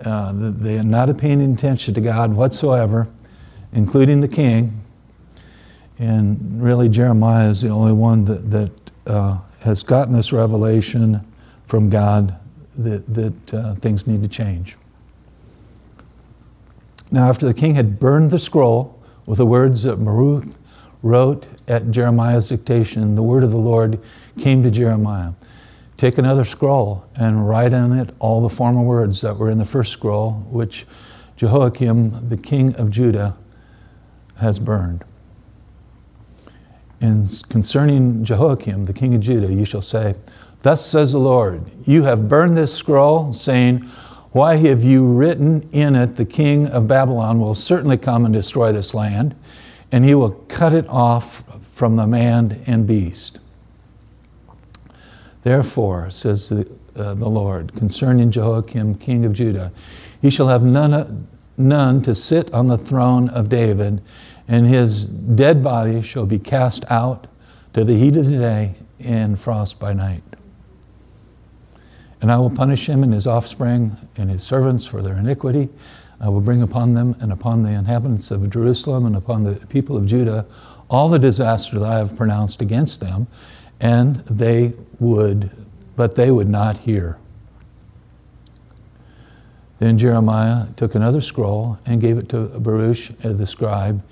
Uh, 0.04 0.32
they 0.34 0.78
are 0.78 0.84
not 0.84 1.16
paying 1.18 1.52
attention 1.52 1.94
to 1.94 2.00
God 2.00 2.32
whatsoever, 2.32 3.08
including 3.72 4.20
the 4.20 4.28
king. 4.28 4.80
And 5.98 6.62
really, 6.62 6.88
Jeremiah 6.88 7.48
is 7.48 7.62
the 7.62 7.68
only 7.70 7.92
one 7.92 8.24
that, 8.24 8.50
that 8.50 8.70
uh, 9.06 9.38
has 9.60 9.82
gotten 9.82 10.14
this 10.14 10.32
revelation 10.32 11.20
from 11.66 11.90
God 11.90 12.36
that, 12.76 13.06
that 13.08 13.54
uh, 13.54 13.74
things 13.76 14.06
need 14.06 14.22
to 14.22 14.28
change. 14.28 14.76
Now, 17.14 17.28
after 17.28 17.46
the 17.46 17.54
king 17.54 17.76
had 17.76 18.00
burned 18.00 18.32
the 18.32 18.40
scroll 18.40 19.00
with 19.24 19.38
the 19.38 19.46
words 19.46 19.84
that 19.84 20.02
Baruch 20.04 20.46
wrote 21.00 21.46
at 21.68 21.92
Jeremiah's 21.92 22.48
dictation, 22.48 23.14
the 23.14 23.22
word 23.22 23.44
of 23.44 23.52
the 23.52 23.56
Lord 23.56 24.00
came 24.36 24.64
to 24.64 24.70
Jeremiah 24.70 25.30
take 25.96 26.18
another 26.18 26.44
scroll 26.44 27.06
and 27.14 27.48
write 27.48 27.72
on 27.72 27.92
it 27.92 28.10
all 28.18 28.42
the 28.42 28.48
former 28.48 28.82
words 28.82 29.20
that 29.20 29.38
were 29.38 29.48
in 29.48 29.58
the 29.58 29.64
first 29.64 29.92
scroll, 29.92 30.32
which 30.50 30.86
Jehoiakim, 31.36 32.28
the 32.28 32.36
king 32.36 32.74
of 32.74 32.90
Judah, 32.90 33.36
has 34.38 34.58
burned. 34.58 35.04
And 37.00 37.42
concerning 37.48 38.24
Jehoiakim, 38.24 38.86
the 38.86 38.92
king 38.92 39.14
of 39.14 39.20
Judah, 39.20 39.54
you 39.54 39.64
shall 39.64 39.82
say, 39.82 40.16
Thus 40.62 40.84
says 40.84 41.12
the 41.12 41.18
Lord, 41.18 41.62
you 41.86 42.02
have 42.02 42.28
burned 42.28 42.56
this 42.56 42.74
scroll, 42.74 43.32
saying, 43.32 43.88
Why 44.34 44.56
have 44.56 44.82
you 44.82 45.06
written 45.06 45.68
in 45.70 45.94
it, 45.94 46.16
the 46.16 46.24
king 46.24 46.66
of 46.66 46.88
Babylon 46.88 47.38
will 47.38 47.54
certainly 47.54 47.96
come 47.96 48.24
and 48.24 48.34
destroy 48.34 48.72
this 48.72 48.92
land, 48.92 49.36
and 49.92 50.04
he 50.04 50.16
will 50.16 50.32
cut 50.48 50.72
it 50.72 50.88
off 50.88 51.44
from 51.72 51.94
the 51.94 52.08
man 52.08 52.60
and 52.66 52.84
beast. 52.84 53.38
Therefore, 55.44 56.10
says 56.10 56.48
the, 56.48 56.68
uh, 56.96 57.14
the 57.14 57.28
Lord, 57.28 57.76
concerning 57.76 58.32
Jehoiakim, 58.32 58.96
king 58.96 59.24
of 59.24 59.34
Judah, 59.34 59.70
he 60.20 60.30
shall 60.30 60.48
have 60.48 60.64
none, 60.64 61.28
none 61.56 62.02
to 62.02 62.12
sit 62.12 62.52
on 62.52 62.66
the 62.66 62.76
throne 62.76 63.28
of 63.28 63.48
David, 63.48 64.02
and 64.48 64.66
his 64.66 65.04
dead 65.04 65.62
body 65.62 66.02
shall 66.02 66.26
be 66.26 66.40
cast 66.40 66.84
out 66.90 67.28
to 67.72 67.84
the 67.84 67.94
heat 67.96 68.16
of 68.16 68.26
the 68.26 68.38
day 68.38 68.74
and 68.98 69.38
frost 69.38 69.78
by 69.78 69.92
night. 69.92 70.24
And 72.24 72.32
I 72.32 72.38
will 72.38 72.48
punish 72.48 72.88
him 72.88 73.02
and 73.02 73.12
his 73.12 73.26
offspring 73.26 73.94
and 74.16 74.30
his 74.30 74.42
servants 74.42 74.86
for 74.86 75.02
their 75.02 75.18
iniquity. 75.18 75.68
I 76.22 76.30
will 76.30 76.40
bring 76.40 76.62
upon 76.62 76.94
them 76.94 77.14
and 77.20 77.30
upon 77.30 77.62
the 77.62 77.68
inhabitants 77.68 78.30
of 78.30 78.48
Jerusalem 78.48 79.04
and 79.04 79.14
upon 79.14 79.44
the 79.44 79.56
people 79.66 79.94
of 79.94 80.06
Judah 80.06 80.46
all 80.88 81.10
the 81.10 81.18
disaster 81.18 81.78
that 81.78 81.86
I 81.86 81.98
have 81.98 82.16
pronounced 82.16 82.62
against 82.62 83.00
them, 83.00 83.26
and 83.78 84.16
they 84.24 84.72
would, 85.00 85.50
but 85.96 86.14
they 86.14 86.30
would 86.30 86.48
not 86.48 86.78
hear. 86.78 87.18
Then 89.78 89.98
Jeremiah 89.98 90.68
took 90.76 90.94
another 90.94 91.20
scroll 91.20 91.78
and 91.84 92.00
gave 92.00 92.16
it 92.16 92.30
to 92.30 92.46
Baruch 92.46 93.18
the 93.20 93.44
scribe, 93.44 94.02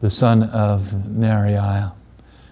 the 0.00 0.10
son 0.10 0.44
of 0.44 0.92
Neriah, 0.92 1.94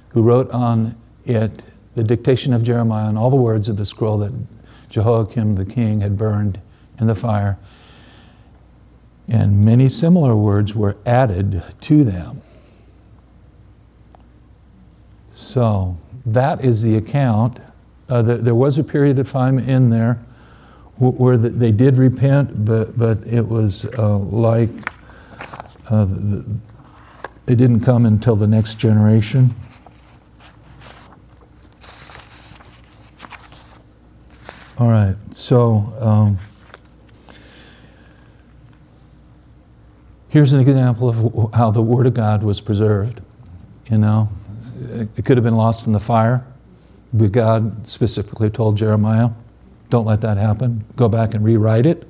who 0.08 0.22
wrote 0.22 0.50
on 0.50 0.96
it 1.24 1.64
the 1.94 2.02
dictation 2.02 2.52
of 2.52 2.64
Jeremiah 2.64 3.08
and 3.08 3.16
all 3.16 3.30
the 3.30 3.36
words 3.36 3.68
of 3.68 3.76
the 3.76 3.86
scroll 3.86 4.18
that 4.18 4.32
Jehoiakim 4.94 5.56
the 5.56 5.64
king 5.64 6.02
had 6.02 6.16
burned 6.16 6.60
in 7.00 7.08
the 7.08 7.16
fire. 7.16 7.58
And 9.26 9.64
many 9.64 9.88
similar 9.88 10.36
words 10.36 10.72
were 10.72 10.96
added 11.04 11.64
to 11.80 12.04
them. 12.04 12.42
So 15.32 15.96
that 16.24 16.64
is 16.64 16.84
the 16.84 16.96
account. 16.96 17.58
Uh, 18.08 18.22
the, 18.22 18.36
there 18.36 18.54
was 18.54 18.78
a 18.78 18.84
period 18.84 19.18
of 19.18 19.28
time 19.28 19.58
in 19.58 19.90
there 19.90 20.24
where 20.98 21.36
the, 21.36 21.48
they 21.50 21.72
did 21.72 21.98
repent, 21.98 22.64
but, 22.64 22.96
but 22.96 23.18
it 23.26 23.48
was 23.48 23.86
uh, 23.98 24.16
like 24.16 24.70
uh, 25.90 26.04
the, 26.04 26.44
it 27.48 27.56
didn't 27.56 27.80
come 27.80 28.06
until 28.06 28.36
the 28.36 28.46
next 28.46 28.76
generation. 28.76 29.52
All 34.76 34.88
right, 34.88 35.14
so 35.30 35.94
um, 36.00 36.36
here's 40.30 40.52
an 40.52 40.58
example 40.58 41.08
of 41.08 41.54
how 41.54 41.70
the 41.70 41.80
Word 41.80 42.06
of 42.06 42.14
God 42.14 42.42
was 42.42 42.60
preserved. 42.60 43.20
You 43.88 43.98
know, 43.98 44.28
it 45.16 45.24
could 45.24 45.36
have 45.36 45.44
been 45.44 45.56
lost 45.56 45.86
in 45.86 45.92
the 45.92 46.00
fire, 46.00 46.44
but 47.12 47.30
God 47.30 47.86
specifically 47.86 48.50
told 48.50 48.76
Jeremiah, 48.76 49.30
don't 49.90 50.06
let 50.06 50.20
that 50.22 50.38
happen. 50.38 50.84
Go 50.96 51.08
back 51.08 51.34
and 51.34 51.44
rewrite 51.44 51.86
it. 51.86 52.08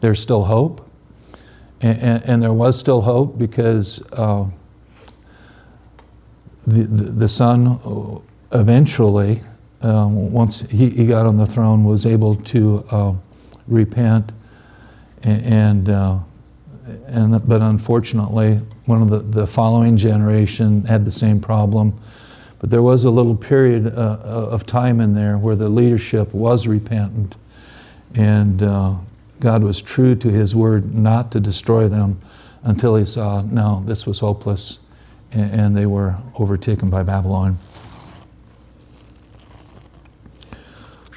There's 0.00 0.18
still 0.18 0.44
hope. 0.44 0.88
And, 1.82 2.00
and, 2.00 2.24
and 2.24 2.42
there 2.42 2.54
was 2.54 2.78
still 2.78 3.02
hope 3.02 3.36
because 3.36 4.00
uh, 4.12 4.48
the, 6.66 6.84
the, 6.84 7.10
the, 7.12 7.28
son 7.28 8.22
eventually 8.52 9.42
um, 9.86 10.32
once 10.32 10.62
he, 10.62 10.90
he, 10.90 11.06
got 11.06 11.26
on 11.26 11.36
the 11.36 11.46
throne, 11.46 11.84
was 11.84 12.06
able 12.06 12.34
to 12.34 12.84
uh, 12.90 13.14
repent, 13.68 14.32
and, 15.22 15.88
uh, 15.88 16.18
and 17.06 17.46
but 17.46 17.62
unfortunately, 17.62 18.60
one 18.86 19.00
of 19.00 19.10
the, 19.10 19.18
the 19.18 19.46
following 19.46 19.96
generation 19.96 20.84
had 20.84 21.04
the 21.04 21.12
same 21.12 21.40
problem. 21.40 21.98
But 22.58 22.70
there 22.70 22.82
was 22.82 23.04
a 23.04 23.10
little 23.10 23.36
period 23.36 23.86
uh, 23.86 24.18
of 24.20 24.66
time 24.66 25.00
in 25.00 25.14
there 25.14 25.38
where 25.38 25.54
the 25.54 25.68
leadership 25.68 26.34
was 26.34 26.66
repentant, 26.66 27.36
and 28.14 28.64
uh, 28.64 28.94
God 29.38 29.62
was 29.62 29.80
true 29.80 30.16
to 30.16 30.28
His 30.30 30.56
word 30.56 30.96
not 30.96 31.30
to 31.30 31.38
destroy 31.38 31.86
them 31.86 32.20
until 32.64 32.96
He 32.96 33.04
saw 33.04 33.42
no, 33.42 33.84
this 33.86 34.04
was 34.04 34.18
hopeless, 34.18 34.80
and, 35.30 35.60
and 35.60 35.76
they 35.76 35.86
were 35.86 36.16
overtaken 36.34 36.90
by 36.90 37.04
Babylon. 37.04 37.58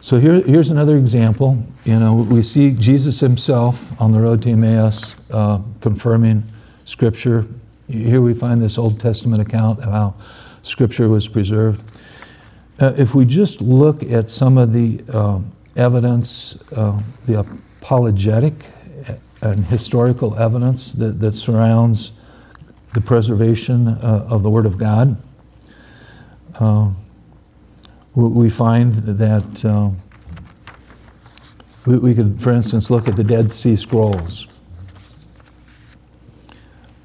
So 0.02 0.18
here, 0.18 0.42
here's 0.42 0.70
another 0.70 0.96
example. 0.96 1.62
You 1.84 2.00
know, 2.00 2.14
we 2.14 2.42
see 2.42 2.72
Jesus 2.72 3.20
himself 3.20 3.92
on 4.02 4.12
the 4.12 4.20
road 4.22 4.42
to 4.44 4.52
Emmaus 4.52 5.16
uh, 5.30 5.60
confirming 5.82 6.44
Scripture. 6.86 7.46
Here 7.90 8.22
we 8.22 8.34
find 8.34 8.62
this 8.62 8.78
Old 8.78 9.00
Testament 9.00 9.42
account 9.42 9.80
of 9.80 9.92
how 9.92 10.14
Scripture 10.64 11.10
was 11.10 11.28
preserved. 11.28 11.84
Uh, 12.80 12.94
if 12.98 13.14
we 13.14 13.26
just 13.26 13.60
look 13.60 14.02
at 14.04 14.30
some 14.30 14.58
of 14.58 14.72
the 14.72 15.04
um, 15.12 15.52
evidence, 15.76 16.58
uh, 16.76 16.98
the 17.28 17.40
apologetic 17.40 18.54
and 19.42 19.66
historical 19.66 20.38
evidence 20.38 20.94
that, 20.94 21.20
that 21.20 21.34
surrounds 21.34 22.14
the 22.94 23.02
preservation 23.02 23.90
uh, 23.90 24.28
of 24.30 24.44
the 24.44 24.50
Word 24.50 24.66
of 24.66 24.78
God, 24.78 25.22
uh, 26.56 26.90
we 28.16 28.50
find 28.50 28.96
that 28.96 29.66
uh, 29.66 29.92
we, 31.86 31.98
we, 31.98 32.16
could, 32.16 32.42
for 32.42 32.52
instance, 32.52 32.90
look 32.90 33.08
at 33.08 33.16
the 33.16 33.24
Dead 33.24 33.52
Sea 33.52 33.76
Scrolls. 33.76 34.48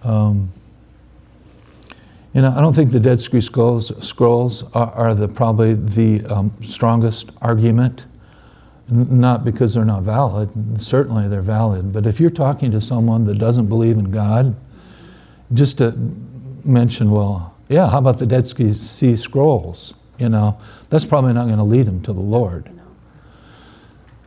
Um, 0.02 0.52
you 2.34 2.42
know, 2.42 2.52
I 2.56 2.60
don't 2.60 2.74
think 2.74 2.90
the 2.90 3.00
Dead 3.00 3.20
Sea 3.20 3.40
Scrolls, 3.40 4.06
scrolls 4.06 4.64
are, 4.74 4.90
are 4.92 5.14
the, 5.14 5.28
probably 5.28 5.74
the 5.74 6.24
um, 6.26 6.54
strongest 6.62 7.30
argument, 7.40 8.06
N- 8.90 9.20
not 9.20 9.44
because 9.44 9.74
they're 9.74 9.84
not 9.84 10.02
valid. 10.02 10.50
Certainly 10.80 11.28
they're 11.28 11.42
valid. 11.42 11.92
But 11.92 12.06
if 12.06 12.20
you're 12.20 12.30
talking 12.30 12.70
to 12.72 12.80
someone 12.80 13.24
that 13.24 13.38
doesn't 13.38 13.68
believe 13.68 13.96
in 13.96 14.10
God, 14.10 14.56
just 15.52 15.78
to 15.78 15.94
mention, 16.64 17.10
well, 17.10 17.54
yeah, 17.68 17.88
how 17.88 17.98
about 17.98 18.18
the 18.18 18.26
Dead 18.26 18.46
Sea 18.46 19.16
Scrolls? 19.16 19.94
You 20.18 20.28
know, 20.28 20.58
that's 20.90 21.04
probably 21.04 21.32
not 21.32 21.46
going 21.46 21.58
to 21.58 21.64
lead 21.64 21.86
him 21.86 22.02
to 22.02 22.12
the 22.12 22.20
Lord. 22.20 22.70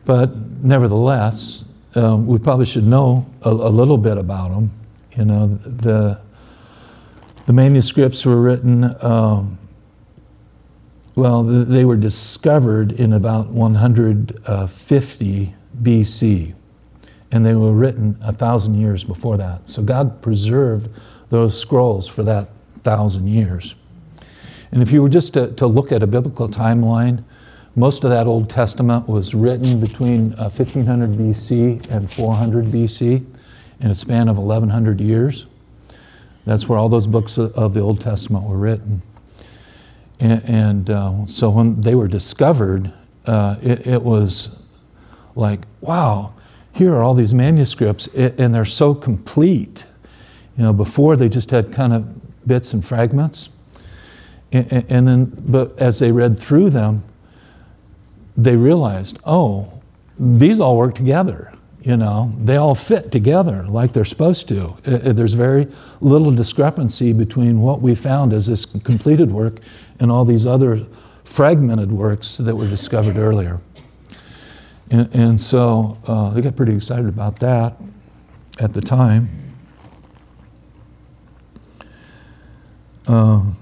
But 0.04 0.36
nevertheless, 0.36 1.64
um, 1.94 2.26
we 2.26 2.38
probably 2.38 2.66
should 2.66 2.86
know 2.86 3.26
a, 3.42 3.50
a, 3.50 3.70
little 3.70 3.98
bit 3.98 4.18
about 4.18 4.50
them. 4.50 4.70
You 5.16 5.24
know, 5.24 5.46
the, 5.48 6.20
the 7.46 7.52
manuscripts 7.52 8.24
were 8.24 8.40
written, 8.40 8.94
um, 9.02 9.58
well, 11.14 11.42
they 11.42 11.84
were 11.84 11.96
discovered 11.96 12.92
in 12.92 13.14
about 13.14 13.48
150 13.48 15.54
BC, 15.82 16.54
and 17.32 17.44
they 17.44 17.54
were 17.54 17.72
written 17.72 18.16
a 18.22 18.32
thousand 18.32 18.80
years 18.80 19.04
before 19.04 19.36
that. 19.36 19.68
So 19.68 19.82
God 19.82 20.22
preserved 20.22 20.88
those 21.30 21.60
scrolls 21.60 22.06
for 22.06 22.22
that 22.22 22.48
thousand 22.82 23.28
years. 23.28 23.74
And 24.72 24.82
if 24.82 24.92
you 24.92 25.02
were 25.02 25.08
just 25.08 25.34
to, 25.34 25.52
to 25.54 25.66
look 25.66 25.92
at 25.92 26.02
a 26.02 26.06
biblical 26.06 26.48
timeline, 26.48 27.24
most 27.74 28.04
of 28.04 28.10
that 28.10 28.26
Old 28.26 28.50
Testament 28.50 29.08
was 29.08 29.34
written 29.34 29.80
between 29.80 30.32
uh, 30.34 30.50
1500 30.50 31.10
BC 31.10 31.90
and 31.90 32.10
400 32.12 32.66
BC 32.66 33.24
in 33.80 33.90
a 33.90 33.94
span 33.94 34.28
of 34.28 34.36
1100 34.36 35.00
years. 35.00 35.46
That's 36.44 36.68
where 36.68 36.78
all 36.78 36.88
those 36.88 37.06
books 37.06 37.38
of 37.38 37.74
the 37.74 37.80
Old 37.80 38.00
Testament 38.00 38.44
were 38.44 38.56
written. 38.56 39.02
And, 40.18 40.42
and 40.44 40.90
uh, 40.90 41.26
so 41.26 41.50
when 41.50 41.80
they 41.80 41.94
were 41.94 42.08
discovered, 42.08 42.92
uh, 43.26 43.56
it, 43.62 43.86
it, 43.86 44.02
was 44.02 44.50
like, 45.36 45.60
wow, 45.80 46.32
here 46.72 46.94
are 46.94 47.02
all 47.02 47.14
these 47.14 47.34
manuscripts, 47.34 48.08
and 48.08 48.54
they're 48.54 48.64
so 48.64 48.94
complete. 48.94 49.84
You 50.56 50.64
know, 50.64 50.72
before 50.72 51.16
they 51.16 51.28
just 51.28 51.50
had 51.50 51.72
kind 51.72 51.92
of 51.92 52.46
bits 52.46 52.72
and 52.72 52.84
fragments. 52.84 53.50
And, 54.52 54.84
and 54.90 55.08
then, 55.08 55.24
but 55.46 55.78
as 55.78 55.98
they 55.98 56.10
read 56.10 56.38
through 56.38 56.70
them, 56.70 57.04
they 58.36 58.56
realized, 58.56 59.18
oh, 59.24 59.72
these 60.18 60.60
all 60.60 60.76
work 60.76 60.94
together. 60.94 61.52
You 61.82 61.96
know, 61.96 62.32
they 62.42 62.56
all 62.56 62.74
fit 62.74 63.12
together 63.12 63.64
like 63.68 63.92
they're 63.92 64.04
supposed 64.04 64.48
to. 64.48 64.76
There's 64.82 65.34
very 65.34 65.68
little 66.00 66.32
discrepancy 66.32 67.12
between 67.12 67.60
what 67.60 67.80
we 67.80 67.94
found 67.94 68.32
as 68.32 68.46
this 68.46 68.64
completed 68.64 69.30
work 69.30 69.60
and 70.00 70.10
all 70.10 70.24
these 70.24 70.44
other 70.44 70.84
fragmented 71.24 71.92
works 71.92 72.36
that 72.38 72.54
were 72.54 72.68
discovered 72.68 73.16
earlier. 73.16 73.60
And, 74.90 75.14
and 75.14 75.40
so 75.40 75.98
uh, 76.06 76.30
they 76.30 76.40
got 76.40 76.56
pretty 76.56 76.74
excited 76.74 77.06
about 77.06 77.38
that 77.40 77.76
at 78.58 78.72
the 78.72 78.80
time. 78.80 79.28
Um, 83.06 83.56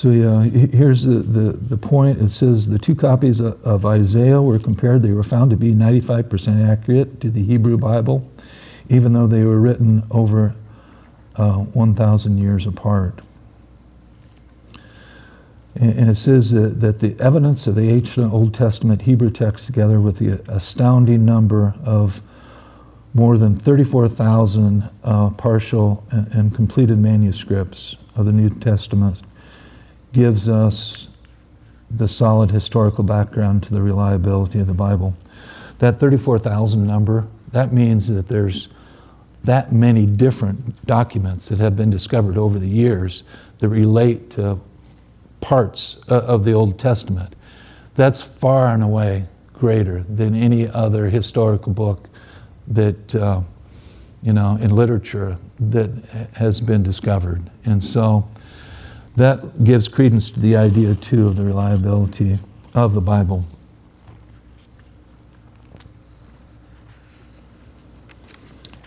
so 0.00 0.12
yeah, 0.12 0.44
here's 0.44 1.04
the, 1.04 1.16
the, 1.16 1.52
the 1.52 1.76
point. 1.76 2.22
It 2.22 2.30
says 2.30 2.66
the 2.66 2.78
two 2.78 2.94
copies 2.94 3.38
of, 3.40 3.84
Isaiah 3.84 4.40
were 4.40 4.58
compared. 4.58 5.02
They 5.02 5.12
were 5.12 5.22
found 5.22 5.50
to 5.50 5.58
be 5.58 5.74
95% 5.74 6.66
accurate 6.66 7.20
to 7.20 7.30
the 7.30 7.44
Hebrew 7.44 7.76
Bible, 7.76 8.26
even 8.88 9.12
though 9.12 9.26
they 9.26 9.44
were 9.44 9.60
written 9.60 10.02
over 10.10 10.54
uh, 11.36 11.58
1,000 11.58 12.38
years 12.38 12.66
apart. 12.66 13.20
And 15.76 16.08
it 16.08 16.14
says 16.14 16.52
that, 16.52 17.00
the 17.00 17.14
evidence 17.20 17.66
of 17.66 17.74
the 17.74 17.90
ancient 17.90 18.32
Old 18.32 18.54
Testament 18.54 19.02
Hebrew 19.02 19.30
text, 19.30 19.66
together 19.66 20.00
with 20.00 20.16
the 20.16 20.42
astounding 20.50 21.26
number 21.26 21.74
of 21.84 22.22
more 23.12 23.36
than 23.36 23.54
34,000 23.54 24.88
uh, 25.04 25.28
partial 25.28 26.06
and 26.10 26.54
completed 26.54 26.96
manuscripts 26.96 27.96
of 28.16 28.24
the 28.24 28.32
New 28.32 28.48
Testament, 28.48 29.24
gives 30.12 30.48
us 30.48 31.08
the 31.90 32.08
solid 32.08 32.50
historical 32.50 33.04
background 33.04 33.62
to 33.64 33.74
the 33.74 33.82
reliability 33.82 34.60
of 34.60 34.66
the 34.66 34.74
Bible. 34.74 35.14
That 35.78 35.98
34,000 35.98 36.86
number, 36.86 37.26
that 37.52 37.72
means 37.72 38.08
that 38.08 38.28
there's 38.28 38.68
that 39.44 39.72
many 39.72 40.04
different 40.04 40.84
documents 40.86 41.48
that 41.48 41.58
have 41.58 41.74
been 41.74 41.90
discovered 41.90 42.36
over 42.36 42.58
the 42.58 42.68
years 42.68 43.24
that 43.58 43.68
relate 43.68 44.30
to 44.30 44.60
parts 45.40 45.98
uh, 46.08 46.20
of 46.20 46.44
the 46.44 46.52
Old 46.52 46.78
Testament. 46.78 47.34
That's 47.94 48.20
far 48.20 48.68
and 48.68 48.82
away 48.82 49.26
greater 49.54 50.04
than 50.08 50.34
any 50.34 50.68
other 50.68 51.08
historical 51.08 51.72
book 51.72 52.08
that, 52.68 53.14
uh, 53.14 53.40
you 54.22 54.32
know, 54.32 54.58
in 54.60 54.74
literature 54.74 55.38
that 55.58 55.90
has 56.34 56.60
been 56.60 56.82
discovered. 56.82 57.50
And 57.64 57.82
so 57.82 58.28
that 59.20 59.64
gives 59.64 59.88
credence 59.88 60.30
to 60.30 60.40
the 60.40 60.56
idea, 60.56 60.94
too, 60.94 61.28
of 61.28 61.36
the 61.36 61.44
reliability 61.44 62.38
of 62.74 62.94
the 62.94 63.00
Bible. 63.00 63.44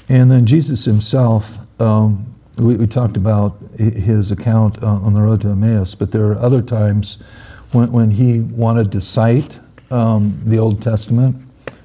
And 0.10 0.30
then 0.30 0.46
Jesus 0.46 0.86
himself, 0.86 1.50
um, 1.80 2.36
we, 2.58 2.76
we, 2.76 2.88
talked 2.88 3.18
about 3.18 3.58
his 3.78 4.32
account 4.32 4.82
uh, 4.84 4.88
on 4.88 5.14
the 5.14 5.22
road 5.22 5.42
to 5.42 5.50
Emmaus, 5.50 5.96
but 5.96 6.12
there 6.12 6.26
are 6.26 6.38
other 6.38 6.62
times 6.62 7.18
when, 7.72 7.92
when 7.92 8.12
he 8.12 8.42
wanted 8.42 8.92
to 8.92 9.02
cite 9.02 9.60
um, 9.90 10.40
the 10.46 10.60
Old 10.60 10.82
Testament. 10.82 11.36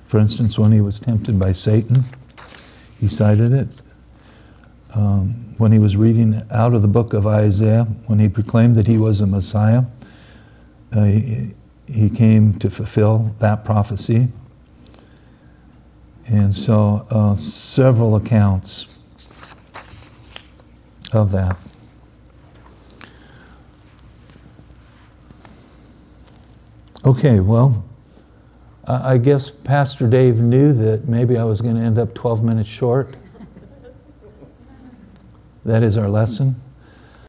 For 0.07 0.18
instance, 0.18 0.59
when 0.59 0.72
he 0.72 0.80
was 0.80 1.01
tempted 1.01 1.38
by 1.38 1.53
Satan, 1.53 2.05
he 3.01 3.09
cited 3.09 3.53
it. 3.53 3.68
Um, 4.95 5.55
when 5.59 5.72
he 5.72 5.78
was 5.78 5.97
reading 5.97 6.43
out 6.51 6.72
of 6.72 6.82
the 6.82 6.89
book 6.89 7.12
of 7.12 7.26
Isaiah, 7.26 7.84
when 8.07 8.18
he 8.18 8.28
proclaimed 8.28 8.76
that 8.76 8.86
he 8.86 8.97
was 8.97 9.20
a 9.20 9.26
Messiah, 9.26 9.82
uh, 10.93 11.05
he, 11.05 11.55
he 11.86 12.09
came 12.09 12.59
to 12.61 12.70
fulfill 12.70 13.34
that 13.41 13.64
prophecy. 13.64 14.28
And 16.26 16.55
so, 16.55 17.07
uh, 17.11 17.36
several 17.36 18.16
accounts 18.16 18.86
of 21.12 21.32
that. 21.32 21.57
Okay, 27.05 27.41
well, 27.41 27.84
I 28.86 29.18
guess 29.18 29.51
Pastor 29.51 30.09
Dave 30.09 30.39
knew 30.39 30.72
that 30.72 31.09
maybe 31.09 31.39
I 31.39 31.45
was 31.45 31.61
going 31.61 31.76
to 31.76 31.82
end 31.82 31.99
up 31.99 32.14
12 32.14 32.43
minutes 32.43 32.68
short. 32.68 33.16
That 35.68 35.82
is 35.82 35.98
our 35.98 36.08
lesson. 36.08 36.56